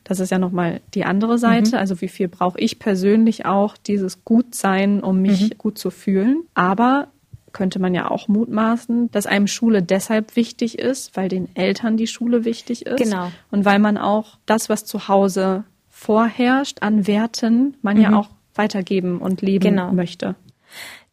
Das 0.04 0.20
ist 0.20 0.30
ja 0.30 0.38
nochmal 0.38 0.80
die 0.94 1.04
andere 1.04 1.38
Seite. 1.38 1.78
Also 1.78 2.00
wie 2.00 2.08
viel 2.08 2.28
brauche 2.28 2.58
ich 2.58 2.78
persönlich 2.78 3.46
auch 3.46 3.76
dieses 3.76 4.24
Gutsein, 4.24 5.02
um 5.02 5.22
mich 5.22 5.56
gut 5.58 5.78
zu 5.78 5.90
fühlen. 5.90 6.42
Aber 6.54 7.08
könnte 7.52 7.78
man 7.78 7.94
ja 7.94 8.10
auch 8.10 8.28
mutmaßen, 8.28 9.10
dass 9.12 9.24
einem 9.24 9.46
Schule 9.46 9.82
deshalb 9.82 10.36
wichtig 10.36 10.78
ist, 10.78 11.16
weil 11.16 11.30
den 11.30 11.48
Eltern 11.56 11.96
die 11.96 12.06
Schule 12.06 12.44
wichtig 12.44 12.84
ist. 12.84 12.98
Genau. 13.02 13.32
Und 13.50 13.64
weil 13.64 13.78
man 13.78 13.96
auch 13.96 14.36
das, 14.44 14.68
was 14.68 14.84
zu 14.84 15.08
Hause 15.08 15.64
vorherrscht 15.88 16.82
an 16.82 17.06
Werten, 17.06 17.76
man 17.80 17.96
mhm. 17.96 18.02
ja 18.02 18.16
auch 18.16 18.28
weitergeben 18.54 19.18
und 19.18 19.40
leben 19.40 19.62
genau. 19.62 19.92
möchte. 19.92 20.34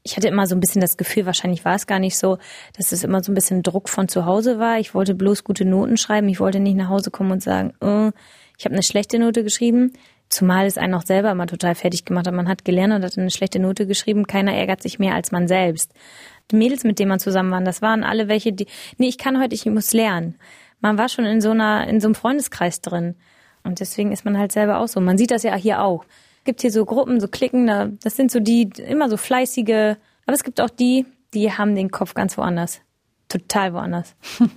Ich 0.05 0.17
hatte 0.17 0.27
immer 0.27 0.47
so 0.47 0.55
ein 0.55 0.59
bisschen 0.59 0.81
das 0.81 0.97
Gefühl, 0.97 1.25
wahrscheinlich 1.25 1.63
war 1.63 1.75
es 1.75 1.87
gar 1.87 1.99
nicht 1.99 2.17
so, 2.17 2.37
dass 2.75 2.91
es 2.91 3.05
immer 3.05 3.23
so 3.23 3.31
ein 3.31 3.35
bisschen 3.35 3.63
Druck 3.63 3.87
von 3.87 4.09
zu 4.09 4.25
Hause 4.25 4.59
war. 4.59 4.77
Ich 4.77 4.93
wollte 4.93 5.15
bloß 5.15 5.45
gute 5.45 5.63
Noten 5.63 5.95
schreiben. 5.95 6.27
Ich 6.27 6.41
wollte 6.41 6.59
nicht 6.59 6.75
nach 6.75 6.89
Hause 6.89 7.09
kommen 7.09 7.31
und 7.31 7.41
sagen, 7.41 7.73
oh, 7.79 8.11
ich 8.57 8.65
habe 8.65 8.75
eine 8.75 8.83
schlechte 8.83 9.17
Note 9.17 9.43
geschrieben. 9.43 9.93
Zumal 10.27 10.65
es 10.65 10.77
einen 10.77 10.93
auch 10.93 11.03
selber 11.03 11.31
immer 11.31 11.47
total 11.47 11.75
fertig 11.75 12.03
gemacht 12.03 12.27
hat. 12.27 12.33
Man 12.33 12.49
hat 12.49 12.65
gelernt 12.65 12.93
und 12.93 13.03
hat 13.03 13.17
eine 13.17 13.31
schlechte 13.31 13.59
Note 13.59 13.87
geschrieben. 13.87 14.27
Keiner 14.27 14.53
ärgert 14.53 14.81
sich 14.81 14.99
mehr 14.99 15.15
als 15.15 15.31
man 15.31 15.47
selbst. 15.47 15.93
Die 16.51 16.57
Mädels, 16.57 16.83
mit 16.83 16.99
denen 16.99 17.09
man 17.09 17.19
zusammen 17.19 17.51
war, 17.51 17.61
das 17.61 17.81
waren 17.81 18.03
alle 18.03 18.27
welche, 18.27 18.51
die, 18.51 18.67
nee, 18.97 19.07
ich 19.07 19.17
kann 19.17 19.39
heute, 19.39 19.55
ich 19.55 19.65
muss 19.67 19.93
lernen. 19.93 20.35
Man 20.81 20.97
war 20.97 21.07
schon 21.07 21.25
in 21.25 21.39
so 21.39 21.51
einer, 21.51 21.87
in 21.87 22.01
so 22.01 22.07
einem 22.07 22.15
Freundeskreis 22.15 22.81
drin. 22.81 23.15
Und 23.63 23.79
deswegen 23.79 24.11
ist 24.11 24.25
man 24.25 24.37
halt 24.37 24.51
selber 24.51 24.79
auch 24.79 24.87
so. 24.87 24.99
Man 24.99 25.17
sieht 25.17 25.31
das 25.31 25.43
ja 25.43 25.55
hier 25.55 25.81
auch. 25.81 26.03
Es 26.43 26.45
gibt 26.45 26.59
hier 26.59 26.71
so 26.71 26.83
Gruppen, 26.83 27.21
so 27.21 27.29
Klicken, 27.29 27.97
das 28.03 28.17
sind 28.17 28.29
so 28.29 28.41
die 28.41 28.63
immer 28.85 29.09
so 29.09 29.15
fleißige, 29.15 29.95
aber 30.25 30.33
es 30.33 30.43
gibt 30.43 30.59
auch 30.59 30.69
die, 30.69 31.05
die 31.33 31.53
haben 31.53 31.73
den 31.73 31.89
Kopf 31.89 32.15
ganz 32.15 32.37
woanders. 32.37 32.81
Total 33.29 33.73
woanders. 33.73 34.13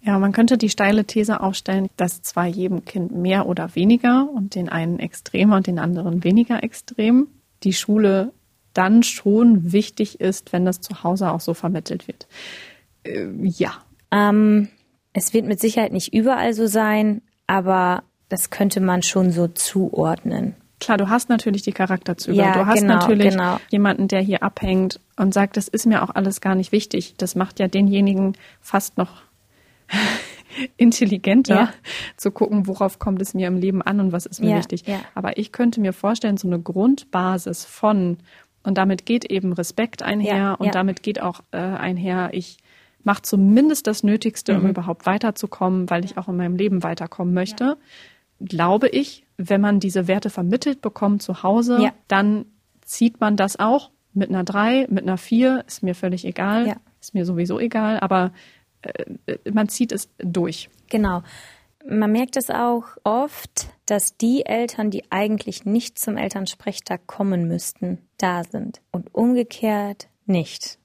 Ja, 0.00 0.18
man 0.18 0.32
könnte 0.32 0.56
die 0.56 0.70
steile 0.70 1.04
These 1.04 1.40
aufstellen, 1.40 1.88
dass 1.96 2.22
zwar 2.22 2.46
jedem 2.46 2.84
Kind 2.86 3.12
mehr 3.12 3.46
oder 3.46 3.74
weniger 3.74 4.30
und 4.32 4.54
den 4.54 4.70
einen 4.70 5.00
extremer 5.00 5.56
und 5.56 5.66
den 5.66 5.78
anderen 5.78 6.24
weniger 6.24 6.62
extrem 6.62 7.26
die 7.64 7.74
Schule 7.74 8.32
dann 8.72 9.02
schon 9.02 9.72
wichtig 9.72 10.20
ist, 10.20 10.52
wenn 10.52 10.64
das 10.64 10.80
zu 10.80 11.02
Hause 11.02 11.30
auch 11.30 11.40
so 11.40 11.52
vermittelt 11.52 12.08
wird. 12.08 12.28
Äh, 13.02 13.26
ja. 13.42 13.72
Ähm, 14.10 14.68
es 15.12 15.34
wird 15.34 15.46
mit 15.46 15.60
Sicherheit 15.60 15.92
nicht 15.92 16.14
überall 16.14 16.54
so 16.54 16.68
sein, 16.68 17.20
aber 17.48 18.04
das 18.28 18.48
könnte 18.48 18.80
man 18.80 19.02
schon 19.02 19.32
so 19.32 19.48
zuordnen. 19.48 20.54
Klar, 20.80 20.96
du 20.96 21.08
hast 21.08 21.28
natürlich 21.28 21.62
die 21.62 21.72
Charakterzüge. 21.72 22.38
Ja, 22.38 22.52
du 22.52 22.66
hast 22.66 22.80
genau, 22.80 22.94
natürlich 22.94 23.30
genau. 23.30 23.58
jemanden, 23.70 24.06
der 24.08 24.20
hier 24.20 24.42
abhängt 24.42 25.00
und 25.16 25.34
sagt, 25.34 25.56
das 25.56 25.68
ist 25.68 25.86
mir 25.86 26.02
auch 26.02 26.10
alles 26.10 26.40
gar 26.40 26.54
nicht 26.54 26.70
wichtig. 26.70 27.14
Das 27.18 27.34
macht 27.34 27.58
ja 27.58 27.66
denjenigen 27.66 28.36
fast 28.60 28.96
noch 28.96 29.22
intelligenter 30.76 31.54
ja. 31.54 31.72
zu 32.16 32.30
gucken, 32.30 32.66
worauf 32.66 32.98
kommt 32.98 33.20
es 33.22 33.34
mir 33.34 33.48
im 33.48 33.56
Leben 33.56 33.82
an 33.82 34.00
und 34.00 34.12
was 34.12 34.26
ist 34.26 34.40
mir 34.40 34.50
ja, 34.50 34.58
wichtig. 34.58 34.84
Aber 35.14 35.36
ich 35.36 35.50
könnte 35.52 35.80
mir 35.80 35.92
vorstellen, 35.92 36.36
so 36.36 36.46
eine 36.46 36.60
Grundbasis 36.60 37.64
von, 37.64 38.18
und 38.62 38.78
damit 38.78 39.04
geht 39.04 39.24
eben 39.24 39.52
Respekt 39.52 40.02
einher 40.02 40.56
und 40.60 40.74
damit 40.74 41.02
geht 41.02 41.20
auch 41.20 41.40
äh, 41.50 41.58
einher, 41.58 42.30
ich 42.32 42.58
mache 43.02 43.22
zumindest 43.22 43.86
das 43.86 44.02
Nötigste, 44.02 44.54
mhm. 44.54 44.60
um 44.60 44.70
überhaupt 44.70 45.06
weiterzukommen, 45.06 45.90
weil 45.90 46.04
ich 46.04 46.18
auch 46.18 46.28
in 46.28 46.36
meinem 46.36 46.56
Leben 46.56 46.82
weiterkommen 46.82 47.34
möchte. 47.34 47.76
Glaube 48.40 48.88
ich, 48.88 49.24
wenn 49.38 49.60
man 49.60 49.80
diese 49.80 50.08
Werte 50.08 50.28
vermittelt 50.28 50.82
bekommt 50.82 51.22
zu 51.22 51.42
Hause, 51.42 51.78
dann 52.08 52.44
zieht 52.82 53.20
man 53.20 53.36
das 53.36 53.58
auch 53.58 53.90
mit 54.12 54.28
einer 54.28 54.44
drei, 54.44 54.86
mit 54.90 55.04
einer 55.04 55.16
vier, 55.16 55.64
ist 55.66 55.82
mir 55.82 55.94
völlig 55.94 56.24
egal, 56.24 56.76
ist 57.00 57.14
mir 57.14 57.24
sowieso 57.24 57.58
egal, 57.58 58.00
aber 58.00 58.32
äh, 58.82 59.38
man 59.50 59.68
zieht 59.68 59.92
es 59.92 60.10
durch. 60.18 60.68
Genau. 60.88 61.22
Man 61.88 62.12
merkt 62.12 62.36
es 62.36 62.50
auch 62.50 62.84
oft, 63.04 63.68
dass 63.86 64.16
die 64.16 64.44
Eltern, 64.44 64.90
die 64.90 65.10
eigentlich 65.10 65.64
nicht 65.64 65.98
zum 65.98 66.16
Elternsprechtag 66.16 67.06
kommen 67.06 67.46
müssten, 67.46 67.98
da 68.18 68.44
sind 68.44 68.82
und 68.90 69.14
umgekehrt 69.14 70.08
nicht. 70.26 70.78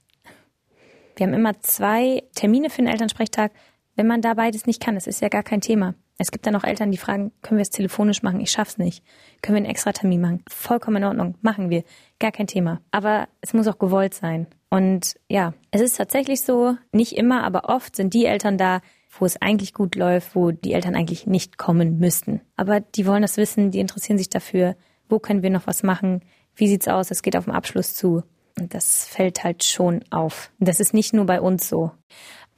Wir 1.16 1.28
haben 1.28 1.34
immer 1.34 1.60
zwei 1.60 2.24
Termine 2.36 2.70
für 2.70 2.82
den 2.84 2.88
Elternsprechtag. 2.88 3.52
Wenn 3.96 4.08
man 4.08 4.22
da 4.22 4.36
beides 4.36 4.66
nicht 4.66 4.82
kann, 4.82 4.96
das 4.96 5.08
ist 5.08 5.22
ja 5.22 5.30
gar 5.30 5.44
kein 5.44 5.62
Thema. 5.62 5.96
Es 6.24 6.32
gibt 6.32 6.48
dann 6.48 6.56
auch 6.56 6.64
Eltern, 6.64 6.90
die 6.90 6.98
fragen, 6.98 7.34
können 7.42 7.58
wir 7.58 7.64
es 7.64 7.70
telefonisch 7.70 8.24
machen? 8.24 8.40
Ich 8.40 8.50
schaff's 8.50 8.78
nicht. 8.78 9.04
Können 9.42 9.56
wir 9.56 9.58
einen 9.58 9.70
extra 9.70 9.92
Termin 9.92 10.22
machen? 10.22 10.42
Vollkommen 10.48 10.96
in 10.96 11.04
Ordnung. 11.04 11.36
Machen 11.42 11.70
wir. 11.70 11.84
Gar 12.18 12.32
kein 12.32 12.48
Thema. 12.48 12.80
Aber 12.92 13.28
es 13.42 13.54
muss 13.54 13.68
auch 13.68 13.78
gewollt 13.78 14.14
sein. 14.14 14.48
Und 14.70 15.16
ja, 15.28 15.54
es 15.72 15.82
ist 15.82 15.98
tatsächlich 15.98 16.40
so, 16.40 16.78
nicht 16.94 17.18
immer, 17.18 17.44
aber 17.44 17.68
oft 17.68 17.98
sind 17.98 18.14
die 18.14 18.24
Eltern 18.24 18.58
da, 18.58 18.80
wo 19.20 19.26
es 19.26 19.42
eigentlich 19.42 19.74
gut 19.74 19.96
läuft, 19.96 20.34
wo 20.34 20.52
die 20.52 20.72
Eltern 20.72 20.96
eigentlich 20.96 21.28
nicht 21.28 21.58
kommen 21.58 22.00
müssten. 22.00 22.40
Aber 22.56 22.80
die 22.80 23.06
wollen 23.06 23.22
das 23.22 23.36
wissen, 23.36 23.72
die 23.72 23.82
interessieren 23.82 24.18
sich 24.18 24.30
dafür. 24.30 24.78
Wo 25.10 25.20
können 25.20 25.44
wir 25.44 25.50
noch 25.50 25.68
was 25.68 25.84
machen? 25.84 26.22
Wie 26.56 26.70
sieht's 26.70 26.88
aus? 26.88 27.12
Es 27.12 27.22
geht 27.22 27.36
auf 27.36 27.44
den 27.44 27.54
Abschluss 27.54 27.96
zu. 27.96 28.24
Und 28.58 28.74
das 28.74 29.08
fällt 29.08 29.44
halt 29.44 29.66
schon 29.66 30.06
auf. 30.10 30.54
Das 30.58 30.80
ist 30.80 30.94
nicht 30.94 31.12
nur 31.12 31.26
bei 31.26 31.42
uns 31.42 31.68
so. 31.68 31.92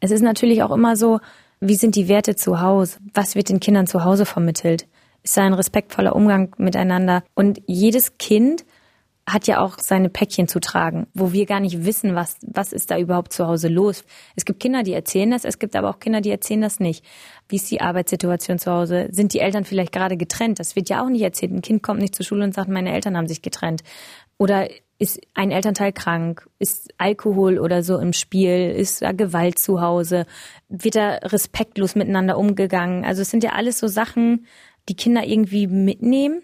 Es 0.01 0.11
ist 0.11 0.21
natürlich 0.21 0.61
auch 0.61 0.71
immer 0.71 0.95
so, 0.95 1.19
wie 1.67 1.75
sind 1.75 1.95
die 1.95 2.07
Werte 2.07 2.35
zu 2.35 2.61
Hause? 2.61 2.97
Was 3.13 3.35
wird 3.35 3.49
den 3.49 3.59
Kindern 3.59 3.87
zu 3.87 4.03
Hause 4.03 4.25
vermittelt? 4.25 4.87
Ist 5.23 5.37
da 5.37 5.43
ein 5.43 5.53
respektvoller 5.53 6.15
Umgang 6.15 6.53
miteinander? 6.57 7.23
Und 7.33 7.61
jedes 7.65 8.17
Kind 8.17 8.65
hat 9.27 9.47
ja 9.47 9.59
auch 9.59 9.79
seine 9.79 10.09
Päckchen 10.09 10.47
zu 10.47 10.59
tragen, 10.59 11.07
wo 11.15 11.33
wir 11.33 11.47
gar 11.47 11.59
nicht 11.59 11.83
wissen, 11.83 12.13
was, 12.13 12.37
was 12.45 12.71
ist 12.71 12.91
da 12.91 12.99
überhaupt 12.99 13.33
zu 13.33 13.47
Hause 13.47 13.69
los. 13.69 14.03
Es 14.35 14.45
gibt 14.45 14.59
Kinder, 14.59 14.83
die 14.83 14.93
erzählen 14.93 15.31
das, 15.31 15.45
es 15.45 15.57
gibt 15.57 15.75
aber 15.75 15.89
auch 15.89 15.99
Kinder, 15.99 16.21
die 16.21 16.29
erzählen 16.29 16.61
das 16.61 16.79
nicht. 16.79 17.03
Wie 17.49 17.55
ist 17.55 17.71
die 17.71 17.81
Arbeitssituation 17.81 18.59
zu 18.59 18.71
Hause? 18.71 19.07
Sind 19.11 19.33
die 19.33 19.39
Eltern 19.39 19.65
vielleicht 19.65 19.91
gerade 19.91 20.15
getrennt? 20.15 20.59
Das 20.59 20.75
wird 20.75 20.89
ja 20.89 21.03
auch 21.03 21.09
nicht 21.09 21.23
erzählt. 21.23 21.51
Ein 21.51 21.63
Kind 21.63 21.81
kommt 21.81 22.01
nicht 22.01 22.13
zur 22.13 22.25
Schule 22.25 22.43
und 22.43 22.53
sagt, 22.53 22.69
meine 22.69 22.93
Eltern 22.93 23.17
haben 23.17 23.27
sich 23.27 23.41
getrennt. 23.41 23.81
Oder 24.37 24.67
ist 24.97 25.19
ein 25.33 25.51
Elternteil 25.51 25.91
krank? 25.91 26.49
Ist 26.59 26.93
Alkohol 26.97 27.59
oder 27.59 27.83
so 27.83 27.97
im 27.97 28.13
Spiel? 28.13 28.71
Ist 28.71 29.01
da 29.01 29.11
Gewalt 29.11 29.59
zu 29.59 29.81
Hause? 29.81 30.25
Wird 30.69 30.95
da 30.95 31.15
respektlos 31.23 31.95
miteinander 31.95 32.37
umgegangen? 32.37 33.03
Also 33.05 33.21
es 33.21 33.29
sind 33.29 33.43
ja 33.43 33.51
alles 33.51 33.79
so 33.79 33.87
Sachen, 33.87 34.45
die 34.87 34.95
Kinder 34.95 35.25
irgendwie 35.25 35.67
mitnehmen 35.67 36.41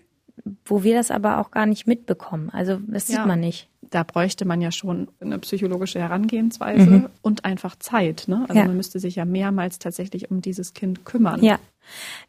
wo 0.66 0.84
wir 0.84 0.96
das 0.96 1.12
aber 1.12 1.40
auch 1.40 1.52
gar 1.52 1.66
nicht 1.66 1.88
mitbekommen. 1.88 2.50
Also 2.52 2.80
das 2.88 3.08
sieht 3.08 3.18
ja, 3.18 3.26
man 3.26 3.40
nicht. 3.40 3.70
Da 3.82 4.04
bräuchte 4.04 4.46
man 4.46 4.62
ja 4.62 4.72
schon 4.72 5.10
eine 5.20 5.38
psychologische 5.40 6.00
Herangehensweise 6.00 6.90
mhm. 6.90 7.10
und 7.22 7.46
einfach 7.46 7.76
Zeit. 7.78 8.26
Ne? 8.28 8.46
Also 8.48 8.60
ja. 8.60 8.66
man 8.66 8.78
müsste 8.78 9.00
sich 9.00 9.16
ja 9.16 9.26
mehrmals 9.26 9.80
tatsächlich 9.80 10.32
um 10.32 10.42
dieses 10.42 10.74
Kind 10.74 11.06
kümmern. 11.06 11.44
Ja. 11.44 11.60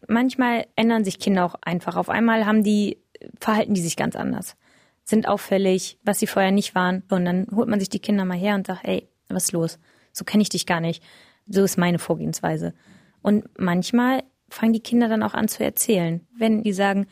Manchmal 0.09 0.67
ändern 0.77 1.05
sich 1.05 1.19
Kinder 1.19 1.45
auch 1.45 1.55
einfach. 1.63 1.97
Auf 1.97 2.09
einmal 2.09 2.47
haben 2.47 2.65
die, 2.65 2.99
verhalten 3.39 3.75
die 3.75 3.81
sich 3.81 3.97
ganz 3.97 4.17
anders. 4.17 4.57
Sind 5.05 5.29
auffällig, 5.29 5.99
was 6.05 6.19
sie 6.21 6.27
vorher 6.27 6.53
nicht 6.53 6.75
waren. 6.75 7.03
Und 7.11 7.25
dann 7.25 7.47
holt 7.55 7.69
man 7.69 7.81
sich 7.81 7.89
die 7.89 7.99
Kinder 7.99 8.25
mal 8.25 8.39
her 8.39 8.55
und 8.55 8.67
sagt, 8.67 8.87
ey, 8.87 9.09
was 9.29 9.45
ist 9.45 9.53
los? 9.53 9.79
So 10.13 10.25
kenne 10.25 10.43
ich 10.43 10.49
dich 10.49 10.67
gar 10.67 10.81
nicht. 10.81 11.03
So 11.47 11.65
ist 11.65 11.79
meine 11.79 11.99
Vorgehensweise. 11.99 12.75
Und 13.23 13.49
manchmal 13.59 14.23
fangen 14.49 14.73
die 14.73 14.81
Kinder 14.81 15.09
dann 15.09 15.23
auch 15.23 15.35
an 15.35 15.49
zu 15.49 15.65
erzählen. 15.65 16.27
Wenn 16.37 16.63
die 16.63 16.73
sagen, 16.73 17.07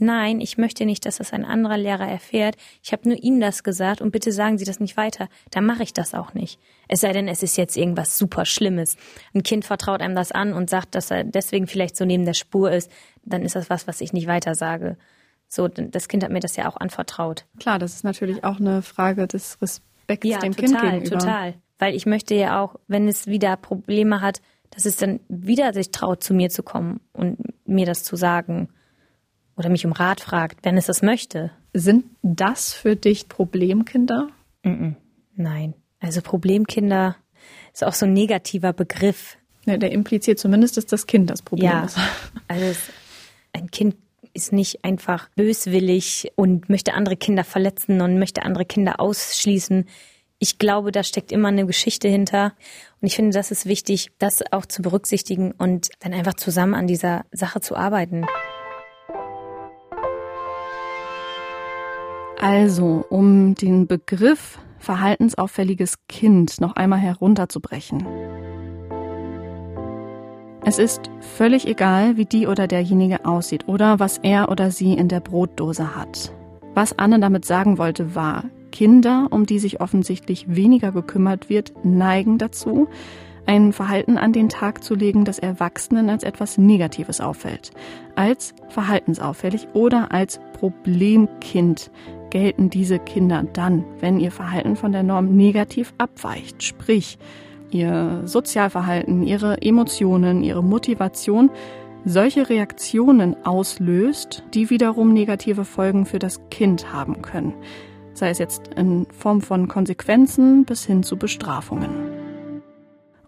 Nein, 0.00 0.40
ich 0.40 0.58
möchte 0.58 0.86
nicht, 0.86 1.04
dass 1.06 1.16
das 1.16 1.32
ein 1.32 1.44
anderer 1.44 1.76
Lehrer 1.76 2.06
erfährt. 2.06 2.56
Ich 2.84 2.92
habe 2.92 3.08
nur 3.08 3.20
Ihnen 3.20 3.40
das 3.40 3.64
gesagt 3.64 4.00
und 4.00 4.12
bitte 4.12 4.30
sagen 4.30 4.56
Sie 4.56 4.64
das 4.64 4.78
nicht 4.78 4.96
weiter. 4.96 5.28
Dann 5.50 5.66
mache 5.66 5.82
ich 5.82 5.92
das 5.92 6.14
auch 6.14 6.34
nicht. 6.34 6.60
Es 6.86 7.00
sei 7.00 7.12
denn, 7.12 7.26
es 7.26 7.42
ist 7.42 7.56
jetzt 7.56 7.76
irgendwas 7.76 8.16
super 8.16 8.44
Schlimmes. 8.44 8.96
Ein 9.34 9.42
Kind 9.42 9.64
vertraut 9.64 10.00
einem 10.00 10.14
das 10.14 10.30
an 10.30 10.52
und 10.52 10.70
sagt, 10.70 10.94
dass 10.94 11.10
er 11.10 11.24
deswegen 11.24 11.66
vielleicht 11.66 11.96
so 11.96 12.04
neben 12.04 12.24
der 12.24 12.34
Spur 12.34 12.70
ist. 12.70 12.92
Dann 13.24 13.42
ist 13.42 13.56
das 13.56 13.70
was, 13.70 13.88
was 13.88 14.00
ich 14.00 14.12
nicht 14.12 14.28
weiter 14.28 14.54
sage. 14.54 14.96
So, 15.48 15.66
das 15.66 16.08
Kind 16.08 16.22
hat 16.22 16.30
mir 16.30 16.40
das 16.40 16.56
ja 16.56 16.68
auch 16.68 16.76
anvertraut. 16.76 17.46
Klar, 17.58 17.78
das 17.78 17.94
ist 17.94 18.04
natürlich 18.04 18.44
auch 18.44 18.60
eine 18.60 18.82
Frage 18.82 19.26
des 19.26 19.60
Respekts 19.62 20.26
ja, 20.28 20.38
dem 20.38 20.54
total, 20.54 20.68
Kind 20.68 20.82
gegenüber. 20.82 21.14
Ja, 21.14 21.20
total. 21.20 21.54
Weil 21.78 21.94
ich 21.94 22.06
möchte 22.06 22.34
ja 22.34 22.62
auch, 22.62 22.76
wenn 22.86 23.08
es 23.08 23.26
wieder 23.26 23.56
Probleme 23.56 24.20
hat, 24.20 24.42
dass 24.70 24.84
es 24.84 24.96
dann 24.96 25.20
wieder 25.28 25.72
sich 25.72 25.90
traut, 25.90 26.22
zu 26.22 26.34
mir 26.34 26.50
zu 26.50 26.62
kommen 26.62 27.00
und 27.12 27.38
mir 27.64 27.86
das 27.86 28.04
zu 28.04 28.16
sagen 28.16 28.68
oder 29.56 29.70
mich 29.70 29.86
um 29.86 29.92
Rat 29.92 30.20
fragt, 30.20 30.64
wenn 30.64 30.76
es 30.76 30.86
das 30.86 31.02
möchte. 31.02 31.50
Sind 31.72 32.04
das 32.22 32.74
für 32.74 32.94
dich 32.96 33.28
Problemkinder? 33.28 34.28
Nein. 35.34 35.74
Also 36.00 36.20
Problemkinder 36.20 37.16
ist 37.72 37.84
auch 37.84 37.94
so 37.94 38.06
ein 38.06 38.12
negativer 38.12 38.72
Begriff. 38.72 39.38
Ja, 39.64 39.76
der 39.76 39.92
impliziert 39.92 40.38
zumindest, 40.38 40.76
dass 40.76 40.86
das 40.86 41.06
Kind 41.06 41.30
das 41.30 41.42
Problem 41.42 41.70
ja, 41.70 41.84
ist. 41.84 41.98
Also 42.48 42.64
es, 42.64 42.90
ein 43.52 43.70
Kind 43.70 43.96
ist 44.38 44.52
nicht 44.52 44.84
einfach 44.84 45.28
böswillig 45.34 46.30
und 46.36 46.70
möchte 46.70 46.94
andere 46.94 47.16
Kinder 47.16 47.42
verletzen 47.42 48.00
und 48.00 48.20
möchte 48.20 48.42
andere 48.42 48.64
Kinder 48.64 49.00
ausschließen. 49.00 49.86
Ich 50.38 50.58
glaube, 50.58 50.92
da 50.92 51.02
steckt 51.02 51.32
immer 51.32 51.48
eine 51.48 51.66
Geschichte 51.66 52.08
hinter. 52.08 52.54
Und 53.00 53.08
ich 53.08 53.16
finde, 53.16 53.36
das 53.36 53.50
ist 53.50 53.66
wichtig, 53.66 54.12
das 54.18 54.40
auch 54.52 54.64
zu 54.64 54.80
berücksichtigen 54.80 55.50
und 55.50 55.88
dann 55.98 56.14
einfach 56.14 56.34
zusammen 56.34 56.74
an 56.74 56.86
dieser 56.86 57.24
Sache 57.32 57.60
zu 57.60 57.74
arbeiten. 57.74 58.26
Also, 62.40 63.04
um 63.10 63.56
den 63.56 63.88
Begriff 63.88 64.60
verhaltensauffälliges 64.78 65.96
Kind 66.08 66.60
noch 66.60 66.76
einmal 66.76 67.00
herunterzubrechen. 67.00 68.06
Es 70.68 70.78
ist 70.78 71.10
völlig 71.20 71.66
egal, 71.66 72.18
wie 72.18 72.26
die 72.26 72.46
oder 72.46 72.66
derjenige 72.66 73.24
aussieht 73.24 73.68
oder 73.68 74.00
was 74.00 74.18
er 74.18 74.50
oder 74.50 74.70
sie 74.70 74.92
in 74.92 75.08
der 75.08 75.20
Brotdose 75.20 75.96
hat. 75.96 76.30
Was 76.74 76.98
Anne 76.98 77.18
damit 77.20 77.46
sagen 77.46 77.78
wollte, 77.78 78.14
war, 78.14 78.44
Kinder, 78.70 79.28
um 79.30 79.46
die 79.46 79.60
sich 79.60 79.80
offensichtlich 79.80 80.44
weniger 80.46 80.92
gekümmert 80.92 81.48
wird, 81.48 81.72
neigen 81.84 82.36
dazu, 82.36 82.86
ein 83.46 83.72
Verhalten 83.72 84.18
an 84.18 84.34
den 84.34 84.50
Tag 84.50 84.84
zu 84.84 84.94
legen, 84.94 85.24
das 85.24 85.38
Erwachsenen 85.38 86.10
als 86.10 86.22
etwas 86.22 86.58
Negatives 86.58 87.22
auffällt. 87.22 87.70
Als 88.14 88.54
verhaltensauffällig 88.68 89.68
oder 89.72 90.12
als 90.12 90.38
Problemkind 90.52 91.90
gelten 92.28 92.68
diese 92.68 92.98
Kinder 92.98 93.42
dann, 93.54 93.86
wenn 94.00 94.20
ihr 94.20 94.30
Verhalten 94.30 94.76
von 94.76 94.92
der 94.92 95.02
Norm 95.02 95.34
negativ 95.34 95.94
abweicht, 95.96 96.62
sprich 96.62 97.16
ihr 97.70 98.22
Sozialverhalten, 98.24 99.22
ihre 99.22 99.60
Emotionen, 99.62 100.42
ihre 100.42 100.62
Motivation 100.62 101.50
solche 102.04 102.48
Reaktionen 102.48 103.36
auslöst, 103.44 104.44
die 104.54 104.70
wiederum 104.70 105.12
negative 105.12 105.64
Folgen 105.64 106.06
für 106.06 106.18
das 106.18 106.40
Kind 106.50 106.92
haben 106.92 107.22
können, 107.22 107.54
sei 108.14 108.30
es 108.30 108.38
jetzt 108.38 108.68
in 108.76 109.06
Form 109.10 109.40
von 109.40 109.68
Konsequenzen 109.68 110.64
bis 110.64 110.84
hin 110.84 111.02
zu 111.02 111.16
Bestrafungen. 111.16 111.90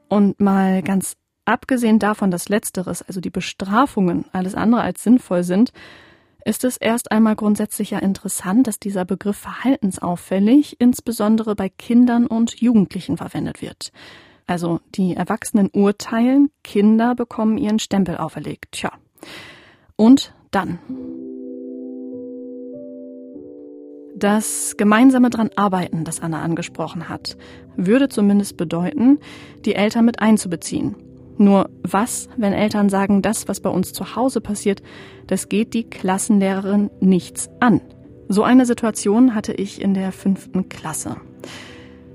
Und 0.09 0.41
mal 0.41 0.83
ganz 0.83 1.17
abgesehen 1.45 1.99
davon, 1.99 2.31
dass 2.31 2.49
letzteres, 2.49 3.03
also 3.03 3.21
die 3.21 3.31
Bestrafungen, 3.31 4.25
alles 4.33 4.55
andere 4.55 4.83
als 4.83 5.03
sinnvoll 5.03 5.45
sind, 5.45 5.73
ist 6.45 6.65
es 6.65 6.77
erst 6.77 7.13
einmal 7.13 7.37
grundsätzlich 7.37 7.91
ja 7.91 7.99
interessant, 7.99 8.67
dass 8.67 8.79
dieser 8.79 9.05
Begriff 9.05 9.37
verhaltensauffällig 9.37 10.81
insbesondere 10.81 11.55
bei 11.55 11.69
Kindern 11.69 12.27
und 12.27 12.61
Jugendlichen 12.61 13.19
verwendet 13.19 13.61
wird. 13.61 13.93
Also 14.51 14.81
die 14.97 15.15
Erwachsenen 15.15 15.71
urteilen, 15.73 16.51
Kinder 16.65 17.15
bekommen 17.15 17.57
ihren 17.57 17.79
Stempel 17.79 18.17
auferlegt. 18.17 18.73
Tja. 18.73 18.91
Und 19.95 20.35
dann. 20.51 20.81
Das 24.17 24.75
gemeinsame 24.77 25.31
dran 25.31 25.51
arbeiten, 25.55 26.03
das 26.03 26.19
Anna 26.19 26.43
angesprochen 26.43 27.09
hat, 27.09 27.37
würde 27.77 28.09
zumindest 28.09 28.57
bedeuten, 28.57 29.21
die 29.65 29.77
Eltern 29.77 30.05
mit 30.05 30.21
einzubeziehen. 30.21 30.97
Nur 31.39 31.71
was, 31.85 32.29
wenn 32.37 32.53
Eltern 32.53 32.89
sagen, 32.89 33.23
das, 33.23 33.47
was 33.47 33.61
bei 33.61 33.71
uns 33.71 33.93
zu 33.93 34.17
Hause 34.17 34.41
passiert, 34.41 34.83
das 35.29 35.49
geht 35.49 35.75
die 35.75 35.85
Klassenlehrerin 35.85 36.91
nichts 36.99 37.49
an. 37.61 37.81
So 38.27 38.43
eine 38.43 38.67
Situation 38.67 39.37
hatte 39.37 39.53
ich 39.53 39.81
in 39.81 39.95
der 39.95 40.11
fünften 40.11 40.69
Klasse. 40.69 41.19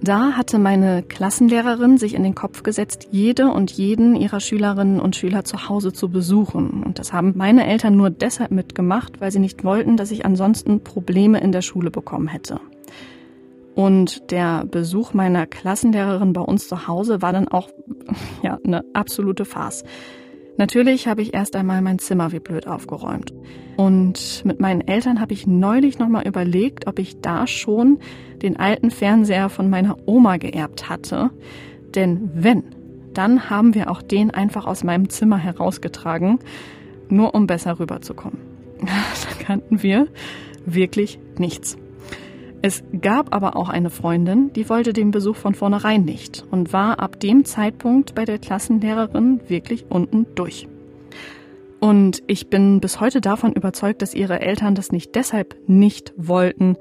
Da 0.01 0.33
hatte 0.33 0.59
meine 0.59 1.03
Klassenlehrerin 1.03 1.97
sich 1.97 2.13
in 2.13 2.23
den 2.23 2.35
Kopf 2.35 2.63
gesetzt, 2.63 3.07
jede 3.11 3.47
und 3.47 3.71
jeden 3.71 4.15
ihrer 4.15 4.39
Schülerinnen 4.39 4.99
und 4.99 5.15
Schüler 5.15 5.45
zu 5.45 5.67
Hause 5.67 5.93
zu 5.93 6.09
besuchen. 6.09 6.83
Und 6.83 6.99
das 6.99 7.13
haben 7.13 7.33
meine 7.35 7.65
Eltern 7.65 7.95
nur 7.95 8.09
deshalb 8.09 8.51
mitgemacht, 8.51 9.19
weil 9.19 9.31
sie 9.31 9.39
nicht 9.39 9.63
wollten, 9.63 9.97
dass 9.97 10.11
ich 10.11 10.25
ansonsten 10.25 10.83
Probleme 10.83 11.39
in 11.39 11.51
der 11.51 11.61
Schule 11.61 11.91
bekommen 11.91 12.27
hätte. 12.27 12.59
Und 13.73 14.31
der 14.31 14.65
Besuch 14.65 15.13
meiner 15.13 15.45
Klassenlehrerin 15.45 16.33
bei 16.33 16.41
uns 16.41 16.67
zu 16.67 16.87
Hause 16.87 17.21
war 17.21 17.33
dann 17.33 17.47
auch 17.47 17.69
ja, 18.43 18.57
eine 18.63 18.83
absolute 18.93 19.45
Farce. 19.45 19.83
Natürlich 20.57 21.07
habe 21.07 21.21
ich 21.21 21.33
erst 21.33 21.55
einmal 21.55 21.81
mein 21.81 21.99
Zimmer 21.99 22.31
wie 22.31 22.39
blöd 22.39 22.67
aufgeräumt. 22.67 23.33
Und 23.75 24.43
mit 24.45 24.59
meinen 24.59 24.81
Eltern 24.81 25.19
habe 25.19 25.33
ich 25.33 25.47
neulich 25.47 25.99
nochmal 25.99 26.25
überlegt, 26.25 26.87
ob 26.87 26.99
ich 26.99 27.19
da 27.19 27.45
schon 27.45 27.99
den 28.41 28.57
alten 28.57 28.89
Fernseher 28.89 29.49
von 29.49 29.69
meiner 29.69 29.97
Oma 30.05 30.37
geerbt 30.37 30.89
hatte. 30.89 31.31
Denn 31.93 32.29
wenn, 32.33 32.63
dann 33.13 33.49
haben 33.49 33.73
wir 33.75 33.91
auch 33.91 34.01
den 34.01 34.31
einfach 34.31 34.65
aus 34.65 34.83
meinem 34.83 35.09
Zimmer 35.09 35.37
herausgetragen, 35.37 36.39
nur 37.09 37.35
um 37.35 37.47
besser 37.47 37.79
rüberzukommen. 37.79 38.39
da 38.79 39.43
kannten 39.43 39.83
wir 39.83 40.07
wirklich 40.65 41.19
nichts. 41.37 41.77
Es 42.66 42.84
gab 42.99 43.32
aber 43.32 43.57
auch 43.57 43.70
eine 43.70 43.91
Freundin, 43.91 44.51
die 44.53 44.68
wollte 44.70 44.91
den 44.91 45.11
Besuch 45.11 45.36
von 45.36 45.53
vornherein 45.53 46.03
nicht 46.03 46.43
und 46.49 46.74
war 46.74 46.99
ab 46.99 47.20
dem 47.20 47.45
Zeitpunkt 47.45 48.16
bei 48.16 48.26
der 48.26 48.39
Klassenlehrerin 48.39 49.39
wirklich 49.47 49.86
unten 49.88 50.26
durch. 50.34 50.68
Und 51.80 52.24
ich 52.26 52.49
bin 52.49 52.80
bis 52.80 52.99
heute 52.99 53.22
davon 53.22 53.53
überzeugt, 53.53 54.01
dass 54.01 54.16
ihre 54.16 54.39
Eltern 54.39 54.74
das 54.74 54.91
nicht 54.91 55.13
deshalb 55.13 55.55
nicht 55.68 56.11
wollten, 56.18 56.76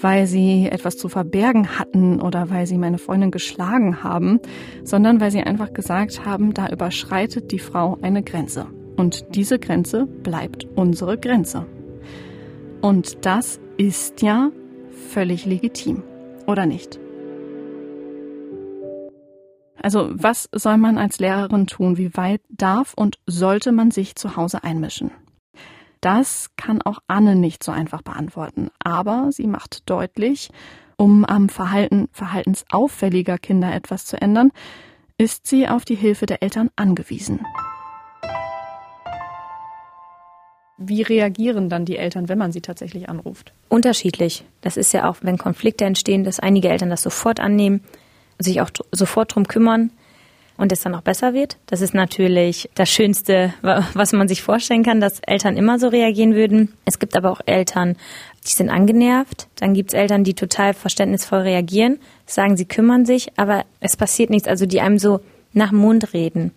weil 0.00 0.26
sie 0.26 0.68
etwas 0.70 0.96
zu 0.96 1.10
verbergen 1.10 1.78
hatten 1.78 2.22
oder 2.22 2.48
weil 2.48 2.66
sie 2.66 2.78
meine 2.78 2.96
Freundin 2.96 3.30
geschlagen 3.30 4.02
haben, 4.02 4.40
sondern 4.84 5.20
weil 5.20 5.32
sie 5.32 5.42
einfach 5.42 5.74
gesagt 5.74 6.24
haben, 6.24 6.54
da 6.54 6.70
überschreitet 6.70 7.52
die 7.52 7.58
Frau 7.58 7.98
eine 8.00 8.22
Grenze. 8.22 8.68
Und 8.96 9.34
diese 9.34 9.58
Grenze 9.58 10.06
bleibt 10.06 10.66
unsere 10.76 11.18
Grenze. 11.18 11.66
Und 12.80 13.26
das 13.26 13.60
ist 13.76 14.22
ja 14.22 14.50
völlig 15.10 15.44
legitim, 15.44 16.02
oder 16.46 16.66
nicht? 16.66 16.98
Also 19.82 20.10
was 20.12 20.48
soll 20.52 20.76
man 20.76 20.98
als 20.98 21.18
Lehrerin 21.18 21.66
tun? 21.66 21.96
Wie 21.96 22.16
weit 22.16 22.42
darf 22.48 22.94
und 22.94 23.18
sollte 23.26 23.72
man 23.72 23.90
sich 23.90 24.14
zu 24.14 24.36
Hause 24.36 24.62
einmischen? 24.62 25.10
Das 26.00 26.50
kann 26.56 26.80
auch 26.82 26.98
Anne 27.08 27.34
nicht 27.34 27.62
so 27.62 27.72
einfach 27.72 28.02
beantworten, 28.02 28.70
aber 28.78 29.28
sie 29.32 29.46
macht 29.46 29.88
deutlich, 29.88 30.50
um 30.96 31.24
am 31.24 31.48
Verhalten 31.48 32.08
verhaltensauffälliger 32.12 33.38
Kinder 33.38 33.74
etwas 33.74 34.06
zu 34.06 34.20
ändern, 34.20 34.50
ist 35.18 35.46
sie 35.46 35.68
auf 35.68 35.84
die 35.84 35.94
Hilfe 35.94 36.26
der 36.26 36.42
Eltern 36.42 36.70
angewiesen. 36.76 37.40
Wie 40.82 41.02
reagieren 41.02 41.68
dann 41.68 41.84
die 41.84 41.98
Eltern, 41.98 42.30
wenn 42.30 42.38
man 42.38 42.52
sie 42.52 42.62
tatsächlich 42.62 43.10
anruft? 43.10 43.52
Unterschiedlich. 43.68 44.44
Das 44.62 44.78
ist 44.78 44.94
ja 44.94 45.10
auch, 45.10 45.18
wenn 45.20 45.36
Konflikte 45.36 45.84
entstehen, 45.84 46.24
dass 46.24 46.40
einige 46.40 46.70
Eltern 46.70 46.88
das 46.88 47.02
sofort 47.02 47.38
annehmen, 47.38 47.84
sich 48.38 48.62
auch 48.62 48.70
sofort 48.90 49.34
drum 49.34 49.46
kümmern 49.46 49.90
und 50.56 50.72
es 50.72 50.80
dann 50.80 50.94
auch 50.94 51.02
besser 51.02 51.34
wird. 51.34 51.58
Das 51.66 51.82
ist 51.82 51.92
natürlich 51.92 52.70
das 52.74 52.88
Schönste, 52.88 53.52
was 53.60 54.14
man 54.14 54.26
sich 54.26 54.40
vorstellen 54.40 54.82
kann, 54.82 55.02
dass 55.02 55.20
Eltern 55.20 55.58
immer 55.58 55.78
so 55.78 55.88
reagieren 55.88 56.34
würden. 56.34 56.72
Es 56.86 56.98
gibt 56.98 57.14
aber 57.14 57.30
auch 57.30 57.42
Eltern, 57.44 57.96
die 58.46 58.52
sind 58.52 58.70
angenervt. 58.70 59.48
Dann 59.56 59.74
gibt 59.74 59.92
es 59.92 59.98
Eltern, 59.98 60.24
die 60.24 60.34
total 60.34 60.72
verständnisvoll 60.72 61.40
reagieren, 61.40 61.98
sagen, 62.24 62.56
sie 62.56 62.64
kümmern 62.64 63.04
sich, 63.04 63.32
aber 63.36 63.64
es 63.80 63.98
passiert 63.98 64.30
nichts. 64.30 64.48
Also 64.48 64.64
die 64.64 64.80
einem 64.80 64.98
so 64.98 65.20
nach 65.52 65.70
dem 65.70 65.78
Mund 65.78 66.14
reden. 66.14 66.52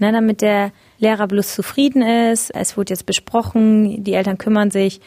Ne, 0.00 0.10
damit 0.10 0.40
der 0.40 0.72
Lehrer 0.98 1.26
bloß 1.26 1.54
zufrieden 1.54 2.02
ist. 2.02 2.54
Es 2.54 2.76
wurde 2.76 2.92
jetzt 2.92 3.06
besprochen, 3.06 4.02
die 4.04 4.14
Eltern 4.14 4.38
kümmern 4.38 4.70
sich. 4.70 5.00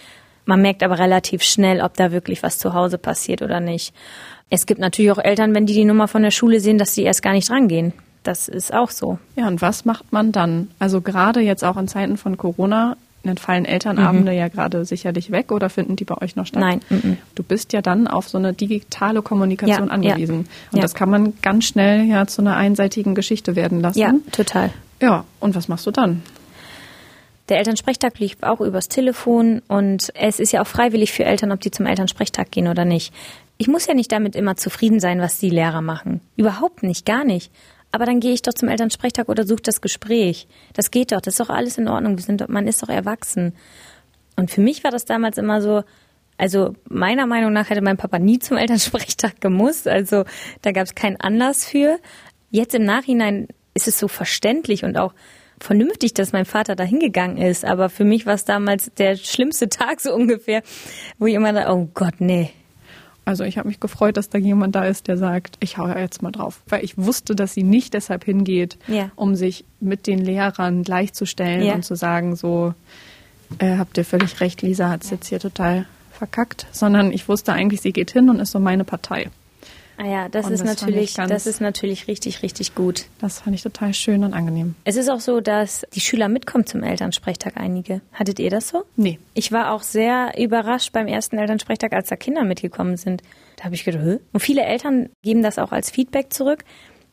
Man 0.46 0.62
merkt 0.62 0.84
aber 0.84 1.00
relativ 1.00 1.44
schnell, 1.44 1.82
ob 1.82 1.96
da 1.96 2.12
wirklich 2.12 2.44
was 2.44 2.58
zu 2.58 2.74
Hause 2.74 2.98
passiert 2.98 3.42
oder 3.42 3.60
nicht. 3.60 3.94
Es 4.50 4.66
gibt 4.66 4.80
natürlich 4.80 5.12
auch 5.12 5.24
Eltern, 5.24 5.54
wenn 5.54 5.66
die 5.66 5.74
die 5.74 5.86
Nummer 5.86 6.08
von 6.08 6.24
der 6.24 6.32
Schule 6.32 6.60
sehen, 6.60 6.78
dass 6.78 6.94
die 6.94 7.04
erst 7.04 7.22
gar 7.22 7.34
nicht 7.34 7.50
rangehen. 7.50 7.94
Das 8.24 8.48
ist 8.48 8.74
auch 8.74 8.92
so. 8.92 9.18
Ja, 9.36 9.48
und 9.48 9.62
was 9.62 9.86
macht 9.86 10.12
man 10.12 10.32
dann? 10.32 10.70
Also 10.80 11.02
gerade 11.02 11.40
jetzt 11.40 11.64
auch 11.64 11.78
in 11.78 11.88
Zeiten 11.88 12.18
von 12.18 12.38
Corona 12.38 12.98
dann 13.24 13.38
fallen 13.38 13.66
Elternabende 13.66 14.32
mhm. 14.32 14.38
ja 14.38 14.48
gerade 14.48 14.84
sicherlich 14.86 15.32
weg 15.32 15.52
oder 15.52 15.70
finden 15.70 15.96
die 15.96 16.06
bei 16.06 16.18
euch 16.22 16.36
noch 16.36 16.48
statt? 16.48 16.62
Nein. 16.62 16.82
Mhm. 16.90 17.18
Du 17.36 17.44
bist 17.44 17.72
ja 17.74 17.82
dann 17.82 18.08
auf 18.08 18.28
so 18.28 18.38
eine 18.38 18.54
digitale 18.54 19.22
Kommunikation 19.22 19.88
ja, 19.88 19.94
angewiesen. 19.94 20.36
Ja, 20.36 20.72
und 20.72 20.78
ja. 20.78 20.82
das 20.82 20.96
kann 20.96 21.10
man 21.10 21.34
ganz 21.42 21.66
schnell 21.66 22.06
ja 22.06 22.26
zu 22.26 22.42
einer 22.42 22.58
einseitigen 22.58 23.14
Geschichte 23.14 23.56
werden 23.56 23.82
lassen. 23.82 24.00
Ja, 24.00 24.14
total. 24.32 24.72
Ja, 25.02 25.26
und 25.40 25.56
was 25.56 25.68
machst 25.68 25.86
du 25.88 25.92
dann? 25.92 26.22
Der 27.50 27.58
Elternsprechtag 27.58 28.20
lief 28.20 28.38
auch 28.42 28.62
übers 28.62 28.88
Telefon 28.88 29.62
und 29.68 30.10
es 30.16 30.40
ist 30.40 30.54
ja 30.54 30.62
auch 30.62 30.68
freiwillig 30.68 31.12
für 31.12 31.26
Eltern, 31.26 31.52
ob 31.52 31.60
die 31.60 31.72
zum 31.72 31.86
Elternsprechtag 31.86 32.52
gehen 32.52 32.68
oder 32.68 32.86
nicht. 32.86 33.14
Ich 33.58 33.68
muss 33.68 33.88
ja 33.88 33.94
nicht 33.94 34.12
damit 34.12 34.36
immer 34.36 34.56
zufrieden 34.56 35.00
sein, 35.00 35.20
was 35.20 35.40
die 35.40 35.50
Lehrer 35.50 35.82
machen. 35.82 36.22
Überhaupt 36.38 36.84
nicht, 36.84 37.06
gar 37.06 37.26
nicht. 37.26 37.52
Aber 37.92 38.06
dann 38.06 38.22
gehe 38.22 38.32
ich 38.32 38.42
doch 38.42 38.54
zum 38.54 38.70
Elternsprechtag 38.70 39.28
oder 39.28 39.46
suche 39.46 39.64
das 39.64 39.82
Gespräch. 39.82 40.48
Das 40.74 40.92
geht 40.92 41.12
doch, 41.12 41.20
das 41.20 41.34
ist 41.34 41.40
doch 41.42 41.50
alles 41.50 41.78
in 41.78 41.90
Ordnung. 41.90 42.18
Wir 42.18 42.24
sind 42.24 42.48
man 42.48 42.68
ist 42.68 42.82
doch 42.82 42.90
erwachsen. 42.90 43.54
Und 44.38 44.50
für 44.50 44.62
mich 44.62 44.84
war 44.84 44.92
das 44.92 45.04
damals 45.04 45.38
immer 45.38 45.62
so, 45.62 45.84
also 46.38 46.74
meiner 46.88 47.26
Meinung 47.26 47.52
nach 47.52 47.70
hätte 47.70 47.82
mein 47.82 47.98
Papa 47.98 48.18
nie 48.18 48.40
zum 48.40 48.56
Elternsprechtag 48.58 49.42
gemusst. 49.42 49.88
Also 49.88 50.24
da 50.62 50.72
gab 50.72 50.86
es 50.86 50.96
keinen 50.96 51.18
Anlass 51.18 51.66
für. 51.66 52.00
Jetzt 52.50 52.76
im 52.76 52.84
Nachhinein 52.84 53.48
ist 53.74 53.88
es 53.88 53.98
so 53.98 54.08
verständlich 54.08 54.84
und 54.84 54.98
auch 54.98 55.14
vernünftig, 55.60 56.14
dass 56.14 56.34
mein 56.34 56.46
Vater 56.46 56.76
da 56.76 56.84
hingegangen 56.84 57.38
ist. 57.38 57.66
Aber 57.66 57.90
für 57.90 58.04
mich 58.04 58.26
war 58.26 58.34
es 58.34 58.46
damals 58.46 58.92
der 58.98 59.16
schlimmste 59.16 59.70
Tag 59.70 60.02
so 60.02 60.14
ungefähr, 60.14 60.64
wo 61.20 61.28
ich 61.28 61.36
immer 61.36 61.54
da, 61.54 61.72
oh 61.72 61.90
Gott, 61.94 62.16
nee. 62.20 62.52
Also 63.24 63.44
ich 63.44 63.58
habe 63.60 63.68
mich 63.68 63.80
gefreut, 63.80 64.18
dass 64.18 64.30
da 64.30 64.40
jemand 64.40 64.76
da 64.76 64.84
ist, 64.84 65.08
der 65.08 65.16
sagt, 65.16 65.58
ich 65.60 65.78
hau 65.78 65.88
jetzt 65.88 66.24
mal 66.24 66.32
drauf. 66.32 66.62
Weil 66.68 66.84
ich 66.84 66.98
wusste, 66.98 67.36
dass 67.36 67.54
sie 67.54 67.64
nicht 67.64 67.94
deshalb 67.94 68.24
hingeht, 68.24 68.78
ja. 68.88 69.12
um 69.16 69.36
sich 69.36 69.64
mit 69.80 70.08
den 70.08 70.20
Lehrern 70.20 70.84
gleichzustellen 70.84 71.64
ja. 71.64 71.76
und 71.76 71.86
zu 71.86 71.96
sagen, 71.96 72.36
so, 72.36 72.74
äh, 73.60 73.78
habt 73.78 73.98
ihr 73.98 74.06
völlig 74.06 74.42
recht, 74.42 74.64
Lisa 74.64 74.90
hat 74.90 75.04
es 75.04 75.12
jetzt 75.12 75.28
hier 75.28 75.40
total 75.40 75.86
verkackt, 76.12 76.66
sondern 76.72 77.12
ich 77.12 77.28
wusste 77.28 77.54
eigentlich, 77.54 77.82
sie 77.82 77.94
geht 77.94 78.12
hin 78.12 78.30
und 78.30 78.40
ist 78.40 78.52
so 78.52 78.60
meine 78.60 78.84
Partei. 78.84 79.30
Ah 79.98 80.06
ja, 80.08 80.30
das 80.30 80.48
Und 80.48 80.54
ist 80.54 80.62
das 80.64 80.82
natürlich, 80.82 81.12
ich 81.12 81.16
ganz- 81.18 81.30
das 81.30 81.46
ist 81.46 81.62
natürlich 81.62 82.08
richtig, 82.08 82.42
richtig 82.42 82.74
gut. 82.76 83.06
Das 83.20 83.42
fand 83.42 83.56
ich 83.56 83.62
total 83.62 83.94
schön 83.94 84.24
und 84.24 84.34
angenehm. 84.34 84.74
Es 84.84 84.96
ist 84.96 85.10
auch 85.10 85.20
so, 85.20 85.42
dass 85.42 85.86
die 85.94 86.00
Schüler 86.02 86.28
mitkommen 86.28 86.66
zum 86.66 86.82
Elternsprechtag, 86.84 87.54
einige. 87.58 88.02
Hattet 88.14 88.40
ihr 88.40 88.50
das 88.50 88.70
so? 88.70 88.84
Nee. 88.96 89.20
Ich 89.36 89.52
war 89.52 89.72
auch 89.72 89.84
sehr 89.84 90.32
überrascht 90.40 90.92
beim 90.92 91.08
ersten 91.08 91.38
Elternsprechtag, 91.38 91.94
als 91.94 92.10
da 92.10 92.16
Kinder 92.16 92.44
mitgekommen 92.44 92.98
sind. 92.98 93.22
Da 93.58 93.66
habe 93.66 93.76
ich 93.76 93.84
gedacht, 93.84 94.04
Hö? 94.04 94.18
und 94.34 94.40
viele 94.40 94.64
Eltern 94.64 95.10
geben 95.22 95.44
das 95.44 95.60
auch 95.60 95.72
als 95.72 95.92
Feedback 95.92 96.34
zurück. 96.34 96.64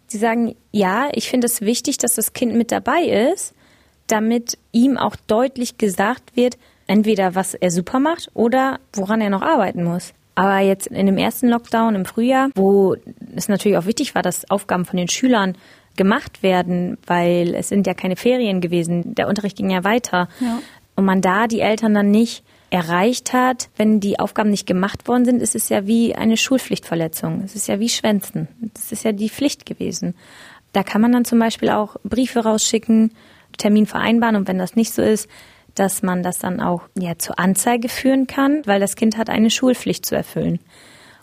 Sie 0.07 0.17
sagen, 0.19 0.55
ja, 0.73 1.09
ich 1.13 1.29
finde 1.29 1.47
es 1.47 1.61
wichtig, 1.61 1.99
dass 1.99 2.15
das 2.15 2.33
Kind 2.33 2.55
mit 2.55 2.73
dabei 2.73 3.03
ist, 3.33 3.53
damit 4.07 4.57
ihm 4.73 4.97
auch 4.97 5.17
deutlich 5.27 5.77
gesagt 5.77 6.35
wird, 6.37 6.57
entweder 6.87 7.35
was 7.35 7.53
er 7.53 7.71
super 7.71 7.99
macht 8.01 8.31
oder 8.33 8.81
woran 8.95 9.21
er 9.21 9.29
noch 9.29 9.43
arbeiten 9.43 9.85
muss. 9.85 10.15
Aber 10.39 10.61
jetzt 10.61 10.87
in 10.87 11.07
dem 11.07 11.19
ersten 11.19 11.49
Lockdown 11.49 11.97
im 11.97 12.05
Frühjahr, 12.05 12.51
wo 12.55 12.95
es 13.35 13.49
natürlich 13.49 13.77
auch 13.77 13.87
wichtig 13.87 14.15
war, 14.15 14.23
dass 14.23 14.49
Aufgaben 14.49 14.85
von 14.85 14.97
den 14.97 15.09
Schülern 15.09 15.57
gemacht 15.97 16.45
werden, 16.45 16.97
weil 17.07 17.57
es 17.57 17.71
sind 17.71 17.89
ja 17.89 17.95
keine 17.95 18.15
Ferien 18.15 18.61
gewesen, 18.61 19.17
der 19.17 19.27
Unterricht 19.27 19.57
ging 19.57 19.69
ja 19.69 19.83
weiter. 19.83 20.29
Ja. 20.39 20.61
Und 20.95 21.07
man 21.07 21.23
da 21.23 21.49
die 21.49 21.59
Eltern 21.59 21.93
dann 21.93 22.13
nicht 22.13 22.45
erreicht 22.71 23.33
hat, 23.33 23.69
wenn 23.77 23.99
die 23.99 24.21
Aufgaben 24.21 24.51
nicht 24.51 24.69
gemacht 24.69 25.09
worden 25.09 25.25
sind, 25.25 25.43
ist 25.43 25.57
es 25.57 25.71
ja 25.71 25.89
wie 25.89 26.15
eine 26.15 26.37
Schulpflichtverletzung. 26.37 27.43
Es 27.45 27.57
ist 27.57 27.67
ja 27.67 27.81
wie 27.81 27.89
Schwänzen. 27.89 28.47
Das 28.75 28.93
ist 28.93 29.05
ja 29.05 29.11
die 29.11 29.31
Pflicht 29.31 29.67
gewesen. 29.67 30.15
Da 30.73 30.85
kann 30.85 31.01
man 31.01 31.11
dann 31.11 31.25
zum 31.25 31.41
Beispiel 31.41 31.71
auch 31.71 31.97
Briefe 32.05 32.45
rausschicken, 32.45 33.11
Termin 33.57 33.87
vereinbaren 33.87 34.37
und 34.37 34.47
wenn 34.47 34.59
das 34.59 34.77
nicht 34.77 34.93
so 34.93 35.03
ist, 35.03 35.29
dass 35.79 36.03
man 36.03 36.23
das 36.23 36.39
dann 36.39 36.61
auch 36.61 36.83
ja 36.99 37.19
zur 37.19 37.39
Anzeige 37.39 37.89
führen 37.89 38.27
kann, 38.27 38.63
weil 38.67 38.81
das 38.81 38.97
Kind 38.97 39.17
hat 39.17 39.31
eine 39.31 39.51
Schulpflicht 39.51 40.05
zu 40.05 40.15
erfüllen. 40.15 40.61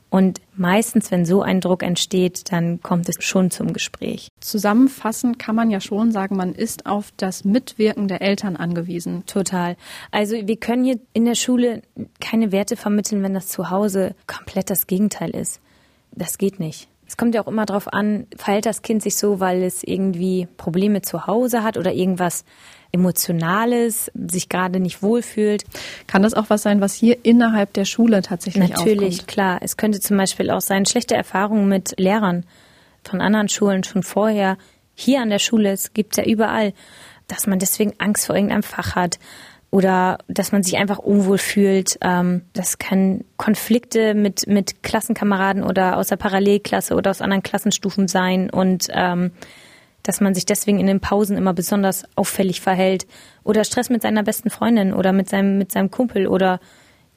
Und 0.09 0.39
meistens, 0.55 1.11
wenn 1.11 1.25
so 1.25 1.41
ein 1.41 1.59
Druck 1.59 1.83
entsteht, 1.83 2.51
dann 2.51 2.81
kommt 2.81 3.09
es 3.09 3.15
schon 3.19 3.51
zum 3.51 3.73
Gespräch. 3.73 4.29
Zusammenfassend 4.39 5.39
kann 5.39 5.55
man 5.55 5.69
ja 5.69 5.81
schon 5.81 6.11
sagen, 6.11 6.37
man 6.37 6.53
ist 6.53 6.85
auf 6.85 7.11
das 7.17 7.43
Mitwirken 7.43 8.07
der 8.07 8.21
Eltern 8.21 8.55
angewiesen. 8.55 9.25
Total. 9.25 9.75
Also 10.11 10.35
wir 10.47 10.55
können 10.55 10.85
hier 10.85 10.99
in 11.11 11.25
der 11.25 11.35
Schule 11.35 11.81
keine 12.21 12.53
Werte 12.53 12.77
vermitteln, 12.77 13.23
wenn 13.23 13.33
das 13.33 13.47
zu 13.49 13.69
Hause 13.69 14.15
komplett 14.25 14.69
das 14.69 14.87
Gegenteil 14.87 15.31
ist. 15.31 15.59
Das 16.11 16.37
geht 16.37 16.61
nicht. 16.61 16.87
Es 17.07 17.17
kommt 17.17 17.35
ja 17.35 17.43
auch 17.43 17.47
immer 17.47 17.65
darauf 17.65 17.91
an, 17.91 18.25
verhält 18.35 18.65
das 18.65 18.81
Kind 18.81 19.03
sich 19.03 19.17
so, 19.17 19.39
weil 19.39 19.63
es 19.63 19.83
irgendwie 19.83 20.47
Probleme 20.57 21.01
zu 21.01 21.27
Hause 21.27 21.61
hat 21.61 21.77
oder 21.77 21.93
irgendwas 21.93 22.45
Emotionales, 22.95 24.11
sich 24.13 24.49
gerade 24.49 24.79
nicht 24.79 25.03
wohlfühlt. 25.03 25.63
Kann 26.07 26.23
das 26.23 26.33
auch 26.33 26.49
was 26.49 26.63
sein, 26.63 26.81
was 26.81 26.93
hier 26.93 27.23
innerhalb 27.23 27.73
der 27.73 27.85
Schule 27.85 28.21
tatsächlich 28.21 28.69
Natürlich, 28.69 29.19
aufkommt? 29.19 29.27
klar. 29.27 29.59
Es 29.61 29.77
könnte 29.77 29.99
zum 29.99 30.17
Beispiel 30.17 30.49
auch 30.49 30.61
sein, 30.61 30.85
schlechte 30.85 31.15
Erfahrungen 31.15 31.67
mit 31.67 31.93
Lehrern 31.99 32.45
von 33.03 33.21
anderen 33.21 33.49
Schulen 33.49 33.83
schon 33.83 34.03
vorher. 34.03 34.57
Hier 34.95 35.21
an 35.21 35.29
der 35.29 35.39
Schule, 35.39 35.71
es 35.71 35.93
gibt 35.93 36.17
ja 36.17 36.23
überall, 36.23 36.73
dass 37.27 37.47
man 37.47 37.59
deswegen 37.59 37.93
Angst 37.99 38.25
vor 38.25 38.35
irgendeinem 38.35 38.63
Fach 38.63 38.95
hat 38.95 39.19
oder 39.71 40.19
dass 40.27 40.51
man 40.51 40.63
sich 40.63 40.77
einfach 40.77 40.99
unwohl 40.99 41.37
fühlt. 41.37 41.97
Ähm, 42.01 42.43
das 42.53 42.77
kann 42.77 43.25
Konflikte 43.35 44.13
mit, 44.13 44.47
mit 44.47 44.83
Klassenkameraden 44.83 45.63
oder 45.63 45.97
aus 45.97 46.07
der 46.07 46.15
Parallelklasse 46.15 46.95
oder 46.95 47.09
aus 47.11 47.21
anderen 47.21 47.43
Klassenstufen 47.43 48.07
sein 48.07 48.49
und 48.49 48.87
ähm, 48.91 49.31
dass 50.07 50.21
man 50.21 50.33
sich 50.33 50.45
deswegen 50.45 50.79
in 50.79 50.87
den 50.87 50.99
Pausen 50.99 51.37
immer 51.37 51.53
besonders 51.53 52.05
auffällig 52.15 52.61
verhält 52.61 53.05
oder 53.43 53.63
Stress 53.63 53.89
mit 53.89 54.01
seiner 54.01 54.23
besten 54.23 54.49
Freundin 54.49 54.93
oder 54.93 55.11
mit 55.11 55.29
seinem, 55.29 55.57
mit 55.57 55.71
seinem 55.71 55.91
Kumpel 55.91 56.27
oder 56.27 56.59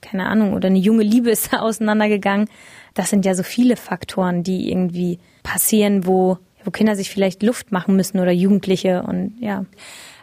keine 0.00 0.26
Ahnung, 0.26 0.54
oder 0.54 0.68
eine 0.68 0.78
junge 0.78 1.02
Liebe 1.02 1.30
ist 1.32 1.52
da 1.52 1.60
auseinandergegangen. 1.60 2.48
Das 2.94 3.10
sind 3.10 3.24
ja 3.24 3.34
so 3.34 3.42
viele 3.42 3.76
Faktoren, 3.76 4.42
die 4.42 4.70
irgendwie 4.70 5.18
passieren, 5.42 6.06
wo, 6.06 6.38
wo 6.64 6.70
Kinder 6.70 6.96
sich 6.96 7.10
vielleicht 7.10 7.42
Luft 7.42 7.72
machen 7.72 7.96
müssen 7.96 8.18
oder 8.20 8.32
Jugendliche 8.32 9.02
und 9.02 9.34
ja. 9.40 9.64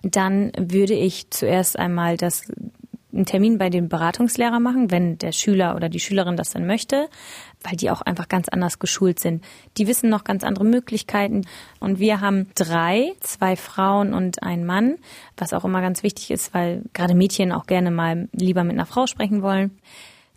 Dann 0.03 0.51
würde 0.57 0.93
ich 0.93 1.31
zuerst 1.31 1.79
einmal 1.79 2.15
das 2.15 2.43
einen 3.15 3.25
Termin 3.25 3.57
bei 3.57 3.69
dem 3.69 3.89
Beratungslehrer 3.89 4.59
machen, 4.59 4.91
wenn 4.91 5.17
der 5.17 5.31
Schüler 5.31 5.75
oder 5.75 5.89
die 5.89 5.99
Schülerin 5.99 6.37
das 6.37 6.51
dann 6.51 6.67
möchte, 6.67 7.07
weil 7.63 7.75
die 7.75 7.89
auch 7.89 8.01
einfach 8.01 8.27
ganz 8.27 8.49
anders 8.49 8.79
geschult 8.79 9.19
sind. 9.19 9.43
Die 9.77 9.87
wissen 9.87 10.09
noch 10.09 10.23
ganz 10.23 10.43
andere 10.43 10.65
Möglichkeiten. 10.65 11.45
Und 11.79 11.99
wir 11.99 12.21
haben 12.21 12.49
drei, 12.55 13.13
zwei 13.21 13.55
Frauen 13.55 14.13
und 14.13 14.43
einen 14.43 14.65
Mann, 14.65 14.95
was 15.37 15.53
auch 15.53 15.65
immer 15.65 15.81
ganz 15.81 16.03
wichtig 16.03 16.31
ist, 16.31 16.53
weil 16.53 16.83
gerade 16.93 17.15
Mädchen 17.15 17.51
auch 17.51 17.65
gerne 17.65 17.91
mal 17.91 18.27
lieber 18.33 18.63
mit 18.63 18.73
einer 18.73 18.85
Frau 18.85 19.07
sprechen 19.07 19.41
wollen. 19.41 19.71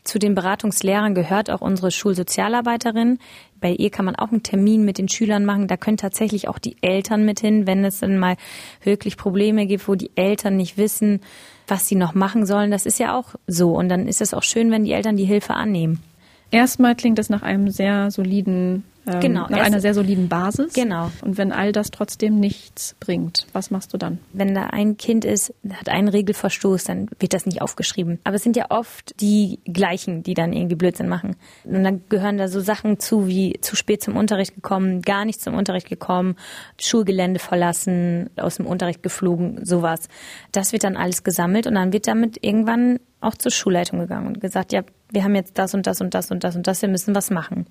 Zu 0.09 0.18
den 0.18 0.35
Beratungslehrern 0.35 1.14
gehört 1.14 1.51
auch 1.51 1.61
unsere 1.61 1.91
Schulsozialarbeiterin. 1.91 3.18
Bei 3.61 3.72
ihr 3.72 3.91
kann 3.91 4.07
man 4.07 4.16
auch 4.16 4.31
einen 4.31 4.43
Termin 4.43 4.83
mit 4.83 4.97
den 4.97 5.09
Schülern 5.09 5.45
machen. 5.45 5.68
Da 5.68 5.76
können 5.76 5.99
tatsächlich 5.99 6.49
auch 6.49 6.59
die 6.59 6.76
Eltern 6.81 7.26
mit 7.26 7.41
hin, 7.41 7.66
wenn 7.66 7.85
es 7.85 8.01
dann 8.01 8.18
mal 8.18 8.37
wirklich 8.83 9.18
Probleme 9.18 9.66
gibt, 9.66 9.87
wo 9.87 9.97
die 9.97 10.11
Eltern 10.14 10.57
nicht 10.57 10.79
wissen, 10.79 11.20
was 11.69 11.87
sie 11.87 11.95
noch 11.95 12.14
machen 12.14 12.47
sollen. 12.47 12.71
Das 12.71 12.87
ist 12.87 12.99
ja 12.99 13.16
auch 13.16 13.35
so. 13.47 13.73
Und 13.77 13.89
dann 13.89 14.07
ist 14.07 14.21
es 14.21 14.35
auch 14.35 14.43
schön, 14.43 14.71
wenn 14.71 14.85
die 14.85 14.93
Eltern 14.93 15.16
die 15.16 15.25
Hilfe 15.25 15.55
annehmen. 15.55 16.03
Erstmal 16.51 16.95
klingt 16.95 17.19
es 17.19 17.29
nach 17.29 17.43
einem 17.43 17.71
sehr 17.71 18.11
soliden, 18.11 18.85
ähm, 19.15 19.21
Genau, 19.21 19.47
nach 19.49 19.61
einer 19.61 19.81
sehr 19.81 19.95
soliden 19.95 20.29
Basis. 20.29 20.73
Genau. 20.73 21.11
Und 21.23 21.39
wenn 21.39 21.53
all 21.53 21.73
das 21.73 21.91
trotzdem 21.91 22.39
nichts 22.39 22.95
bringt, 23.01 23.47
was 23.53 23.71
machst 23.71 23.93
du 23.93 23.99
dann? 23.99 24.19
Wenn 24.33 24.55
da 24.55 24.65
ein 24.67 24.97
Kind 24.97 25.25
ist, 25.25 25.55
hat 25.71 25.89
einen 25.89 26.09
Regelverstoß, 26.09 26.85
dann 26.85 27.09
wird 27.19 27.35
das 27.35 27.47
nicht 27.47 27.63
aufgeschrieben. 27.63 28.19
Aber 28.25 28.37
es 28.37 28.43
sind 28.43 28.57
ja 28.57 28.67
oft 28.71 29.21
die 29.21 29.61
gleichen, 29.65 30.23
die 30.23 30.35
dann 30.35 30.53
irgendwie 30.53 30.77
Blödsinn 30.77 31.09
machen. 31.09 31.37
Und 31.65 31.85
dann 31.85 32.03
gehören 32.09 32.39
da 32.39 32.49
so 32.49 32.61
Sachen 32.61 32.99
zu 32.99 33.27
wie 33.27 33.59
zu 33.61 33.77
spät 33.77 34.03
zum 34.03 34.17
Unterricht 34.17 34.55
gekommen, 34.55 35.03
gar 35.03 35.25
nicht 35.25 35.41
zum 35.41 35.55
Unterricht 35.55 35.89
gekommen, 35.89 36.37
Schulgelände 36.81 37.39
verlassen, 37.39 38.31
aus 38.37 38.57
dem 38.57 38.67
Unterricht 38.67 39.03
geflogen, 39.03 39.65
sowas. 39.65 40.09
Das 40.53 40.73
wird 40.73 40.85
dann 40.85 40.97
alles 40.97 41.25
gesammelt 41.25 41.67
und 41.67 41.75
dann 41.75 41.93
wird 41.93 42.07
damit 42.07 42.39
irgendwann 42.43 43.01
auch 43.21 43.35
zur 43.35 43.51
Schulleitung 43.51 43.99
gegangen 43.99 44.29
und 44.29 44.41
gesagt, 44.41 44.73
ja, 44.73 44.83
wir 45.11 45.25
haben 45.25 45.35
jetzt 45.35 45.59
das 45.59 45.75
und 45.75 45.87
das 45.87 46.01
und 46.01 46.15
das 46.15 46.31
und 46.31 46.45
das 46.45 46.57
und 46.57 46.67
das, 46.67 46.83
wir 46.83 46.89
müssen 46.89 47.15
was 47.15 47.31
machen. 47.31 47.67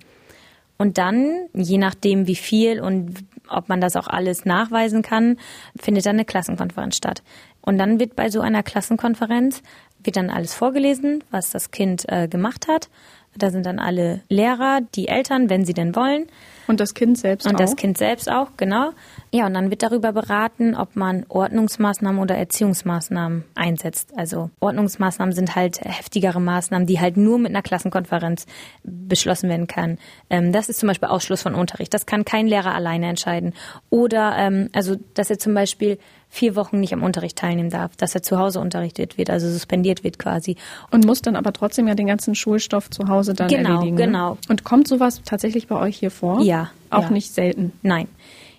Und 0.78 0.96
dann, 0.96 1.48
je 1.54 1.76
nachdem 1.76 2.26
wie 2.26 2.36
viel 2.36 2.80
und 2.80 3.24
ob 3.48 3.68
man 3.68 3.80
das 3.80 3.96
auch 3.96 4.06
alles 4.06 4.44
nachweisen 4.44 5.02
kann, 5.02 5.36
findet 5.78 6.06
dann 6.06 6.16
eine 6.16 6.24
Klassenkonferenz 6.24 6.96
statt. 6.96 7.22
Und 7.60 7.78
dann 7.78 7.98
wird 7.98 8.14
bei 8.14 8.30
so 8.30 8.40
einer 8.40 8.62
Klassenkonferenz, 8.62 9.62
wird 10.04 10.16
dann 10.16 10.30
alles 10.30 10.54
vorgelesen, 10.54 11.24
was 11.30 11.50
das 11.50 11.70
Kind 11.70 12.04
äh, 12.08 12.28
gemacht 12.28 12.68
hat. 12.68 12.88
Da 13.36 13.50
sind 13.50 13.66
dann 13.66 13.78
alle 13.78 14.22
Lehrer, 14.28 14.80
die 14.94 15.08
Eltern, 15.08 15.50
wenn 15.50 15.64
sie 15.64 15.74
denn 15.74 15.94
wollen. 15.96 16.26
Und 16.68 16.80
das 16.80 16.94
Kind 16.94 17.18
selbst 17.18 17.46
Und 17.46 17.54
auch? 17.54 17.58
das 17.58 17.74
Kind 17.76 17.98
selbst 17.98 18.30
auch, 18.30 18.48
genau. 18.56 18.90
Ja, 19.32 19.46
und 19.46 19.54
dann 19.54 19.70
wird 19.70 19.82
darüber 19.82 20.12
beraten, 20.12 20.74
ob 20.74 20.94
man 20.96 21.24
Ordnungsmaßnahmen 21.28 22.20
oder 22.20 22.36
Erziehungsmaßnahmen 22.36 23.44
einsetzt. 23.54 24.12
Also 24.16 24.50
Ordnungsmaßnahmen 24.60 25.34
sind 25.34 25.56
halt 25.56 25.80
heftigere 25.82 26.40
Maßnahmen, 26.40 26.86
die 26.86 27.00
halt 27.00 27.16
nur 27.16 27.38
mit 27.38 27.50
einer 27.50 27.62
Klassenkonferenz 27.62 28.46
beschlossen 28.84 29.48
werden 29.48 29.66
kann. 29.66 29.98
Ähm, 30.30 30.52
das 30.52 30.68
ist 30.68 30.78
zum 30.80 30.86
Beispiel 30.88 31.08
Ausschluss 31.08 31.42
von 31.42 31.54
Unterricht. 31.54 31.92
Das 31.94 32.06
kann 32.06 32.24
kein 32.24 32.46
Lehrer 32.46 32.74
alleine 32.74 33.08
entscheiden. 33.08 33.54
Oder 33.90 34.34
ähm, 34.36 34.68
also, 34.74 34.96
dass 35.14 35.30
er 35.30 35.38
zum 35.38 35.54
Beispiel 35.54 35.98
vier 36.30 36.56
Wochen 36.56 36.78
nicht 36.78 36.92
am 36.92 37.02
Unterricht 37.02 37.38
teilnehmen 37.38 37.70
darf, 37.70 37.96
dass 37.96 38.14
er 38.14 38.22
zu 38.22 38.38
Hause 38.38 38.60
unterrichtet 38.60 39.16
wird, 39.16 39.30
also 39.30 39.48
suspendiert 39.50 40.04
wird 40.04 40.18
quasi. 40.18 40.56
Und 40.90 41.06
muss 41.06 41.22
dann 41.22 41.36
aber 41.36 41.54
trotzdem 41.54 41.88
ja 41.88 41.94
den 41.94 42.06
ganzen 42.06 42.34
Schulstoff 42.34 42.90
zu 42.90 43.08
Hause 43.08 43.32
dann 43.32 43.48
Genau, 43.48 43.76
erledigen. 43.76 43.96
ne? 43.96 44.04
genau. 44.04 44.36
Und 44.50 44.62
kommt 44.62 44.88
sowas 44.88 45.22
tatsächlich 45.24 45.68
bei 45.68 45.76
euch 45.76 45.96
hier 45.96 46.10
vor? 46.10 46.42
Ja. 46.42 46.57
Auch 46.90 47.04
ja. 47.04 47.10
nicht 47.10 47.32
selten. 47.32 47.72
Nein. 47.82 48.08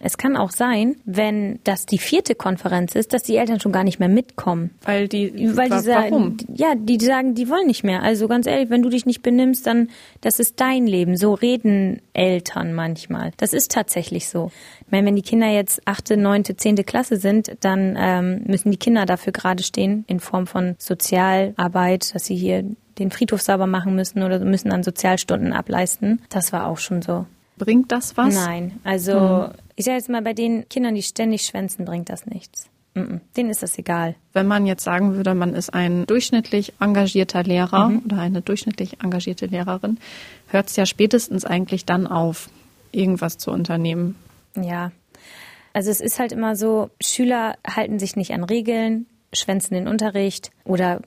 Es 0.01 0.17
kann 0.17 0.37
auch 0.37 0.51
sein, 0.51 0.95
wenn 1.03 1.59
das 1.65 1.85
die 1.85 1.97
vierte 1.97 2.33
Konferenz 2.33 2.95
ist, 2.95 3.11
dass 3.13 3.23
die 3.23 3.35
Eltern 3.35 3.59
schon 3.59 3.73
gar 3.73 3.83
nicht 3.83 3.99
mehr 3.99 4.07
mitkommen. 4.07 4.71
Weil 4.83 5.07
die, 5.07 5.55
Weil 5.57 5.69
die 5.69 5.79
sagen, 5.79 6.11
warum? 6.11 6.37
ja, 6.53 6.73
die 6.75 6.99
sagen, 6.99 7.35
die 7.35 7.49
wollen 7.49 7.67
nicht 7.67 7.83
mehr. 7.83 8.01
Also 8.01 8.27
ganz 8.27 8.47
ehrlich, 8.47 8.69
wenn 8.69 8.81
du 8.81 8.89
dich 8.89 9.05
nicht 9.05 9.21
benimmst, 9.21 9.67
dann 9.67 9.89
das 10.21 10.39
ist 10.39 10.61
dein 10.61 10.87
Leben. 10.87 11.17
So 11.17 11.33
reden 11.33 12.01
Eltern 12.13 12.73
manchmal. 12.73 13.31
Das 13.37 13.53
ist 13.53 13.71
tatsächlich 13.71 14.29
so. 14.29 14.51
Ich 14.85 14.91
meine, 14.91 15.07
wenn 15.07 15.15
die 15.15 15.21
Kinder 15.21 15.47
jetzt 15.47 15.81
achte, 15.85 16.15
neunte, 16.15 16.55
zehnte 16.55 16.83
Klasse 16.85 17.17
sind, 17.17 17.51
dann 17.59 17.97
ähm, 17.99 18.43
müssen 18.45 18.71
die 18.71 18.77
Kinder 18.77 19.05
dafür 19.05 19.33
gerade 19.33 19.63
stehen 19.63 20.05
in 20.07 20.21
Form 20.21 20.47
von 20.47 20.75
Sozialarbeit, 20.77 22.15
dass 22.15 22.25
sie 22.25 22.35
hier 22.35 22.63
den 22.97 23.11
Friedhof 23.11 23.41
sauber 23.41 23.67
machen 23.67 23.95
müssen 23.95 24.23
oder 24.23 24.39
müssen 24.39 24.69
dann 24.69 24.83
Sozialstunden 24.83 25.53
ableisten. 25.53 26.21
Das 26.29 26.53
war 26.53 26.67
auch 26.67 26.77
schon 26.77 27.01
so. 27.01 27.25
Bringt 27.59 27.91
das 27.91 28.17
was? 28.17 28.33
Nein, 28.33 28.79
also 28.83 29.43
Hm. 29.47 29.51
ich 29.75 29.85
sage 29.85 29.97
jetzt 29.97 30.09
mal, 30.09 30.23
bei 30.23 30.33
den 30.33 30.67
Kindern, 30.69 30.95
die 30.95 31.03
ständig 31.03 31.43
schwänzen, 31.43 31.85
bringt 31.85 32.09
das 32.09 32.25
nichts. 32.25 32.65
Mm-mm. 32.95 33.19
Denen 33.37 33.51
ist 33.51 33.61
das 33.61 33.77
egal. 33.77 34.15
Wenn 34.33 34.47
man 34.47 34.65
jetzt 34.65 34.83
sagen 34.83 35.13
würde, 35.15 35.35
man 35.35 35.53
ist 35.53 35.71
ein 35.73 36.07
durchschnittlich 36.07 36.73
engagierter 36.79 37.43
Lehrer 37.43 37.89
Mhm. 37.89 38.01
oder 38.05 38.17
eine 38.19 38.41
durchschnittlich 38.41 39.01
engagierte 39.03 39.45
Lehrerin, 39.45 39.99
hört 40.47 40.69
es 40.69 40.75
ja 40.75 40.87
spätestens 40.87 41.45
eigentlich 41.45 41.85
dann 41.85 42.07
auf, 42.07 42.49
irgendwas 42.91 43.37
zu 43.37 43.51
unternehmen. 43.51 44.15
Ja. 44.59 44.91
Also 45.73 45.91
es 45.91 46.01
ist 46.01 46.17
halt 46.17 46.31
immer 46.31 46.55
so, 46.55 46.89
Schüler 46.99 47.55
halten 47.67 47.99
sich 47.99 48.15
nicht 48.15 48.31
an 48.33 48.43
Regeln, 48.43 49.05
schwänzen 49.33 49.75
den 49.75 49.87
Unterricht 49.87 50.49
oder 50.65 51.01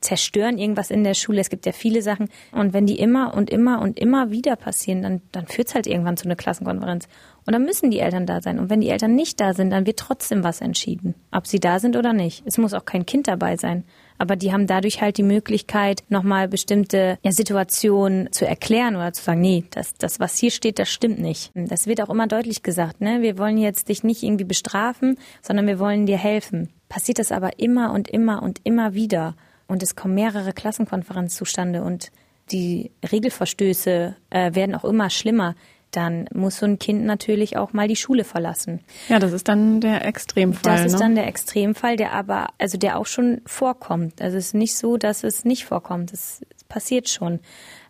zerstören 0.00 0.58
irgendwas 0.58 0.90
in 0.90 1.04
der 1.04 1.14
Schule. 1.14 1.40
Es 1.40 1.50
gibt 1.50 1.66
ja 1.66 1.72
viele 1.72 2.02
Sachen. 2.02 2.28
Und 2.52 2.72
wenn 2.72 2.86
die 2.86 2.98
immer 2.98 3.34
und 3.34 3.50
immer 3.50 3.80
und 3.80 3.98
immer 3.98 4.30
wieder 4.30 4.56
passieren, 4.56 5.02
dann, 5.02 5.22
dann 5.32 5.46
führt 5.46 5.68
es 5.68 5.74
halt 5.74 5.86
irgendwann 5.86 6.16
zu 6.16 6.26
einer 6.26 6.36
Klassenkonferenz. 6.36 7.08
Und 7.44 7.52
dann 7.52 7.64
müssen 7.64 7.90
die 7.90 7.98
Eltern 7.98 8.26
da 8.26 8.40
sein. 8.40 8.58
Und 8.58 8.70
wenn 8.70 8.80
die 8.80 8.90
Eltern 8.90 9.14
nicht 9.14 9.40
da 9.40 9.52
sind, 9.54 9.70
dann 9.70 9.86
wird 9.86 9.98
trotzdem 9.98 10.44
was 10.44 10.60
entschieden. 10.60 11.14
Ob 11.32 11.46
sie 11.46 11.58
da 11.58 11.80
sind 11.80 11.96
oder 11.96 12.12
nicht. 12.12 12.42
Es 12.46 12.58
muss 12.58 12.74
auch 12.74 12.84
kein 12.84 13.06
Kind 13.06 13.26
dabei 13.26 13.56
sein. 13.56 13.84
Aber 14.18 14.36
die 14.36 14.52
haben 14.52 14.68
dadurch 14.68 15.00
halt 15.00 15.16
die 15.16 15.24
Möglichkeit, 15.24 16.04
nochmal 16.08 16.46
bestimmte 16.46 17.18
ja, 17.22 17.32
Situationen 17.32 18.30
zu 18.30 18.46
erklären 18.46 18.94
oder 18.94 19.12
zu 19.12 19.24
sagen, 19.24 19.40
nee, 19.40 19.64
das, 19.70 19.94
das, 19.94 20.20
was 20.20 20.38
hier 20.38 20.52
steht, 20.52 20.78
das 20.78 20.90
stimmt 20.90 21.18
nicht. 21.18 21.50
Das 21.54 21.88
wird 21.88 22.00
auch 22.00 22.10
immer 22.10 22.28
deutlich 22.28 22.62
gesagt, 22.62 23.00
ne? 23.00 23.22
Wir 23.22 23.36
wollen 23.38 23.58
jetzt 23.58 23.88
dich 23.88 24.04
nicht 24.04 24.22
irgendwie 24.22 24.44
bestrafen, 24.44 25.18
sondern 25.40 25.66
wir 25.66 25.80
wollen 25.80 26.06
dir 26.06 26.18
helfen. 26.18 26.68
Passiert 26.88 27.18
das 27.18 27.32
aber 27.32 27.58
immer 27.58 27.92
und 27.92 28.06
immer 28.06 28.42
und 28.42 28.60
immer 28.62 28.94
wieder. 28.94 29.34
Und 29.72 29.82
es 29.82 29.96
kommen 29.96 30.12
mehrere 30.12 30.52
Klassenkonferenzen 30.52 31.38
zustande 31.38 31.82
und 31.82 32.12
die 32.50 32.90
Regelverstöße 33.10 34.14
äh, 34.28 34.54
werden 34.54 34.74
auch 34.74 34.84
immer 34.84 35.08
schlimmer 35.08 35.54
dann 35.92 36.26
muss 36.32 36.56
so 36.56 36.66
ein 36.66 36.78
Kind 36.78 37.04
natürlich 37.04 37.56
auch 37.56 37.72
mal 37.72 37.86
die 37.86 37.96
Schule 37.96 38.24
verlassen. 38.24 38.80
Ja, 39.08 39.18
das 39.18 39.32
ist 39.32 39.46
dann 39.48 39.80
der 39.80 40.04
Extremfall. 40.06 40.76
Das 40.76 40.86
ist 40.86 40.92
ne? 40.94 40.98
dann 40.98 41.14
der 41.14 41.26
Extremfall, 41.26 41.96
der 41.96 42.12
aber, 42.12 42.48
also 42.58 42.78
der 42.78 42.98
auch 42.98 43.06
schon 43.06 43.42
vorkommt. 43.44 44.20
Also 44.20 44.38
es 44.38 44.46
ist 44.46 44.54
nicht 44.54 44.74
so, 44.74 44.96
dass 44.96 45.22
es 45.22 45.44
nicht 45.44 45.66
vorkommt. 45.66 46.12
Es 46.12 46.40
passiert 46.68 47.10
schon. 47.10 47.40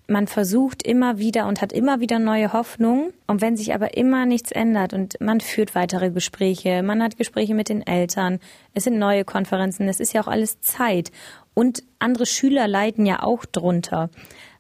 Man 0.08 0.26
versucht 0.26 0.82
immer 0.82 1.18
wieder 1.18 1.46
und 1.46 1.62
hat 1.62 1.72
immer 1.72 2.00
wieder 2.00 2.18
neue 2.18 2.52
Hoffnungen. 2.52 3.12
Und 3.28 3.40
wenn 3.40 3.56
sich 3.56 3.72
aber 3.72 3.96
immer 3.96 4.26
nichts 4.26 4.50
ändert 4.50 4.92
und 4.92 5.20
man 5.20 5.40
führt 5.40 5.76
weitere 5.76 6.10
Gespräche, 6.10 6.82
man 6.82 7.00
hat 7.02 7.16
Gespräche 7.16 7.54
mit 7.54 7.68
den 7.68 7.86
Eltern, 7.86 8.40
es 8.74 8.82
sind 8.84 8.98
neue 8.98 9.24
Konferenzen, 9.24 9.88
es 9.88 10.00
ist 10.00 10.12
ja 10.12 10.20
auch 10.20 10.28
alles 10.28 10.60
Zeit. 10.60 11.12
Und 11.54 11.82
andere 11.98 12.26
Schüler 12.26 12.66
leiden 12.66 13.06
ja 13.06 13.22
auch 13.22 13.44
drunter. 13.44 14.10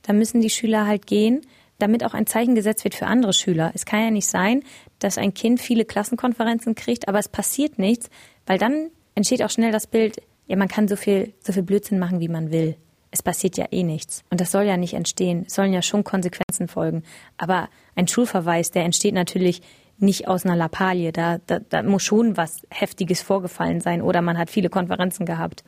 Da 0.02 0.12
müssen 0.12 0.40
die 0.40 0.50
Schüler 0.50 0.86
halt 0.86 1.06
gehen 1.06 1.42
damit 1.82 2.04
auch 2.04 2.14
ein 2.14 2.26
Zeichen 2.26 2.54
gesetzt 2.54 2.84
wird 2.84 2.94
für 2.94 3.06
andere 3.06 3.32
Schüler. 3.32 3.72
Es 3.74 3.84
kann 3.84 4.00
ja 4.00 4.10
nicht 4.10 4.28
sein, 4.28 4.62
dass 5.00 5.18
ein 5.18 5.34
Kind 5.34 5.60
viele 5.60 5.84
Klassenkonferenzen 5.84 6.76
kriegt, 6.76 7.08
aber 7.08 7.18
es 7.18 7.28
passiert 7.28 7.78
nichts, 7.78 8.08
weil 8.46 8.56
dann 8.56 8.90
entsteht 9.16 9.42
auch 9.42 9.50
schnell 9.50 9.72
das 9.72 9.88
Bild, 9.88 10.22
ja, 10.46 10.56
man 10.56 10.68
kann 10.68 10.86
so 10.86 10.96
viel, 10.96 11.34
so 11.40 11.52
viel 11.52 11.64
Blödsinn 11.64 11.98
machen, 11.98 12.20
wie 12.20 12.28
man 12.28 12.52
will. 12.52 12.76
Es 13.10 13.22
passiert 13.22 13.56
ja 13.58 13.66
eh 13.70 13.82
nichts. 13.82 14.22
Und 14.30 14.40
das 14.40 14.52
soll 14.52 14.62
ja 14.62 14.76
nicht 14.76 14.94
entstehen. 14.94 15.44
Es 15.46 15.54
sollen 15.54 15.72
ja 15.72 15.82
schon 15.82 16.02
Konsequenzen 16.02 16.66
folgen. 16.66 17.02
Aber 17.36 17.68
ein 17.94 18.08
Schulverweis, 18.08 18.70
der 18.70 18.84
entsteht 18.84 19.14
natürlich 19.14 19.60
nicht 19.98 20.28
aus 20.28 20.46
einer 20.46 20.56
Lappalie. 20.56 21.12
Da, 21.12 21.38
da, 21.46 21.58
da 21.58 21.82
muss 21.82 22.04
schon 22.04 22.36
was 22.36 22.62
Heftiges 22.70 23.20
vorgefallen 23.20 23.80
sein 23.80 24.00
oder 24.00 24.22
man 24.22 24.38
hat 24.38 24.50
viele 24.50 24.70
Konferenzen 24.70 25.26
gehabt. 25.26 25.62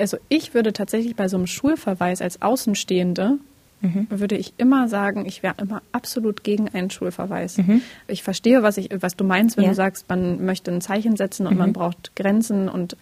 Also 0.00 0.16
ich 0.28 0.54
würde 0.54 0.72
tatsächlich 0.72 1.14
bei 1.14 1.28
so 1.28 1.36
einem 1.36 1.46
Schulverweis 1.46 2.22
als 2.22 2.42
Außenstehende 2.42 3.38
mhm. 3.80 4.06
würde 4.10 4.36
ich 4.36 4.54
immer 4.56 4.88
sagen, 4.88 5.26
ich 5.26 5.42
wäre 5.42 5.54
immer 5.58 5.82
absolut 5.92 6.44
gegen 6.44 6.68
einen 6.68 6.90
Schulverweis. 6.90 7.58
Mhm. 7.58 7.82
Ich 8.08 8.22
verstehe, 8.22 8.62
was, 8.62 8.76
ich, 8.76 8.90
was 9.00 9.16
du 9.16 9.24
meinst, 9.24 9.56
wenn 9.56 9.64
ja. 9.64 9.70
du 9.70 9.76
sagst, 9.76 10.08
man 10.08 10.44
möchte 10.44 10.70
ein 10.70 10.80
Zeichen 10.80 11.16
setzen 11.16 11.46
und 11.46 11.54
mhm. 11.54 11.58
man 11.58 11.72
braucht 11.72 12.14
Grenzen 12.16 12.68
und 12.68 12.96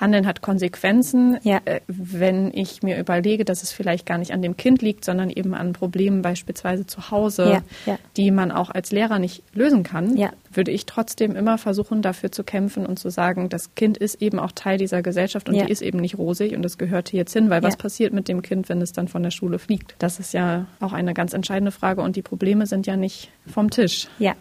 Handeln 0.00 0.26
hat 0.26 0.42
Konsequenzen. 0.42 1.38
Ja. 1.42 1.60
Äh, 1.64 1.80
wenn 1.86 2.52
ich 2.54 2.82
mir 2.82 2.98
überlege, 2.98 3.44
dass 3.44 3.62
es 3.62 3.72
vielleicht 3.72 4.06
gar 4.06 4.18
nicht 4.18 4.32
an 4.32 4.42
dem 4.42 4.56
Kind 4.56 4.80
liegt, 4.82 5.04
sondern 5.04 5.30
eben 5.30 5.54
an 5.54 5.72
Problemen 5.72 6.22
beispielsweise 6.22 6.86
zu 6.86 7.10
Hause, 7.10 7.62
ja. 7.86 7.92
Ja. 7.92 7.98
die 8.16 8.30
man 8.30 8.50
auch 8.50 8.70
als 8.70 8.92
Lehrer 8.92 9.18
nicht 9.18 9.42
lösen 9.52 9.82
kann, 9.82 10.16
würde 10.52 10.70
ich 10.70 10.86
trotzdem 10.86 11.36
immer 11.36 11.58
versuchen, 11.58 12.02
dafür 12.02 12.32
zu 12.32 12.44
kämpfen 12.44 12.86
und 12.86 12.98
zu 12.98 13.10
sagen, 13.10 13.48
das 13.48 13.74
Kind 13.74 13.98
ist 13.98 14.22
eben 14.22 14.38
auch 14.38 14.52
Teil 14.52 14.78
dieser 14.78 15.02
Gesellschaft 15.02 15.48
und 15.48 15.54
die 15.54 15.70
ist 15.70 15.82
eben 15.82 15.98
nicht 15.98 16.18
rosig 16.18 16.54
und 16.54 16.62
das 16.62 16.78
gehört 16.78 17.08
hier 17.10 17.18
jetzt 17.18 17.32
hin, 17.32 17.50
weil 17.50 17.62
was 17.62 17.76
passiert 17.76 18.12
mit 18.12 18.28
dem 18.28 18.42
Kind, 18.42 18.68
wenn 18.68 18.80
es 18.80 18.92
dann 18.92 19.08
von 19.08 19.22
der 19.22 19.30
Schule 19.30 19.58
fliegt? 19.58 19.94
Das 19.98 20.18
ist 20.18 20.32
ja 20.32 20.66
auch 20.80 20.92
eine 20.92 21.14
ganz 21.14 21.32
entscheidende 21.32 21.70
Frage 21.70 22.00
und 22.00 22.16
die 22.16 22.22
Probleme 22.22 22.66
sind 22.66 22.86
ja 22.86 22.96
nicht 22.96 23.30
vom 23.46 23.70
Tisch. 23.70 24.08
Ja, 24.18 24.34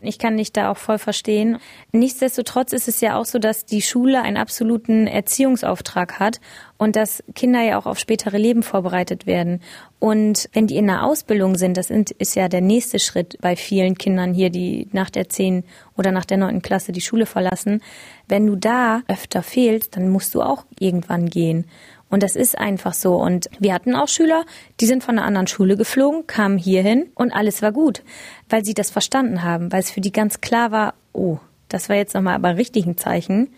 ich 0.00 0.18
kann 0.18 0.36
dich 0.36 0.52
da 0.52 0.70
auch 0.70 0.76
voll 0.76 0.98
verstehen. 0.98 1.58
Nichtsdestotrotz 1.92 2.72
ist 2.72 2.88
es 2.88 3.00
ja 3.00 3.18
auch 3.18 3.24
so, 3.24 3.38
dass 3.38 3.64
die 3.64 3.82
Schule 3.82 4.22
einen 4.22 4.36
absoluten 4.36 5.06
Erziehungsauftrag 5.06 6.18
hat 6.18 6.40
und 6.76 6.96
dass 6.96 7.22
Kinder 7.34 7.62
ja 7.62 7.78
auch 7.78 7.86
auf 7.86 7.98
spätere 7.98 8.36
Leben 8.36 8.62
vorbereitet 8.62 9.26
werden. 9.26 9.60
Und 9.98 10.50
wenn 10.52 10.66
die 10.66 10.76
in 10.76 10.86
der 10.86 11.04
Ausbildung 11.04 11.56
sind, 11.56 11.76
das 11.76 11.90
ist 11.90 12.36
ja 12.36 12.48
der 12.48 12.60
nächste 12.60 12.98
Schritt 12.98 13.38
bei 13.40 13.56
vielen 13.56 13.96
Kindern 13.96 14.34
hier, 14.34 14.50
die 14.50 14.88
nach 14.92 15.08
der 15.08 15.28
10 15.28 15.64
oder 15.96 16.12
nach 16.12 16.26
der 16.26 16.36
9. 16.36 16.60
Klasse 16.60 16.92
die 16.92 17.00
Schule 17.00 17.24
verlassen. 17.24 17.82
Wenn 18.28 18.46
du 18.46 18.56
da 18.56 19.00
öfter 19.08 19.42
fehlst, 19.42 19.96
dann 19.96 20.10
musst 20.10 20.34
du 20.34 20.42
auch 20.42 20.66
irgendwann 20.78 21.30
gehen. 21.30 21.66
Und 22.14 22.22
das 22.22 22.36
ist 22.36 22.56
einfach 22.56 22.94
so. 22.94 23.16
Und 23.16 23.48
wir 23.58 23.74
hatten 23.74 23.96
auch 23.96 24.06
Schüler, 24.06 24.44
die 24.78 24.86
sind 24.86 25.02
von 25.02 25.18
einer 25.18 25.26
anderen 25.26 25.48
Schule 25.48 25.76
geflogen, 25.76 26.28
kamen 26.28 26.58
hierhin 26.58 27.06
und 27.16 27.32
alles 27.32 27.60
war 27.60 27.72
gut, 27.72 28.04
weil 28.48 28.64
sie 28.64 28.72
das 28.72 28.88
verstanden 28.88 29.42
haben, 29.42 29.72
weil 29.72 29.80
es 29.80 29.90
für 29.90 30.00
die 30.00 30.12
ganz 30.12 30.40
klar 30.40 30.70
war, 30.70 30.94
oh, 31.12 31.38
das 31.68 31.88
war 31.88 31.96
jetzt 31.96 32.14
nochmal 32.14 32.36
aber 32.36 32.56
richtig 32.56 32.86
ein 32.86 32.96
Zeichen. 32.96 33.48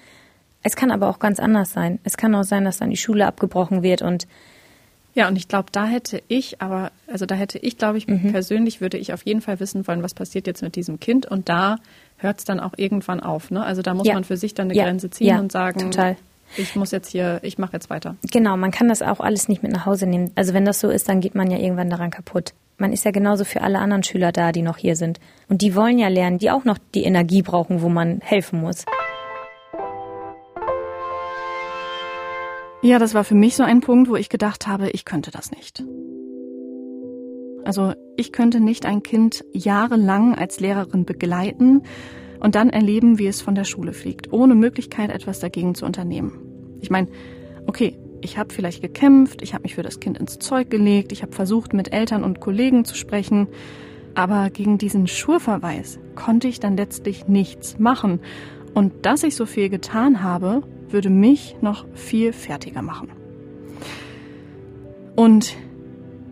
Es 0.62 0.74
kann 0.74 0.90
aber 0.90 1.10
auch 1.10 1.18
ganz 1.18 1.38
anders 1.38 1.72
sein. 1.72 1.98
Es 2.02 2.16
kann 2.16 2.34
auch 2.34 2.44
sein, 2.44 2.64
dass 2.64 2.78
dann 2.78 2.88
die 2.88 2.96
Schule 2.96 3.26
abgebrochen 3.26 3.82
wird 3.82 4.00
und 4.00 4.26
ja, 5.12 5.28
und 5.28 5.36
ich 5.36 5.48
glaube, 5.48 5.68
da 5.72 5.86
hätte 5.86 6.22
ich, 6.28 6.60
aber, 6.60 6.92
also 7.06 7.24
da 7.24 7.34
hätte 7.34 7.58
ich, 7.58 7.76
glaube 7.78 7.96
ich, 7.96 8.06
mhm. 8.06 8.32
persönlich 8.32 8.82
würde 8.82 8.98
ich 8.98 9.14
auf 9.14 9.24
jeden 9.24 9.40
Fall 9.40 9.60
wissen 9.60 9.86
wollen, 9.86 10.02
was 10.02 10.12
passiert 10.12 10.46
jetzt 10.46 10.62
mit 10.62 10.76
diesem 10.76 11.00
Kind. 11.00 11.24
Und 11.24 11.48
da 11.48 11.76
hört 12.18 12.38
es 12.38 12.44
dann 12.44 12.60
auch 12.60 12.74
irgendwann 12.76 13.20
auf. 13.20 13.50
Ne? 13.50 13.64
Also 13.64 13.80
da 13.80 13.94
muss 13.94 14.06
ja. 14.06 14.12
man 14.12 14.24
für 14.24 14.36
sich 14.36 14.52
dann 14.52 14.66
eine 14.66 14.78
ja. 14.78 14.84
Grenze 14.84 15.08
ziehen 15.08 15.28
ja, 15.28 15.40
und 15.40 15.50
sagen, 15.50 15.90
total 15.90 16.16
ich 16.56 16.76
muss 16.76 16.90
jetzt 16.90 17.10
hier, 17.10 17.40
ich 17.42 17.58
mache 17.58 17.74
jetzt 17.74 17.90
weiter. 17.90 18.16
Genau, 18.30 18.56
man 18.56 18.70
kann 18.70 18.88
das 18.88 19.02
auch 19.02 19.20
alles 19.20 19.48
nicht 19.48 19.62
mit 19.62 19.72
nach 19.72 19.86
Hause 19.86 20.06
nehmen. 20.06 20.30
Also 20.34 20.54
wenn 20.54 20.64
das 20.64 20.80
so 20.80 20.88
ist, 20.88 21.08
dann 21.08 21.20
geht 21.20 21.34
man 21.34 21.50
ja 21.50 21.58
irgendwann 21.58 21.90
daran 21.90 22.10
kaputt. 22.10 22.54
Man 22.78 22.92
ist 22.92 23.04
ja 23.04 23.10
genauso 23.10 23.44
für 23.44 23.62
alle 23.62 23.78
anderen 23.78 24.02
Schüler 24.02 24.32
da, 24.32 24.52
die 24.52 24.62
noch 24.62 24.76
hier 24.76 24.96
sind. 24.96 25.18
Und 25.48 25.62
die 25.62 25.74
wollen 25.74 25.98
ja 25.98 26.08
lernen, 26.08 26.38
die 26.38 26.50
auch 26.50 26.64
noch 26.64 26.78
die 26.94 27.04
Energie 27.04 27.42
brauchen, 27.42 27.82
wo 27.82 27.88
man 27.88 28.20
helfen 28.20 28.60
muss. 28.60 28.84
Ja, 32.82 32.98
das 32.98 33.14
war 33.14 33.24
für 33.24 33.34
mich 33.34 33.56
so 33.56 33.62
ein 33.62 33.80
Punkt, 33.80 34.08
wo 34.08 34.16
ich 34.16 34.28
gedacht 34.28 34.66
habe, 34.66 34.90
ich 34.90 35.04
könnte 35.04 35.30
das 35.30 35.50
nicht. 35.50 35.82
Also 37.64 37.94
ich 38.16 38.30
könnte 38.30 38.60
nicht 38.60 38.86
ein 38.86 39.02
Kind 39.02 39.44
jahrelang 39.52 40.36
als 40.36 40.60
Lehrerin 40.60 41.04
begleiten 41.04 41.82
und 42.40 42.54
dann 42.54 42.70
erleben, 42.70 43.18
wie 43.18 43.26
es 43.26 43.40
von 43.40 43.54
der 43.54 43.64
Schule 43.64 43.92
fliegt, 43.92 44.32
ohne 44.32 44.54
Möglichkeit, 44.54 45.10
etwas 45.10 45.40
dagegen 45.40 45.74
zu 45.74 45.86
unternehmen. 45.86 46.32
Ich 46.80 46.90
meine, 46.90 47.08
okay, 47.66 47.96
ich 48.20 48.38
habe 48.38 48.52
vielleicht 48.52 48.82
gekämpft, 48.82 49.42
ich 49.42 49.54
habe 49.54 49.62
mich 49.62 49.74
für 49.74 49.82
das 49.82 50.00
Kind 50.00 50.18
ins 50.18 50.38
Zeug 50.38 50.70
gelegt, 50.70 51.12
ich 51.12 51.22
habe 51.22 51.32
versucht, 51.32 51.72
mit 51.72 51.92
Eltern 51.92 52.24
und 52.24 52.40
Kollegen 52.40 52.84
zu 52.84 52.94
sprechen, 52.94 53.48
aber 54.14 54.50
gegen 54.50 54.78
diesen 54.78 55.06
Schurverweis 55.06 55.98
konnte 56.14 56.48
ich 56.48 56.58
dann 56.58 56.76
letztlich 56.76 57.28
nichts 57.28 57.78
machen. 57.78 58.20
Und 58.74 59.04
dass 59.04 59.22
ich 59.22 59.36
so 59.36 59.46
viel 59.46 59.68
getan 59.68 60.22
habe, 60.22 60.62
würde 60.88 61.10
mich 61.10 61.56
noch 61.60 61.86
viel 61.94 62.32
fertiger 62.32 62.82
machen. 62.82 63.10
Und 65.14 65.56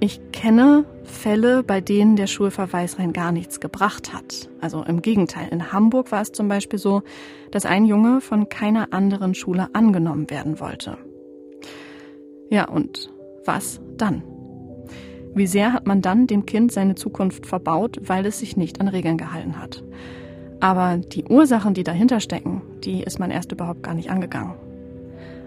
ich 0.04 0.20
kenne 0.32 0.84
Fälle, 1.04 1.62
bei 1.62 1.80
denen 1.80 2.16
der 2.16 2.26
Schulverweis 2.26 2.98
rein 2.98 3.14
gar 3.14 3.32
nichts 3.32 3.58
gebracht 3.58 4.12
hat. 4.12 4.50
Also 4.60 4.82
im 4.82 5.00
Gegenteil. 5.00 5.48
In 5.50 5.72
Hamburg 5.72 6.12
war 6.12 6.20
es 6.20 6.32
zum 6.32 6.46
Beispiel 6.46 6.78
so, 6.78 7.02
dass 7.50 7.64
ein 7.64 7.86
Junge 7.86 8.20
von 8.20 8.50
keiner 8.50 8.92
anderen 8.92 9.34
Schule 9.34 9.68
angenommen 9.72 10.28
werden 10.28 10.60
wollte. 10.60 10.98
Ja, 12.50 12.68
und 12.68 13.10
was 13.46 13.80
dann? 13.96 14.22
Wie 15.34 15.46
sehr 15.46 15.72
hat 15.72 15.86
man 15.86 16.02
dann 16.02 16.26
dem 16.26 16.44
Kind 16.44 16.70
seine 16.70 16.94
Zukunft 16.94 17.46
verbaut, 17.46 17.98
weil 18.02 18.26
es 18.26 18.38
sich 18.38 18.56
nicht 18.56 18.80
an 18.80 18.88
Regeln 18.88 19.16
gehalten 19.16 19.58
hat? 19.58 19.82
Aber 20.60 20.98
die 20.98 21.24
Ursachen, 21.24 21.74
die 21.74 21.82
dahinter 21.82 22.20
stecken, 22.20 22.62
die 22.84 23.02
ist 23.02 23.18
man 23.18 23.30
erst 23.30 23.52
überhaupt 23.52 23.82
gar 23.82 23.94
nicht 23.94 24.10
angegangen. 24.10 24.54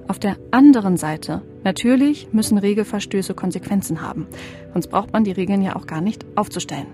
Auf 0.07 0.19
der 0.19 0.37
anderen 0.51 0.95
Seite, 0.95 1.41
natürlich 1.63 2.31
müssen 2.31 2.57
Regelverstöße 2.57 3.33
Konsequenzen 3.33 4.01
haben, 4.01 4.27
sonst 4.71 4.87
braucht 4.87 5.11
man 5.11 5.25
die 5.25 5.33
Regeln 5.33 5.61
ja 5.61 5.75
auch 5.75 5.85
gar 5.85 6.01
nicht 6.01 6.25
aufzustellen. 6.35 6.87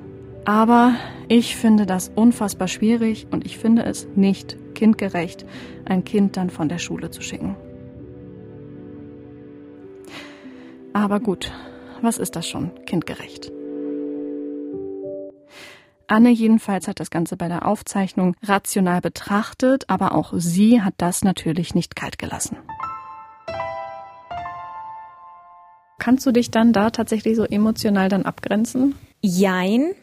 Aber 0.46 0.96
ich 1.28 1.56
finde 1.56 1.86
das 1.86 2.12
unfassbar 2.16 2.68
schwierig 2.68 3.28
und 3.32 3.46
ich 3.46 3.58
finde 3.58 3.84
es 3.84 4.08
nicht 4.16 4.58
kindgerecht, 4.74 5.46
ein 5.86 6.04
Kind 6.04 6.38
dann 6.38 6.50
von 6.50 6.70
der 6.70 6.80
Schule 6.80 7.12
zu 7.12 7.22
schicken. 7.22 7.56
Aber 10.92 11.20
gut, 11.20 11.52
was 12.02 12.18
ist 12.18 12.36
das 12.36 12.48
schon 12.48 12.72
kindgerecht? 12.86 13.52
Anne 16.08 16.30
jedenfalls 16.30 16.88
hat 16.88 17.00
das 17.00 17.10
Ganze 17.10 17.38
bei 17.38 17.48
der 17.48 17.66
Aufzeichnung 17.66 18.36
rational 18.44 19.02
betrachtet, 19.02 19.86
aber 19.88 20.14
auch 20.14 20.34
sie 20.36 20.82
hat 20.82 20.96
das 20.98 21.24
natürlich 21.24 21.74
nicht 21.74 21.96
kalt 21.96 22.18
gelassen. 22.18 22.58
Kannst 26.04 26.26
du 26.26 26.34
dich 26.34 26.52
dann 26.52 26.74
da 26.74 26.90
tatsächlich 26.90 27.38
so 27.38 27.46
emotional 27.46 28.10
dann 28.10 28.24
abgrenzen? 28.24 28.94
Jein. 29.22 29.94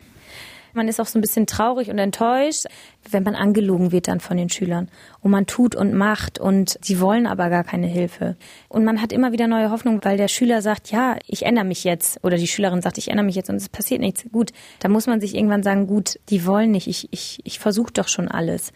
Man 0.72 0.88
ist 0.88 0.98
auch 0.98 1.06
so 1.06 1.18
ein 1.18 1.20
bisschen 1.20 1.46
traurig 1.46 1.90
und 1.90 1.98
enttäuscht, 1.98 2.64
wenn 3.10 3.22
man 3.22 3.34
angelogen 3.34 3.92
wird 3.92 4.08
dann 4.08 4.18
von 4.18 4.38
den 4.38 4.48
Schülern. 4.48 4.88
Und 5.20 5.30
man 5.30 5.44
tut 5.44 5.74
und 5.74 5.92
macht 5.92 6.38
und 6.38 6.78
sie 6.80 7.00
wollen 7.00 7.26
aber 7.26 7.50
gar 7.50 7.64
keine 7.64 7.86
Hilfe. 7.86 8.38
Und 8.70 8.86
man 8.86 9.02
hat 9.02 9.12
immer 9.12 9.32
wieder 9.32 9.46
neue 9.46 9.70
Hoffnung, 9.70 10.02
weil 10.02 10.16
der 10.16 10.28
Schüler 10.28 10.62
sagt, 10.62 10.90
ja, 10.90 11.18
ich 11.26 11.44
ändere 11.44 11.66
mich 11.66 11.84
jetzt. 11.84 12.24
Oder 12.24 12.38
die 12.38 12.46
Schülerin 12.46 12.80
sagt, 12.80 12.96
ich 12.96 13.08
ändere 13.08 13.26
mich 13.26 13.36
jetzt 13.36 13.50
und 13.50 13.56
es 13.56 13.68
passiert 13.68 14.00
nichts. 14.00 14.24
Gut, 14.32 14.52
da 14.78 14.88
muss 14.88 15.06
man 15.06 15.20
sich 15.20 15.34
irgendwann 15.34 15.62
sagen, 15.62 15.86
gut, 15.86 16.18
die 16.30 16.46
wollen 16.46 16.70
nicht, 16.70 16.86
ich, 16.86 17.08
ich, 17.10 17.40
ich 17.44 17.58
versuche 17.58 17.92
doch 17.92 18.08
schon 18.08 18.26
alles. 18.26 18.72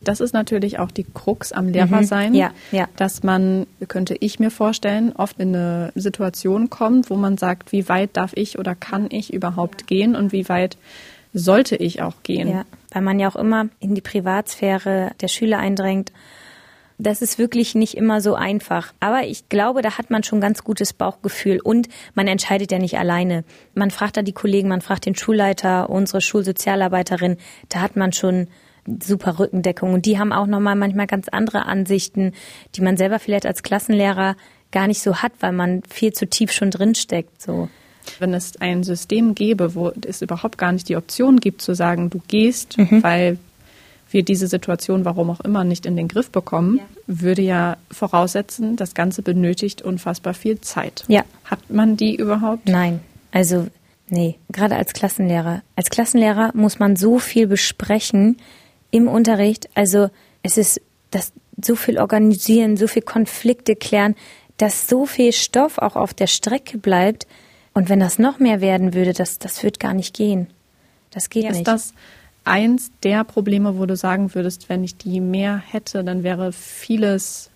Das 0.00 0.20
ist 0.20 0.34
natürlich 0.34 0.78
auch 0.78 0.90
die 0.90 1.04
Krux 1.04 1.52
am 1.52 1.68
Lehrersein, 1.68 2.32
Mhm. 2.32 2.38
Ja, 2.38 2.50
ja. 2.70 2.88
dass 2.96 3.22
man, 3.22 3.66
könnte 3.88 4.16
ich 4.20 4.38
mir 4.38 4.50
vorstellen, 4.50 5.12
oft 5.16 5.38
in 5.40 5.54
eine 5.54 5.92
Situation 5.94 6.70
kommt, 6.70 7.10
wo 7.10 7.16
man 7.16 7.38
sagt, 7.38 7.72
wie 7.72 7.88
weit 7.88 8.10
darf 8.16 8.32
ich 8.34 8.58
oder 8.58 8.74
kann 8.74 9.08
ich 9.10 9.32
überhaupt 9.32 9.86
gehen 9.86 10.14
und 10.14 10.32
wie 10.32 10.48
weit 10.48 10.76
sollte 11.32 11.76
ich 11.76 12.02
auch 12.02 12.22
gehen. 12.22 12.48
Ja, 12.48 12.64
weil 12.92 13.02
man 13.02 13.18
ja 13.18 13.28
auch 13.28 13.36
immer 13.36 13.68
in 13.80 13.94
die 13.94 14.00
Privatsphäre 14.00 15.12
der 15.20 15.28
Schüler 15.28 15.58
eindrängt. 15.58 16.12
Das 16.98 17.20
ist 17.20 17.38
wirklich 17.38 17.74
nicht 17.74 17.94
immer 17.94 18.22
so 18.22 18.34
einfach. 18.34 18.94
Aber 19.00 19.24
ich 19.26 19.50
glaube, 19.50 19.82
da 19.82 19.98
hat 19.98 20.08
man 20.10 20.22
schon 20.22 20.40
ganz 20.40 20.64
gutes 20.64 20.94
Bauchgefühl 20.94 21.60
und 21.60 21.88
man 22.14 22.26
entscheidet 22.26 22.72
ja 22.72 22.78
nicht 22.78 22.98
alleine. 22.98 23.44
Man 23.74 23.90
fragt 23.90 24.16
da 24.16 24.22
die 24.22 24.32
Kollegen, 24.32 24.68
man 24.68 24.80
fragt 24.80 25.04
den 25.04 25.14
Schulleiter, 25.14 25.90
unsere 25.90 26.22
Schulsozialarbeiterin. 26.22 27.36
Da 27.68 27.80
hat 27.82 27.96
man 27.96 28.14
schon 28.14 28.48
super 29.02 29.38
Rückendeckung 29.38 29.92
und 29.94 30.06
die 30.06 30.18
haben 30.18 30.32
auch 30.32 30.46
nochmal 30.46 30.76
manchmal 30.76 31.06
ganz 31.06 31.28
andere 31.28 31.66
Ansichten, 31.66 32.32
die 32.74 32.80
man 32.80 32.96
selber 32.96 33.18
vielleicht 33.18 33.46
als 33.46 33.62
Klassenlehrer 33.62 34.36
gar 34.72 34.86
nicht 34.86 35.00
so 35.00 35.16
hat, 35.16 35.32
weil 35.40 35.52
man 35.52 35.82
viel 35.88 36.12
zu 36.12 36.26
tief 36.26 36.52
schon 36.52 36.70
drinsteckt, 36.70 37.40
so. 37.40 37.68
Wenn 38.20 38.34
es 38.34 38.60
ein 38.60 38.84
System 38.84 39.34
gäbe, 39.34 39.74
wo 39.74 39.90
es 40.06 40.22
überhaupt 40.22 40.58
gar 40.58 40.70
nicht 40.70 40.88
die 40.88 40.96
Option 40.96 41.40
gibt 41.40 41.60
zu 41.60 41.74
sagen, 41.74 42.08
du 42.08 42.20
gehst, 42.28 42.78
Mhm. 42.78 43.02
weil 43.02 43.38
wir 44.10 44.22
diese 44.22 44.46
Situation, 44.46 45.04
warum 45.04 45.30
auch 45.30 45.40
immer, 45.40 45.64
nicht 45.64 45.84
in 45.86 45.96
den 45.96 46.06
Griff 46.06 46.30
bekommen, 46.30 46.80
würde 47.08 47.42
ja 47.42 47.76
voraussetzen, 47.90 48.76
das 48.76 48.94
Ganze 48.94 49.22
benötigt 49.22 49.82
unfassbar 49.82 50.34
viel 50.34 50.60
Zeit. 50.60 51.04
Ja. 51.08 51.24
Hat 51.44 51.70
man 51.70 51.96
die 51.96 52.14
überhaupt? 52.14 52.68
Nein, 52.68 53.00
also 53.32 53.66
nee, 54.08 54.36
gerade 54.52 54.76
als 54.76 54.92
Klassenlehrer. 54.92 55.62
Als 55.74 55.90
Klassenlehrer 55.90 56.52
muss 56.54 56.78
man 56.78 56.94
so 56.94 57.18
viel 57.18 57.48
besprechen 57.48 58.36
im 58.96 59.08
Unterricht. 59.08 59.68
Also 59.74 60.10
es 60.42 60.56
ist 60.56 60.80
das 61.10 61.32
so 61.62 61.76
viel 61.76 61.98
organisieren, 61.98 62.76
so 62.76 62.86
viel 62.86 63.02
Konflikte 63.02 63.76
klären, 63.76 64.14
dass 64.58 64.88
so 64.88 65.06
viel 65.06 65.32
Stoff 65.32 65.78
auch 65.78 65.96
auf 65.96 66.14
der 66.14 66.26
Strecke 66.26 66.78
bleibt. 66.78 67.26
Und 67.74 67.88
wenn 67.88 68.00
das 68.00 68.18
noch 68.18 68.38
mehr 68.38 68.60
werden 68.60 68.94
würde, 68.94 69.12
das, 69.12 69.38
das 69.38 69.62
wird 69.62 69.80
gar 69.80 69.94
nicht 69.94 70.14
gehen. 70.14 70.48
Das 71.10 71.30
geht 71.30 71.44
Ist 71.44 71.56
nicht. 71.56 71.68
das 71.68 71.94
eins 72.44 72.90
der 73.02 73.24
Probleme, 73.24 73.78
wo 73.78 73.86
du 73.86 73.96
sagen 73.96 74.34
würdest, 74.34 74.68
wenn 74.68 74.84
ich 74.84 74.96
die 74.96 75.20
mehr 75.20 75.58
hätte, 75.58 76.04
dann 76.04 76.22
wäre 76.22 76.52
vieles 76.52 77.50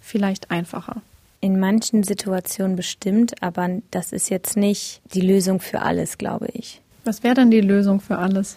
vielleicht 0.00 0.50
einfacher? 0.50 1.02
In 1.40 1.60
manchen 1.60 2.02
Situationen 2.02 2.76
bestimmt, 2.76 3.42
aber 3.42 3.68
das 3.90 4.12
ist 4.12 4.30
jetzt 4.30 4.56
nicht 4.56 5.00
die 5.12 5.20
Lösung 5.20 5.60
für 5.60 5.82
alles, 5.82 6.18
glaube 6.18 6.48
ich. 6.52 6.80
Was 7.04 7.22
wäre 7.22 7.34
denn 7.34 7.50
die 7.50 7.60
Lösung 7.60 8.00
für 8.00 8.18
alles? 8.18 8.56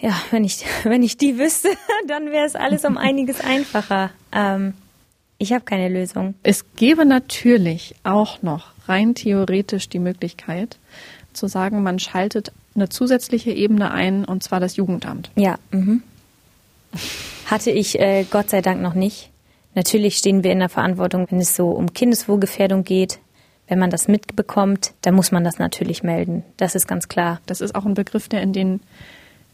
Ja, 0.00 0.14
wenn 0.30 0.44
ich, 0.44 0.64
wenn 0.84 1.02
ich 1.02 1.16
die 1.16 1.38
wüsste, 1.38 1.68
dann 2.06 2.30
wäre 2.30 2.46
es 2.46 2.54
alles 2.54 2.84
um 2.84 2.96
einiges 2.96 3.40
einfacher. 3.40 4.10
Ähm, 4.32 4.74
ich 5.38 5.52
habe 5.52 5.64
keine 5.64 5.88
Lösung. 5.88 6.34
Es 6.42 6.64
gäbe 6.74 7.04
natürlich 7.04 7.94
auch 8.02 8.42
noch 8.42 8.72
rein 8.86 9.14
theoretisch 9.14 9.88
die 9.88 10.00
Möglichkeit 10.00 10.78
zu 11.32 11.46
sagen, 11.46 11.82
man 11.82 11.98
schaltet 11.98 12.52
eine 12.74 12.88
zusätzliche 12.88 13.52
Ebene 13.52 13.92
ein, 13.92 14.24
und 14.24 14.42
zwar 14.42 14.60
das 14.60 14.76
Jugendamt. 14.76 15.30
Ja, 15.36 15.58
mhm. 15.70 16.02
hatte 17.46 17.70
ich 17.70 18.00
äh, 18.00 18.24
Gott 18.28 18.50
sei 18.50 18.62
Dank 18.62 18.80
noch 18.80 18.94
nicht. 18.94 19.30
Natürlich 19.74 20.16
stehen 20.16 20.42
wir 20.42 20.50
in 20.50 20.58
der 20.58 20.68
Verantwortung, 20.68 21.26
wenn 21.30 21.38
es 21.38 21.54
so 21.54 21.68
um 21.68 21.92
Kindeswohlgefährdung 21.92 22.82
geht. 22.82 23.20
Wenn 23.68 23.78
man 23.78 23.90
das 23.90 24.08
mitbekommt, 24.08 24.92
dann 25.02 25.14
muss 25.14 25.30
man 25.30 25.44
das 25.44 25.58
natürlich 25.58 26.02
melden. 26.02 26.42
Das 26.56 26.74
ist 26.74 26.88
ganz 26.88 27.08
klar. 27.08 27.40
Das 27.46 27.60
ist 27.60 27.74
auch 27.74 27.84
ein 27.84 27.94
Begriff, 27.94 28.28
der 28.28 28.42
in 28.42 28.52
den 28.52 28.80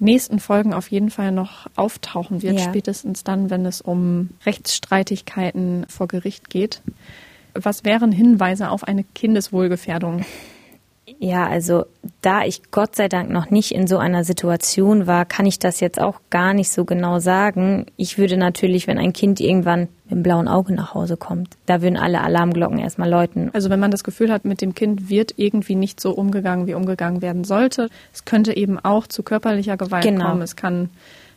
nächsten 0.04 0.38
Folgen 0.38 0.72
auf 0.72 0.90
jeden 0.90 1.10
Fall 1.10 1.32
noch 1.32 1.66
auftauchen 1.76 2.42
wird, 2.42 2.58
Ja. 2.60 2.64
spätestens 2.64 3.24
dann, 3.24 3.50
wenn 3.50 3.66
es 3.66 3.80
um 3.80 4.30
Rechtsstreitigkeiten 4.46 5.86
vor 5.88 6.08
Gericht 6.08 6.50
geht. 6.50 6.82
Was 7.54 7.84
wären 7.84 8.12
Hinweise 8.12 8.70
auf 8.70 8.84
eine 8.84 9.04
Kindeswohlgefährdung? 9.04 10.24
Ja, 11.18 11.46
also 11.46 11.84
da 12.22 12.44
ich 12.44 12.70
Gott 12.70 12.96
sei 12.96 13.08
Dank 13.08 13.28
noch 13.28 13.50
nicht 13.50 13.72
in 13.72 13.86
so 13.86 13.98
einer 13.98 14.24
Situation 14.24 15.06
war, 15.06 15.26
kann 15.26 15.44
ich 15.44 15.58
das 15.58 15.80
jetzt 15.80 16.00
auch 16.00 16.20
gar 16.30 16.54
nicht 16.54 16.70
so 16.70 16.86
genau 16.86 17.18
sagen. 17.18 17.86
Ich 17.96 18.16
würde 18.16 18.38
natürlich, 18.38 18.86
wenn 18.86 18.96
ein 18.98 19.12
Kind 19.12 19.38
irgendwann 19.38 19.88
mit 20.04 20.12
einem 20.12 20.22
blauen 20.22 20.48
Auge 20.48 20.72
nach 20.72 20.94
Hause 20.94 21.18
kommt, 21.18 21.50
da 21.66 21.82
würden 21.82 21.98
alle 21.98 22.22
Alarmglocken 22.22 22.78
erstmal 22.78 23.10
läuten. 23.10 23.50
Also 23.52 23.68
wenn 23.68 23.80
man 23.80 23.90
das 23.90 24.02
Gefühl 24.02 24.32
hat, 24.32 24.46
mit 24.46 24.62
dem 24.62 24.74
Kind 24.74 25.10
wird 25.10 25.34
irgendwie 25.36 25.74
nicht 25.74 26.00
so 26.00 26.12
umgegangen, 26.12 26.66
wie 26.66 26.74
umgegangen 26.74 27.20
werden 27.20 27.44
sollte. 27.44 27.90
Es 28.12 28.24
könnte 28.24 28.56
eben 28.56 28.78
auch 28.78 29.06
zu 29.06 29.22
körperlicher 29.22 29.76
Gewalt 29.76 30.04
Genau. 30.04 30.30
kommen. 30.30 30.42
Es 30.42 30.56
kann 30.56 30.88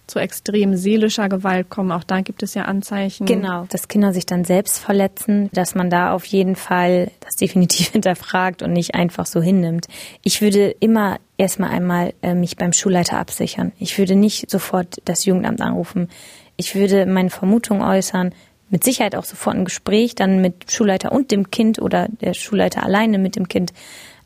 zu 0.07 0.19
extrem 0.19 0.75
seelischer 0.75 1.29
Gewalt 1.29 1.69
kommen. 1.69 1.91
Auch 1.91 2.03
da 2.03 2.21
gibt 2.21 2.41
es 2.41 2.53
ja 2.53 2.63
Anzeichen. 2.63 3.25
Genau, 3.25 3.65
dass 3.69 3.87
Kinder 3.87 4.13
sich 4.13 4.25
dann 4.25 4.45
selbst 4.45 4.79
verletzen, 4.79 5.49
dass 5.53 5.75
man 5.75 5.89
da 5.89 6.13
auf 6.13 6.25
jeden 6.25 6.55
Fall 6.55 7.11
das 7.19 7.35
definitiv 7.35 7.89
hinterfragt 7.91 8.63
und 8.63 8.73
nicht 8.73 8.95
einfach 8.95 9.25
so 9.25 9.41
hinnimmt. 9.41 9.87
Ich 10.23 10.41
würde 10.41 10.69
immer 10.79 11.19
erstmal 11.37 11.71
einmal 11.71 12.13
äh, 12.21 12.33
mich 12.33 12.55
beim 12.55 12.73
Schulleiter 12.73 13.17
absichern. 13.17 13.73
Ich 13.77 13.97
würde 13.97 14.15
nicht 14.15 14.49
sofort 14.49 15.01
das 15.05 15.25
Jugendamt 15.25 15.61
anrufen. 15.61 16.09
Ich 16.55 16.73
würde 16.73 17.05
meine 17.05 17.29
Vermutung 17.29 17.81
äußern, 17.81 18.33
mit 18.69 18.83
Sicherheit 18.83 19.15
auch 19.15 19.23
sofort 19.23 19.55
ein 19.55 19.65
Gespräch 19.65 20.15
dann 20.15 20.41
mit 20.41 20.71
Schulleiter 20.71 21.11
und 21.11 21.31
dem 21.31 21.51
Kind 21.51 21.81
oder 21.81 22.07
der 22.09 22.33
Schulleiter 22.33 22.83
alleine 22.83 23.17
mit 23.17 23.35
dem 23.35 23.47
Kind. 23.47 23.71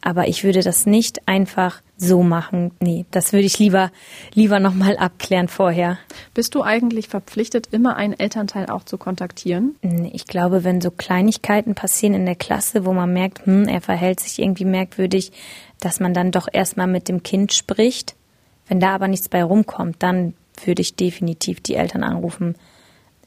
Aber 0.01 0.27
ich 0.27 0.43
würde 0.43 0.61
das 0.61 0.87
nicht 0.87 1.27
einfach 1.27 1.81
so 1.95 2.23
machen. 2.23 2.71
Nee, 2.79 3.05
das 3.11 3.33
würde 3.33 3.45
ich 3.45 3.59
lieber, 3.59 3.91
lieber 4.33 4.59
nochmal 4.59 4.97
abklären 4.97 5.47
vorher. 5.47 5.99
Bist 6.33 6.55
du 6.55 6.63
eigentlich 6.63 7.07
verpflichtet, 7.07 7.67
immer 7.71 7.95
einen 7.95 8.17
Elternteil 8.17 8.65
auch 8.65 8.83
zu 8.83 8.97
kontaktieren? 8.97 9.75
Ich 10.11 10.25
glaube, 10.25 10.63
wenn 10.63 10.81
so 10.81 10.89
Kleinigkeiten 10.89 11.75
passieren 11.75 12.15
in 12.15 12.25
der 12.25 12.35
Klasse, 12.35 12.85
wo 12.85 12.93
man 12.93 13.13
merkt, 13.13 13.45
hm, 13.45 13.67
er 13.67 13.81
verhält 13.81 14.19
sich 14.19 14.39
irgendwie 14.39 14.65
merkwürdig, 14.65 15.31
dass 15.79 15.99
man 15.99 16.15
dann 16.15 16.31
doch 16.31 16.47
erstmal 16.51 16.87
mit 16.87 17.07
dem 17.07 17.21
Kind 17.21 17.53
spricht. 17.53 18.15
Wenn 18.67 18.79
da 18.79 18.95
aber 18.95 19.07
nichts 19.07 19.29
bei 19.29 19.43
rumkommt, 19.43 19.97
dann 19.99 20.33
würde 20.65 20.81
ich 20.81 20.95
definitiv 20.95 21.61
die 21.61 21.75
Eltern 21.75 22.03
anrufen. 22.03 22.55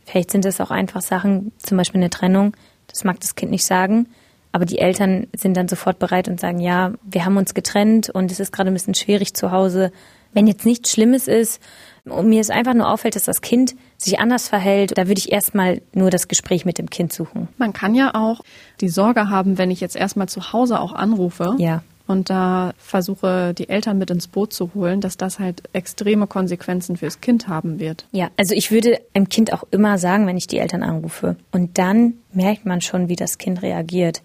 Vielleicht 0.05 0.33
sind 0.33 0.45
es 0.45 0.61
auch 0.61 0.71
einfach 0.71 1.01
Sachen, 1.01 1.53
zum 1.59 1.79
Beispiel 1.79 2.01
eine 2.01 2.11
Trennung, 2.11 2.57
das 2.89 3.05
mag 3.05 3.21
das 3.21 3.37
Kind 3.37 3.51
nicht 3.51 3.65
sagen, 3.65 4.09
aber 4.55 4.67
die 4.67 4.79
Eltern 4.79 5.27
sind 5.37 5.57
dann 5.57 5.67
sofort 5.67 5.99
bereit 5.99 6.29
und 6.29 6.39
sagen, 6.39 6.61
ja, 6.61 6.93
wir 7.03 7.25
haben 7.25 7.37
uns 7.37 7.55
getrennt 7.55 8.09
und 8.09 8.31
es 8.31 8.39
ist 8.39 8.53
gerade 8.53 8.71
ein 8.71 8.75
bisschen 8.75 8.95
schwierig 8.95 9.35
zu 9.35 9.51
Hause. 9.51 9.91
Wenn 10.33 10.47
jetzt 10.47 10.65
nichts 10.65 10.93
Schlimmes 10.93 11.27
ist 11.27 11.61
und 12.05 12.29
mir 12.29 12.41
es 12.41 12.51
einfach 12.51 12.73
nur 12.75 12.89
auffällt, 12.89 13.17
dass 13.17 13.25
das 13.25 13.41
Kind 13.41 13.75
sich 13.97 14.21
anders 14.21 14.47
verhält, 14.49 14.97
da 14.97 15.09
würde 15.09 15.19
ich 15.19 15.33
erstmal 15.33 15.83
nur 15.93 16.11
das 16.11 16.29
Gespräch 16.29 16.65
mit 16.65 16.79
dem 16.79 16.89
Kind 16.89 17.13
suchen. 17.13 17.49
Man 17.59 17.73
kann 17.73 17.97
ja 17.97 18.15
auch 18.15 18.43
die 18.81 18.89
Sorge 18.89 19.29
haben, 19.29 19.59
wenn 19.59 19.73
ich 19.73 19.81
jetzt 19.81 19.97
erstmal 19.97 20.29
zu 20.29 20.53
Hause 20.53 20.79
auch 20.79 20.93
anrufe 20.93 21.57
Ja. 21.59 21.83
und 22.07 22.31
da 22.31 22.75
versuche, 22.79 23.55
die 23.55 23.69
Eltern 23.69 23.99
mit 23.99 24.13
ins 24.13 24.29
Boot 24.29 24.53
zu 24.53 24.71
holen, 24.75 25.01
dass 25.01 25.17
das 25.17 25.41
halt 25.41 25.65
extreme 25.73 26.29
Konsequenzen 26.29 26.97
fürs 26.97 27.21
Kind 27.21 27.49
haben 27.49 27.81
wird. 27.81 28.07
Ja, 28.13 28.29
also 28.37 28.55
ich 28.55 28.71
würde 28.71 29.01
einem 29.15 29.29
Kind 29.29 29.53
auch 29.53 29.65
immer 29.73 29.99
sagen, 29.99 30.29
wenn 30.29 30.37
ich 30.37 30.47
die 30.47 30.59
Eltern 30.59 30.85
anrufe. 30.85 31.35
Und 31.51 31.77
dann 31.79 32.15
merkt 32.33 32.67
man 32.67 32.81
schon, 32.83 33.09
wie 33.09 33.17
das 33.17 33.39
Kind 33.39 33.63
reagiert. 33.63 34.23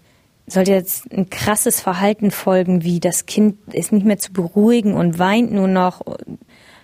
Sollte 0.50 0.72
jetzt 0.72 1.10
ein 1.12 1.30
krasses 1.30 1.80
Verhalten 1.80 2.32
folgen, 2.32 2.82
wie 2.82 2.98
das 2.98 3.26
Kind 3.26 3.56
ist 3.72 3.92
nicht 3.92 4.04
mehr 4.04 4.18
zu 4.18 4.32
beruhigen 4.32 4.94
und 4.94 5.18
weint 5.20 5.52
nur 5.52 5.68
noch, 5.68 6.02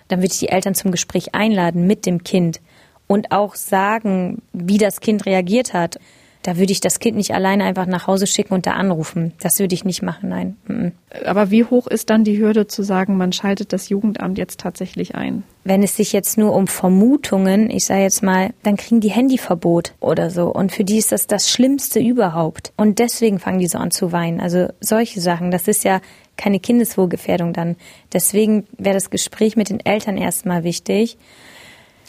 dann 0.07 0.19
würde 0.19 0.31
ich 0.31 0.39
die 0.39 0.49
Eltern 0.49 0.73
zum 0.73 0.91
Gespräch 0.91 1.35
einladen 1.35 1.85
mit 1.85 2.05
dem 2.05 2.23
Kind 2.23 2.61
und 3.07 3.31
auch 3.31 3.55
sagen, 3.55 4.41
wie 4.53 4.77
das 4.77 5.01
Kind 5.01 5.25
reagiert 5.25 5.73
hat. 5.73 5.99
Da 6.47 6.55
würde 6.55 6.71
ich 6.71 6.79
das 6.79 6.99
Kind 6.99 7.17
nicht 7.17 7.33
alleine 7.33 7.65
einfach 7.65 7.87
nach 7.87 8.07
Hause 8.07 8.25
schicken 8.25 8.53
und 8.53 8.65
da 8.65 8.71
anrufen. 8.71 9.33
Das 9.41 9.59
würde 9.59 9.75
ich 9.75 9.83
nicht 9.83 10.01
machen, 10.01 10.29
nein. 10.29 10.93
Aber 11.25 11.51
wie 11.51 11.65
hoch 11.65 11.87
ist 11.87 12.09
dann 12.09 12.23
die 12.23 12.39
Hürde 12.39 12.67
zu 12.67 12.83
sagen, 12.83 13.17
man 13.17 13.33
schaltet 13.33 13.73
das 13.73 13.89
Jugendamt 13.89 14.37
jetzt 14.37 14.61
tatsächlich 14.61 15.13
ein? 15.13 15.43
Wenn 15.65 15.83
es 15.83 15.97
sich 15.97 16.13
jetzt 16.13 16.37
nur 16.37 16.55
um 16.55 16.67
Vermutungen, 16.67 17.69
ich 17.69 17.83
sage 17.83 18.03
jetzt 18.03 18.23
mal, 18.23 18.51
dann 18.63 18.77
kriegen 18.77 19.01
die 19.01 19.09
Handyverbot 19.09 19.93
oder 19.99 20.29
so. 20.29 20.47
Und 20.47 20.71
für 20.71 20.85
die 20.85 20.95
ist 20.97 21.11
das 21.11 21.27
das 21.27 21.51
Schlimmste 21.51 21.99
überhaupt. 21.99 22.71
Und 22.77 22.99
deswegen 22.99 23.39
fangen 23.39 23.59
die 23.59 23.67
so 23.67 23.77
an 23.77 23.91
zu 23.91 24.13
weinen. 24.13 24.39
Also 24.39 24.69
solche 24.79 25.19
Sachen, 25.19 25.51
das 25.51 25.67
ist 25.67 25.83
ja 25.83 25.99
keine 26.37 26.61
Kindeswohlgefährdung 26.61 27.51
dann. 27.51 27.75
Deswegen 28.13 28.67
wäre 28.77 28.95
das 28.95 29.09
Gespräch 29.09 29.57
mit 29.57 29.69
den 29.69 29.85
Eltern 29.85 30.17
erstmal 30.17 30.63
wichtig. 30.63 31.17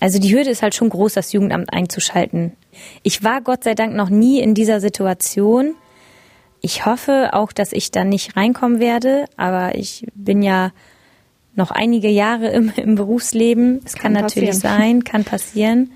Also 0.00 0.18
die 0.18 0.34
Hürde 0.34 0.50
ist 0.50 0.62
halt 0.62 0.74
schon 0.74 0.90
groß, 0.90 1.14
das 1.14 1.32
Jugendamt 1.32 1.72
einzuschalten. 1.72 2.52
Ich 3.02 3.24
war 3.24 3.40
Gott 3.40 3.64
sei 3.64 3.74
Dank 3.74 3.94
noch 3.94 4.10
nie 4.10 4.40
in 4.40 4.54
dieser 4.54 4.80
Situation. 4.80 5.74
Ich 6.60 6.86
hoffe 6.86 7.30
auch, 7.32 7.52
dass 7.52 7.72
ich 7.72 7.90
da 7.90 8.04
nicht 8.04 8.36
reinkommen 8.36 8.80
werde, 8.80 9.24
aber 9.36 9.74
ich 9.74 10.06
bin 10.14 10.42
ja 10.42 10.72
noch 11.54 11.70
einige 11.70 12.08
Jahre 12.08 12.48
im, 12.48 12.72
im 12.76 12.94
Berufsleben. 12.94 13.80
Es 13.84 13.94
kann, 13.94 14.14
kann 14.14 14.22
natürlich 14.22 14.58
sein, 14.58 15.04
kann 15.04 15.24
passieren. 15.24 15.90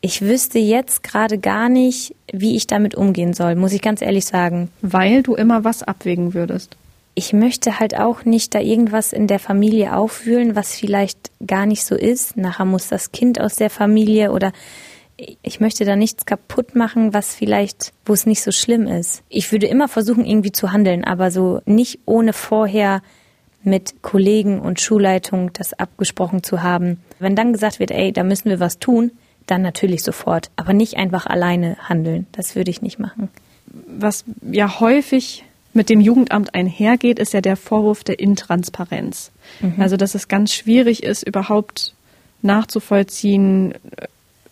Ich 0.00 0.20
wüsste 0.20 0.58
jetzt 0.58 1.02
gerade 1.02 1.38
gar 1.38 1.68
nicht, 1.68 2.14
wie 2.30 2.56
ich 2.56 2.66
damit 2.66 2.94
umgehen 2.94 3.32
soll, 3.32 3.54
muss 3.54 3.72
ich 3.72 3.80
ganz 3.80 4.02
ehrlich 4.02 4.26
sagen. 4.26 4.70
Weil 4.82 5.22
du 5.22 5.34
immer 5.34 5.64
was 5.64 5.82
abwägen 5.82 6.34
würdest. 6.34 6.76
Ich 7.14 7.32
möchte 7.32 7.78
halt 7.78 7.96
auch 7.96 8.24
nicht 8.24 8.54
da 8.54 8.60
irgendwas 8.60 9.12
in 9.12 9.26
der 9.26 9.38
Familie 9.38 9.96
aufwühlen, 9.96 10.56
was 10.56 10.74
vielleicht 10.74 11.30
gar 11.46 11.64
nicht 11.64 11.84
so 11.84 11.94
ist. 11.94 12.36
Nachher 12.36 12.64
muss 12.64 12.88
das 12.88 13.12
Kind 13.12 13.40
aus 13.40 13.56
der 13.56 13.70
Familie 13.70 14.32
oder 14.32 14.52
ich 15.42 15.60
möchte 15.60 15.84
da 15.84 15.94
nichts 15.94 16.26
kaputt 16.26 16.74
machen, 16.74 17.14
was 17.14 17.34
vielleicht, 17.34 17.92
wo 18.04 18.12
es 18.12 18.26
nicht 18.26 18.42
so 18.42 18.50
schlimm 18.50 18.86
ist. 18.86 19.22
Ich 19.28 19.52
würde 19.52 19.66
immer 19.66 19.86
versuchen, 19.86 20.24
irgendwie 20.24 20.52
zu 20.52 20.72
handeln, 20.72 21.04
aber 21.04 21.30
so 21.30 21.60
nicht 21.66 22.00
ohne 22.04 22.32
vorher 22.32 23.00
mit 23.62 24.02
Kollegen 24.02 24.60
und 24.60 24.80
Schulleitung 24.80 25.52
das 25.52 25.72
abgesprochen 25.72 26.42
zu 26.42 26.62
haben. 26.62 27.00
Wenn 27.18 27.36
dann 27.36 27.52
gesagt 27.52 27.78
wird, 27.78 27.90
ey, 27.90 28.12
da 28.12 28.24
müssen 28.24 28.50
wir 28.50 28.60
was 28.60 28.78
tun, 28.78 29.12
dann 29.46 29.62
natürlich 29.62 30.02
sofort. 30.02 30.50
Aber 30.56 30.72
nicht 30.72 30.96
einfach 30.96 31.26
alleine 31.26 31.76
handeln. 31.88 32.26
Das 32.32 32.56
würde 32.56 32.70
ich 32.70 32.82
nicht 32.82 32.98
machen. 32.98 33.28
Was 33.86 34.24
ja 34.42 34.80
häufig 34.80 35.44
mit 35.74 35.90
dem 35.90 36.00
Jugendamt 36.00 36.54
einhergeht, 36.54 37.18
ist 37.18 37.32
ja 37.32 37.40
der 37.40 37.56
Vorwurf 37.56 38.04
der 38.04 38.18
Intransparenz. 38.18 39.30
Mhm. 39.60 39.74
Also, 39.78 39.96
dass 39.96 40.14
es 40.14 40.28
ganz 40.28 40.52
schwierig 40.52 41.02
ist, 41.02 41.26
überhaupt 41.26 41.94
nachzuvollziehen, 42.42 43.74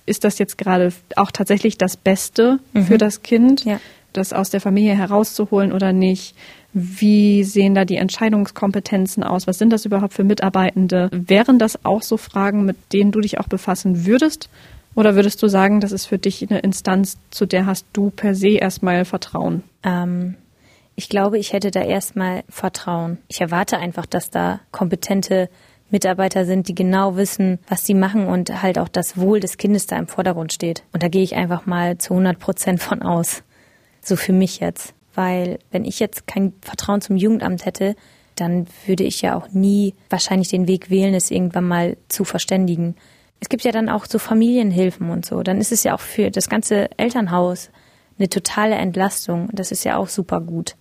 ist 0.07 0.25
das 0.25 0.39
jetzt 0.39 0.59
gerade 0.59 0.93
auch 1.17 1.31
tatsächlich 1.31 1.79
das 1.79 1.97
Beste 1.97 2.59
mhm. 2.73 2.85
für 2.85 2.99
das 2.99 3.23
Kind, 3.23 3.65
ja. 3.65 3.81
das 4.13 4.33
aus 4.33 4.51
der 4.51 4.61
Familie 4.61 4.97
herauszuholen 4.97 5.73
oder 5.73 5.93
nicht? 5.93 6.35
Wie 6.75 7.45
sehen 7.45 7.75
da 7.75 7.85
die 7.85 7.97
Entscheidungskompetenzen 7.97 9.23
aus? 9.23 9.47
Was 9.47 9.59
sind 9.59 9.73
das 9.73 9.85
überhaupt 9.85 10.15
für 10.15 10.25
Mitarbeitende? 10.25 11.11
Wären 11.13 11.59
das 11.59 11.85
auch 11.85 12.03
so 12.03 12.17
Fragen, 12.17 12.65
mit 12.65 12.77
denen 12.93 13.13
du 13.13 13.21
dich 13.21 13.39
auch 13.39 13.49
befassen 13.49 14.07
würdest? 14.07 14.49
Oder 14.95 15.15
würdest 15.15 15.43
du 15.43 15.49
sagen, 15.49 15.81
das 15.81 15.93
ist 15.93 16.07
für 16.07 16.19
dich 16.19 16.47
eine 16.49 16.61
Instanz, 16.61 17.19
zu 17.31 17.47
der 17.47 17.67
hast 17.67 17.87
du 17.93 18.11
per 18.11 18.35
se 18.35 18.51
erstmal 18.51 19.05
Vertrauen? 19.05 19.63
Ähm, 19.85 20.37
ich 20.95 21.09
glaube, 21.09 21.39
ich 21.39 21.53
hätte 21.53 21.71
da 21.71 21.83
erstmal 21.83 22.45
Vertrauen. 22.49 23.19
Ich 23.29 23.41
erwarte 23.41 23.79
einfach, 23.79 24.07
dass 24.07 24.31
da 24.31 24.61
kompetente 24.71 25.49
Mitarbeiter 25.91 26.45
sind, 26.45 26.69
die 26.69 26.75
genau 26.75 27.17
wissen, 27.17 27.59
was 27.69 27.85
sie 27.85 27.95
machen 27.95 28.27
und 28.27 28.63
halt 28.63 28.79
auch 28.79 28.89
das 28.89 29.19
Wohl 29.19 29.41
des 29.41 29.59
Kindes 29.59 29.87
da 29.87 29.97
im 29.97 30.09
Vordergrund 30.09 30.53
steht. 30.53 30.85
Und 30.93 31.03
da 31.03 31.09
gehe 31.09 31.23
ich 31.23 31.35
einfach 31.35 31.67
mal 31.67 31.99
zu 31.99 32.15
100 32.15 32.39
Prozent 32.39 32.83
von 32.83 33.03
aus. 33.03 33.43
So 34.01 34.17
für 34.17 34.33
mich 34.33 34.61
jetzt. 34.61 34.95
Weil 35.15 35.59
wenn 35.71 35.85
ich 35.85 36.01
jetzt 36.01 36.27
kein 36.27 36.55
Vertrauen 36.63 37.03
zum 37.03 37.17
Jugendamt 37.17 37.67
hätte, 37.67 37.95
dann 38.37 38.67
würde 38.87 39.05
ich 39.05 39.21
ja 39.21 39.37
auch 39.37 39.49
nie 39.51 39.95
wahrscheinlich 40.09 40.49
den 40.49 40.67
Weg 40.67 40.89
wählen, 40.89 41.15
es 41.15 41.31
irgendwann 41.31 41.69
mal 41.69 41.99
zu 42.09 42.25
verständigen 42.25 42.97
es 43.43 43.49
gibt 43.49 43.65
ja 43.65 43.73
dann 43.73 43.89
auch 43.89 44.07
so 44.07 44.21
Familienhilfen 44.21 45.11
und 45.11 45.27
so. 45.27 45.43
Dann 45.43 45.61
ist 45.61 45.73
es 45.73 45.83
ja 45.83 45.95
auch 45.95 46.01
für 46.01 46.31
das 46.31 46.49
ganze 46.49 46.89
Elternhaus 46.97 47.71
eine 48.17 48.29
totale 48.29 48.77
Entlastung. 48.77 49.49
Das 49.53 49.73
ist 49.73 49.83
ja 49.83 49.97
auch 49.97 50.07
super 50.07 50.41
gut. 50.41 50.77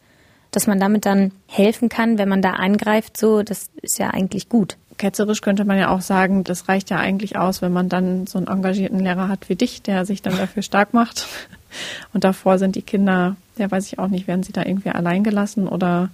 Dass 0.52 0.68
man 0.68 0.80
damit 0.80 1.06
dann 1.06 1.32
helfen 1.48 1.90
kann, 1.90 2.18
wenn 2.18 2.30
man 2.30 2.42
da 2.42 2.52
angreift, 2.52 3.18
so, 3.18 3.42
das 3.42 3.70
ist 3.82 4.00
ja 4.00 4.10
eigentlich 4.10 4.50
gut. 4.50 4.78
Ketzerisch 4.98 5.42
könnte 5.42 5.66
man 5.66 5.80
ja 5.80 5.90
auch 5.90 6.02
sagen, 6.02 6.44
das 6.44 6.68
reicht 6.68 6.90
ja 6.90 6.98
eigentlich 6.98 7.38
aus, 7.38 7.62
wenn 7.62 7.74
man 7.74 7.90
dann 7.90 8.28
so 8.28 8.38
einen 8.38 8.48
engagierten 8.48 9.00
Lehrer 9.00 9.30
hat 9.30 9.50
wie 9.50 9.56
dich, 9.56 9.82
der 9.82 10.06
sich 10.06 10.22
dann 10.22 10.38
dafür 10.38 10.62
stark 10.62 10.94
macht. 10.94 11.28
Und 12.14 12.24
davor 12.24 12.58
sind 12.58 12.76
die 12.76 12.82
Kinder, 12.82 13.38
ja 13.58 13.72
weiß 13.72 13.88
ich 13.88 13.98
auch 13.98 14.10
nicht, 14.10 14.28
werden 14.28 14.44
sie 14.44 14.52
da 14.52 14.66
irgendwie 14.66 14.90
allein 14.90 15.24
gelassen 15.24 15.68
oder 15.68 16.10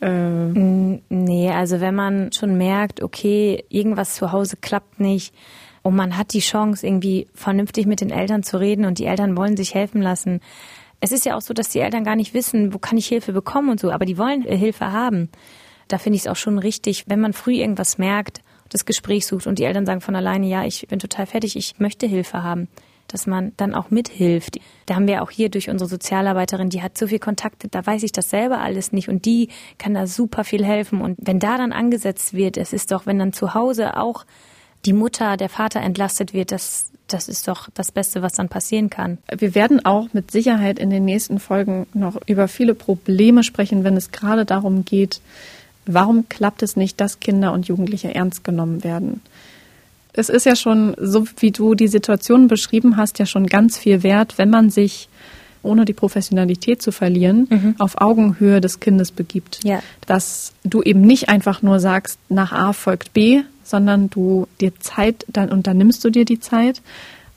äh 0.00 0.08
nee, 0.08 1.50
also 1.50 1.80
wenn 1.80 1.94
man 1.94 2.32
schon 2.32 2.56
merkt, 2.56 3.02
okay, 3.02 3.64
irgendwas 3.68 4.14
zu 4.14 4.32
Hause 4.32 4.56
klappt 4.56 4.98
nicht 4.98 5.34
und 5.82 5.96
man 5.96 6.16
hat 6.16 6.32
die 6.32 6.40
Chance, 6.40 6.86
irgendwie 6.86 7.26
vernünftig 7.34 7.86
mit 7.86 8.00
den 8.00 8.10
Eltern 8.10 8.42
zu 8.42 8.58
reden 8.58 8.84
und 8.84 8.98
die 8.98 9.06
Eltern 9.06 9.36
wollen 9.36 9.56
sich 9.56 9.74
helfen 9.74 10.00
lassen. 10.00 10.40
Es 11.04 11.10
ist 11.10 11.26
ja 11.26 11.36
auch 11.36 11.40
so, 11.40 11.52
dass 11.52 11.68
die 11.68 11.80
Eltern 11.80 12.04
gar 12.04 12.14
nicht 12.14 12.32
wissen, 12.32 12.72
wo 12.72 12.78
kann 12.78 12.96
ich 12.96 13.08
Hilfe 13.08 13.32
bekommen 13.32 13.70
und 13.70 13.80
so, 13.80 13.90
aber 13.90 14.04
die 14.04 14.18
wollen 14.18 14.42
Hilfe 14.42 14.92
haben. 14.92 15.30
Da 15.88 15.98
finde 15.98 16.14
ich 16.16 16.22
es 16.22 16.28
auch 16.28 16.36
schon 16.36 16.58
richtig, 16.58 17.04
wenn 17.08 17.20
man 17.20 17.32
früh 17.32 17.54
irgendwas 17.54 17.98
merkt, 17.98 18.40
das 18.68 18.86
Gespräch 18.86 19.26
sucht 19.26 19.48
und 19.48 19.58
die 19.58 19.64
Eltern 19.64 19.84
sagen 19.84 20.00
von 20.00 20.14
alleine, 20.14 20.46
ja, 20.46 20.64
ich 20.64 20.86
bin 20.86 21.00
total 21.00 21.26
fertig, 21.26 21.56
ich 21.56 21.80
möchte 21.80 22.06
Hilfe 22.06 22.44
haben 22.44 22.68
dass 23.08 23.26
man 23.26 23.52
dann 23.56 23.74
auch 23.74 23.90
mithilft. 23.90 24.58
Da 24.86 24.94
haben 24.94 25.06
wir 25.06 25.22
auch 25.22 25.30
hier 25.30 25.50
durch 25.50 25.68
unsere 25.68 25.88
Sozialarbeiterin, 25.88 26.70
die 26.70 26.82
hat 26.82 26.96
so 26.96 27.06
viel 27.06 27.18
Kontakte, 27.18 27.68
da 27.68 27.84
weiß 27.84 28.02
ich 28.02 28.12
das 28.12 28.30
selber 28.30 28.60
alles 28.60 28.92
nicht 28.92 29.08
und 29.08 29.24
die 29.24 29.48
kann 29.78 29.94
da 29.94 30.06
super 30.06 30.44
viel 30.44 30.64
helfen. 30.64 31.00
Und 31.00 31.18
wenn 31.20 31.38
da 31.38 31.58
dann 31.58 31.72
angesetzt 31.72 32.34
wird, 32.34 32.56
es 32.56 32.72
ist 32.72 32.90
doch, 32.90 33.06
wenn 33.06 33.18
dann 33.18 33.32
zu 33.32 33.54
Hause 33.54 33.96
auch 33.96 34.24
die 34.84 34.92
Mutter, 34.92 35.36
der 35.36 35.48
Vater 35.48 35.80
entlastet 35.80 36.34
wird, 36.34 36.52
das, 36.52 36.90
das 37.08 37.28
ist 37.28 37.48
doch 37.48 37.68
das 37.74 37.92
Beste, 37.92 38.22
was 38.22 38.34
dann 38.34 38.48
passieren 38.48 38.90
kann. 38.90 39.18
Wir 39.36 39.54
werden 39.54 39.84
auch 39.84 40.08
mit 40.12 40.30
Sicherheit 40.30 40.78
in 40.78 40.90
den 40.90 41.04
nächsten 41.04 41.38
Folgen 41.38 41.86
noch 41.94 42.16
über 42.26 42.48
viele 42.48 42.74
Probleme 42.74 43.44
sprechen, 43.44 43.84
wenn 43.84 43.96
es 43.96 44.10
gerade 44.10 44.44
darum 44.44 44.84
geht, 44.84 45.20
warum 45.86 46.28
klappt 46.28 46.62
es 46.62 46.76
nicht, 46.76 47.00
dass 47.00 47.20
Kinder 47.20 47.52
und 47.52 47.66
Jugendliche 47.66 48.14
ernst 48.14 48.44
genommen 48.44 48.84
werden 48.84 49.20
es 50.12 50.28
ist 50.28 50.46
ja 50.46 50.56
schon, 50.56 50.94
so 50.98 51.26
wie 51.38 51.50
du 51.50 51.74
die 51.74 51.88
Situation 51.88 52.48
beschrieben 52.48 52.96
hast, 52.96 53.18
ja 53.18 53.26
schon 53.26 53.46
ganz 53.46 53.78
viel 53.78 54.02
wert, 54.02 54.38
wenn 54.38 54.50
man 54.50 54.70
sich 54.70 55.08
ohne 55.62 55.84
die 55.84 55.92
Professionalität 55.92 56.82
zu 56.82 56.90
verlieren, 56.90 57.46
mhm. 57.48 57.74
auf 57.78 58.00
Augenhöhe 58.00 58.60
des 58.60 58.80
Kindes 58.80 59.12
begibt. 59.12 59.60
Ja. 59.62 59.80
Dass 60.06 60.52
du 60.64 60.82
eben 60.82 61.02
nicht 61.02 61.28
einfach 61.28 61.62
nur 61.62 61.78
sagst, 61.78 62.18
nach 62.28 62.52
A 62.52 62.72
folgt 62.72 63.12
B, 63.12 63.42
sondern 63.62 64.10
du 64.10 64.46
dir 64.60 64.78
Zeit, 64.80 65.24
dann, 65.28 65.50
und 65.50 65.66
dann 65.66 65.78
nimmst 65.78 66.04
du 66.04 66.10
dir 66.10 66.24
die 66.24 66.40
Zeit, 66.40 66.82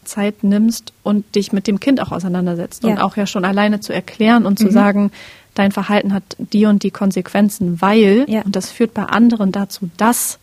Zeit 0.04 0.44
nimmst 0.44 0.94
und 1.04 1.36
dich 1.36 1.52
mit 1.52 1.68
dem 1.68 1.80
Kind 1.80 2.02
auch 2.02 2.12
auseinandersetzt. 2.12 2.84
Ja. 2.84 2.92
Und 2.92 2.98
auch 3.00 3.18
ja 3.18 3.26
schon 3.26 3.46
alleine 3.46 3.80
zu 3.80 3.94
erklären 3.94 4.46
und 4.46 4.60
zu 4.60 4.66
mhm. 4.66 4.72
sagen, 4.72 5.12
dein 5.56 5.72
Verhalten 5.72 6.14
hat 6.14 6.24
die 6.38 6.66
und 6.66 6.84
die 6.84 6.92
Konsequenzen, 6.92 7.82
weil, 7.82 8.26
ja. 8.28 8.42
und 8.42 8.56
das 8.56 8.70
führt 8.70 8.94
bei 8.94 9.04
anderen 9.04 9.52
dazu, 9.52 9.90
dass 9.98 10.40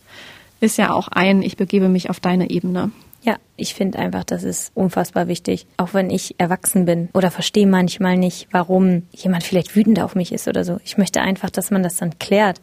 ist 0.63 0.77
ja 0.77 0.93
auch 0.93 1.09
ein, 1.09 1.41
ich 1.41 1.57
begebe 1.57 1.89
mich 1.89 2.09
auf 2.09 2.21
deine 2.21 2.49
Ebene. 2.49 2.91
Ja, 3.21 3.37
ich 3.55 3.73
finde 3.73 3.99
einfach, 3.99 4.23
das 4.23 4.43
ist 4.43 4.71
unfassbar 4.73 5.27
wichtig. 5.27 5.65
Auch 5.77 5.93
wenn 5.93 6.09
ich 6.09 6.35
erwachsen 6.39 6.85
bin 6.85 7.09
oder 7.13 7.31
verstehe 7.31 7.67
manchmal 7.67 8.17
nicht, 8.17 8.47
warum 8.51 9.03
jemand 9.11 9.43
vielleicht 9.43 9.75
wütend 9.75 9.99
auf 10.01 10.15
mich 10.15 10.31
ist 10.31 10.47
oder 10.47 10.63
so. 10.63 10.79
Ich 10.83 10.97
möchte 10.97 11.21
einfach, 11.21 11.49
dass 11.49 11.71
man 11.71 11.83
das 11.83 11.97
dann 11.97 12.17
klärt, 12.19 12.61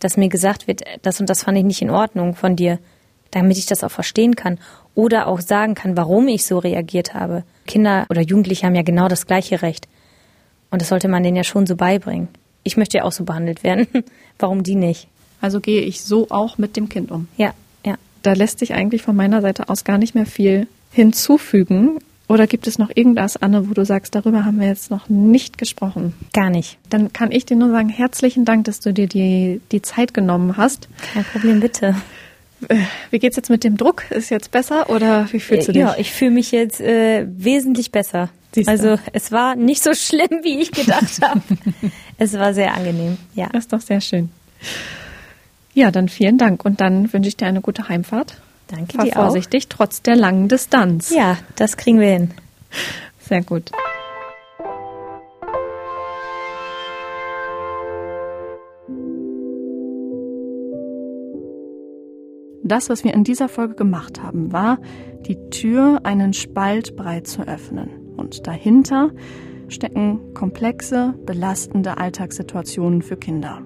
dass 0.00 0.16
mir 0.16 0.28
gesagt 0.28 0.66
wird, 0.66 0.82
das 1.02 1.20
und 1.20 1.30
das 1.30 1.44
fand 1.44 1.56
ich 1.56 1.64
nicht 1.64 1.82
in 1.82 1.90
Ordnung 1.90 2.34
von 2.34 2.56
dir, 2.56 2.78
damit 3.30 3.58
ich 3.58 3.66
das 3.66 3.84
auch 3.84 3.90
verstehen 3.90 4.34
kann 4.34 4.58
oder 4.94 5.28
auch 5.28 5.40
sagen 5.40 5.74
kann, 5.74 5.96
warum 5.96 6.26
ich 6.28 6.44
so 6.44 6.58
reagiert 6.58 7.14
habe. 7.14 7.44
Kinder 7.66 8.06
oder 8.10 8.22
Jugendliche 8.22 8.66
haben 8.66 8.74
ja 8.74 8.82
genau 8.82 9.08
das 9.08 9.26
gleiche 9.26 9.62
Recht. 9.62 9.86
Und 10.70 10.82
das 10.82 10.88
sollte 10.88 11.08
man 11.08 11.22
denen 11.22 11.36
ja 11.36 11.44
schon 11.44 11.66
so 11.66 11.76
beibringen. 11.76 12.28
Ich 12.62 12.76
möchte 12.76 12.98
ja 12.98 13.04
auch 13.04 13.12
so 13.12 13.24
behandelt 13.24 13.62
werden. 13.62 13.86
warum 14.38 14.62
die 14.62 14.74
nicht? 14.74 15.08
Also 15.40 15.60
gehe 15.60 15.82
ich 15.82 16.02
so 16.02 16.26
auch 16.30 16.58
mit 16.58 16.76
dem 16.76 16.88
Kind 16.88 17.10
um. 17.10 17.28
Ja, 17.36 17.54
ja. 17.84 17.94
Da 18.22 18.34
lässt 18.34 18.58
sich 18.58 18.74
eigentlich 18.74 19.02
von 19.02 19.16
meiner 19.16 19.40
Seite 19.40 19.68
aus 19.68 19.84
gar 19.84 19.98
nicht 19.98 20.14
mehr 20.14 20.26
viel 20.26 20.66
hinzufügen. 20.92 21.98
Oder 22.30 22.46
gibt 22.46 22.68
es 22.68 22.78
noch 22.78 22.92
irgendwas, 22.94 23.36
Anne, 23.36 23.68
wo 23.68 23.74
du 23.74 23.84
sagst, 23.84 24.14
darüber 24.14 24.44
haben 24.44 24.60
wir 24.60 24.68
jetzt 24.68 24.88
noch 24.88 25.08
nicht 25.08 25.58
gesprochen? 25.58 26.14
Gar 26.32 26.48
nicht. 26.48 26.78
Dann 26.88 27.12
kann 27.12 27.32
ich 27.32 27.44
dir 27.44 27.56
nur 27.56 27.72
sagen, 27.72 27.88
herzlichen 27.88 28.44
Dank, 28.44 28.66
dass 28.66 28.78
du 28.78 28.92
dir 28.92 29.08
die, 29.08 29.60
die 29.72 29.82
Zeit 29.82 30.14
genommen 30.14 30.56
hast. 30.56 30.88
Kein 31.12 31.24
Problem, 31.24 31.58
bitte. 31.58 31.96
Äh, 32.68 32.76
wie 33.10 33.18
geht's 33.18 33.34
jetzt 33.34 33.50
mit 33.50 33.64
dem 33.64 33.76
Druck? 33.76 34.08
Ist 34.12 34.30
jetzt 34.30 34.52
besser 34.52 34.90
oder 34.90 35.26
wie 35.32 35.40
fühlst 35.40 35.66
du 35.66 35.72
dich? 35.72 35.80
Ja, 35.80 35.96
ich 35.98 36.12
fühle 36.12 36.30
mich 36.30 36.52
jetzt 36.52 36.80
äh, 36.80 37.26
wesentlich 37.28 37.90
besser. 37.90 38.28
Siehste. 38.54 38.70
Also 38.70 38.96
es 39.12 39.32
war 39.32 39.56
nicht 39.56 39.82
so 39.82 39.92
schlimm, 39.92 40.44
wie 40.44 40.60
ich 40.60 40.70
gedacht 40.70 41.20
habe. 41.22 41.42
es 42.16 42.34
war 42.34 42.54
sehr 42.54 42.74
angenehm. 42.74 43.18
Ja. 43.34 43.48
Das 43.48 43.64
ist 43.64 43.72
doch 43.72 43.80
sehr 43.80 44.00
schön. 44.00 44.28
Ja, 45.74 45.90
dann 45.90 46.08
vielen 46.08 46.38
Dank 46.38 46.64
und 46.64 46.80
dann 46.80 47.12
wünsche 47.12 47.26
ich 47.26 47.36
dir 47.36 47.46
eine 47.46 47.60
gute 47.60 47.88
Heimfahrt. 47.88 48.36
Danke 48.70 48.96
Fahr 48.96 49.04
dir 49.04 49.12
vorsichtig, 49.12 49.64
auch. 49.64 49.76
trotz 49.76 50.02
der 50.02 50.16
langen 50.16 50.48
Distanz. 50.48 51.10
Ja, 51.10 51.36
das 51.56 51.76
kriegen 51.76 51.98
wir 51.98 52.08
hin. 52.08 52.30
Sehr 53.20 53.42
gut. 53.42 53.70
Das, 62.62 62.88
was 62.88 63.02
wir 63.02 63.12
in 63.14 63.24
dieser 63.24 63.48
Folge 63.48 63.74
gemacht 63.74 64.22
haben, 64.22 64.52
war, 64.52 64.78
die 65.26 65.50
Tür 65.50 66.00
einen 66.04 66.32
Spalt 66.32 66.94
breit 66.94 67.26
zu 67.26 67.42
öffnen. 67.42 67.90
Und 68.16 68.46
dahinter 68.46 69.10
stecken 69.66 70.34
komplexe, 70.34 71.14
belastende 71.26 71.98
Alltagssituationen 71.98 73.02
für 73.02 73.16
Kinder. 73.16 73.62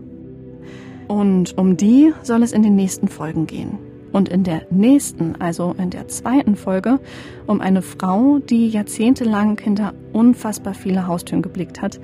Und 1.07 1.59
um 1.59 1.77
die 1.77 2.15
soll 2.23 2.43
es 2.43 2.53
in 2.53 2.63
den 2.63 2.77
nächsten 2.77 3.09
Folgen 3.09 3.47
gehen. 3.47 3.79
Und 4.15 4.29
in 4.29 4.45
der 4.45 4.63
nächsten, 4.71 5.35
also 5.41 5.75
in 5.77 5.91
der 5.91 6.07
zweiten 6.07 6.55
Folge, 6.55 7.01
um 7.49 7.61
eine 7.61 7.83
Frau, 7.83 8.39
die 8.39 8.69
jahrzehntelang 8.69 9.59
hinter 9.59 9.93
unfassbar 10.13 10.75
viele 10.75 11.09
Haustüren 11.09 11.43
geblickt 11.43 11.83
hat, 11.83 11.99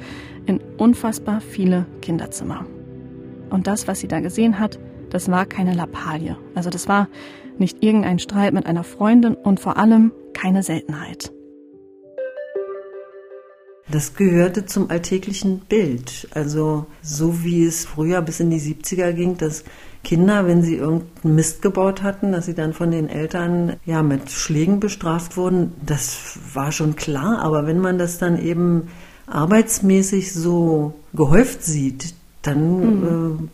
in 0.44 0.60
unfassbar 0.76 1.40
viele 1.40 1.86
Kinderzimmer. 2.02 2.66
Und 3.50 3.68
das, 3.68 3.86
was 3.86 4.00
sie 4.00 4.08
da 4.08 4.18
gesehen 4.18 4.58
hat, 4.58 4.80
das 5.10 5.30
war 5.30 5.46
keine 5.46 5.72
Lappalie. 5.72 6.36
Also 6.56 6.68
das 6.68 6.88
war 6.88 7.06
nicht 7.58 7.80
irgendein 7.80 8.18
Streit 8.18 8.54
mit 8.54 8.66
einer 8.66 8.82
Freundin 8.82 9.36
und 9.36 9.60
vor 9.60 9.76
allem 9.76 10.10
keine 10.32 10.64
Seltenheit. 10.64 11.32
Das 13.88 14.14
gehörte 14.16 14.66
zum 14.66 14.90
alltäglichen 14.90 15.60
Bild. 15.60 16.26
Also 16.32 16.86
so 17.02 17.44
wie 17.44 17.64
es 17.64 17.84
früher 17.84 18.20
bis 18.20 18.40
in 18.40 18.50
die 18.50 18.60
70er 18.60 19.12
ging, 19.12 19.36
dass 19.36 19.62
Kinder, 20.02 20.46
wenn 20.46 20.62
sie 20.62 20.76
irgendeinen 20.76 21.34
Mist 21.34 21.62
gebaut 21.62 22.02
hatten, 22.02 22.32
dass 22.32 22.46
sie 22.46 22.54
dann 22.54 22.72
von 22.72 22.90
den 22.90 23.08
Eltern 23.08 23.76
ja 23.84 24.02
mit 24.02 24.30
Schlägen 24.30 24.80
bestraft 24.80 25.36
wurden, 25.36 25.72
das 25.84 26.38
war 26.54 26.72
schon 26.72 26.96
klar. 26.96 27.40
Aber 27.40 27.66
wenn 27.66 27.78
man 27.78 27.98
das 27.98 28.18
dann 28.18 28.38
eben 28.42 28.88
arbeitsmäßig 29.26 30.32
so 30.32 30.94
gehäuft 31.12 31.62
sieht, 31.62 32.14
dann 32.42 32.80
mhm. 32.80 33.50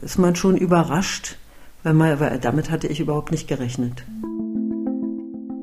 äh, 0.00 0.04
ist 0.04 0.18
man 0.18 0.36
schon 0.36 0.56
überrascht, 0.56 1.36
weil, 1.82 1.94
man, 1.94 2.18
weil 2.18 2.38
damit 2.38 2.70
hatte 2.70 2.86
ich 2.86 3.00
überhaupt 3.00 3.30
nicht 3.30 3.46
gerechnet 3.46 4.04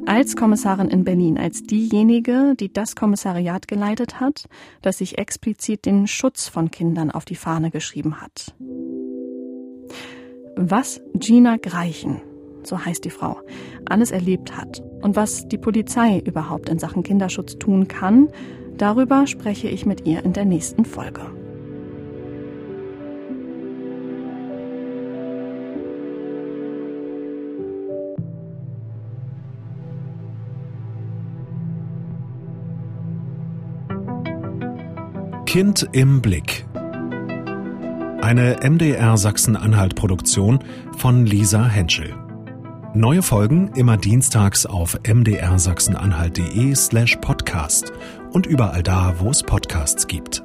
als 0.08 0.38
Kommissarin 0.38 0.88
in 0.88 1.04
Berlin, 1.04 1.38
als 1.38 1.64
diejenige, 1.64 2.56
die 2.58 2.72
das 2.72 2.96
Kommissariat 2.96 3.68
geleitet 3.68 4.22
hat, 4.22 4.48
das 4.82 5.00
sich 5.00 5.18
explizit 5.18 5.86
den 5.86 6.08
Schutz 6.08 6.48
von 6.48 6.72
Kindern 6.72 7.12
auf 7.12 7.26
die 7.26 7.36
Fahne 7.36 7.72
geschrieben 7.72 8.22
hat. 8.22 8.56
Was 10.60 11.00
Gina 11.14 11.58
Greichen, 11.58 12.20
so 12.64 12.84
heißt 12.84 13.06
die 13.06 13.12
Frau, 13.12 13.38
alles 13.86 14.10
erlebt 14.10 14.58
hat 14.58 14.82
und 15.04 15.16
was 15.16 15.48
die 15.48 15.60
Polizei 15.60 16.18
überhaupt 16.26 16.70
in 16.70 16.80
Sachen 16.80 17.04
Kinderschutz 17.04 17.60
tun 17.60 17.88
kann, 17.88 18.30
darüber 18.76 19.28
spreche 19.28 19.68
ich 19.68 19.86
mit 19.86 20.08
ihr 20.08 20.26
in 20.26 20.34
der 20.34 20.46
nächsten 20.46 20.84
Folge. 20.84 21.22
Kind 35.46 35.88
im 35.92 36.22
Blick. 36.24 36.66
Eine 38.22 38.58
MDR 38.68 39.16
Sachsen-Anhalt-Produktion 39.16 40.60
von 40.98 41.26
Lisa 41.26 41.66
Henschel. 41.66 42.16
Neue 42.94 43.22
Folgen 43.22 43.72
immer 43.76 43.96
dienstags 43.96 44.66
auf 44.66 45.00
mdrsachsenanhalt.de 45.08 46.74
slash 46.76 47.18
podcast 47.22 47.94
und 48.32 48.48
überall 48.48 48.82
da, 48.82 49.16
wo 49.20 49.30
es 49.30 49.44
Podcasts 49.44 50.08
gibt. 50.08 50.44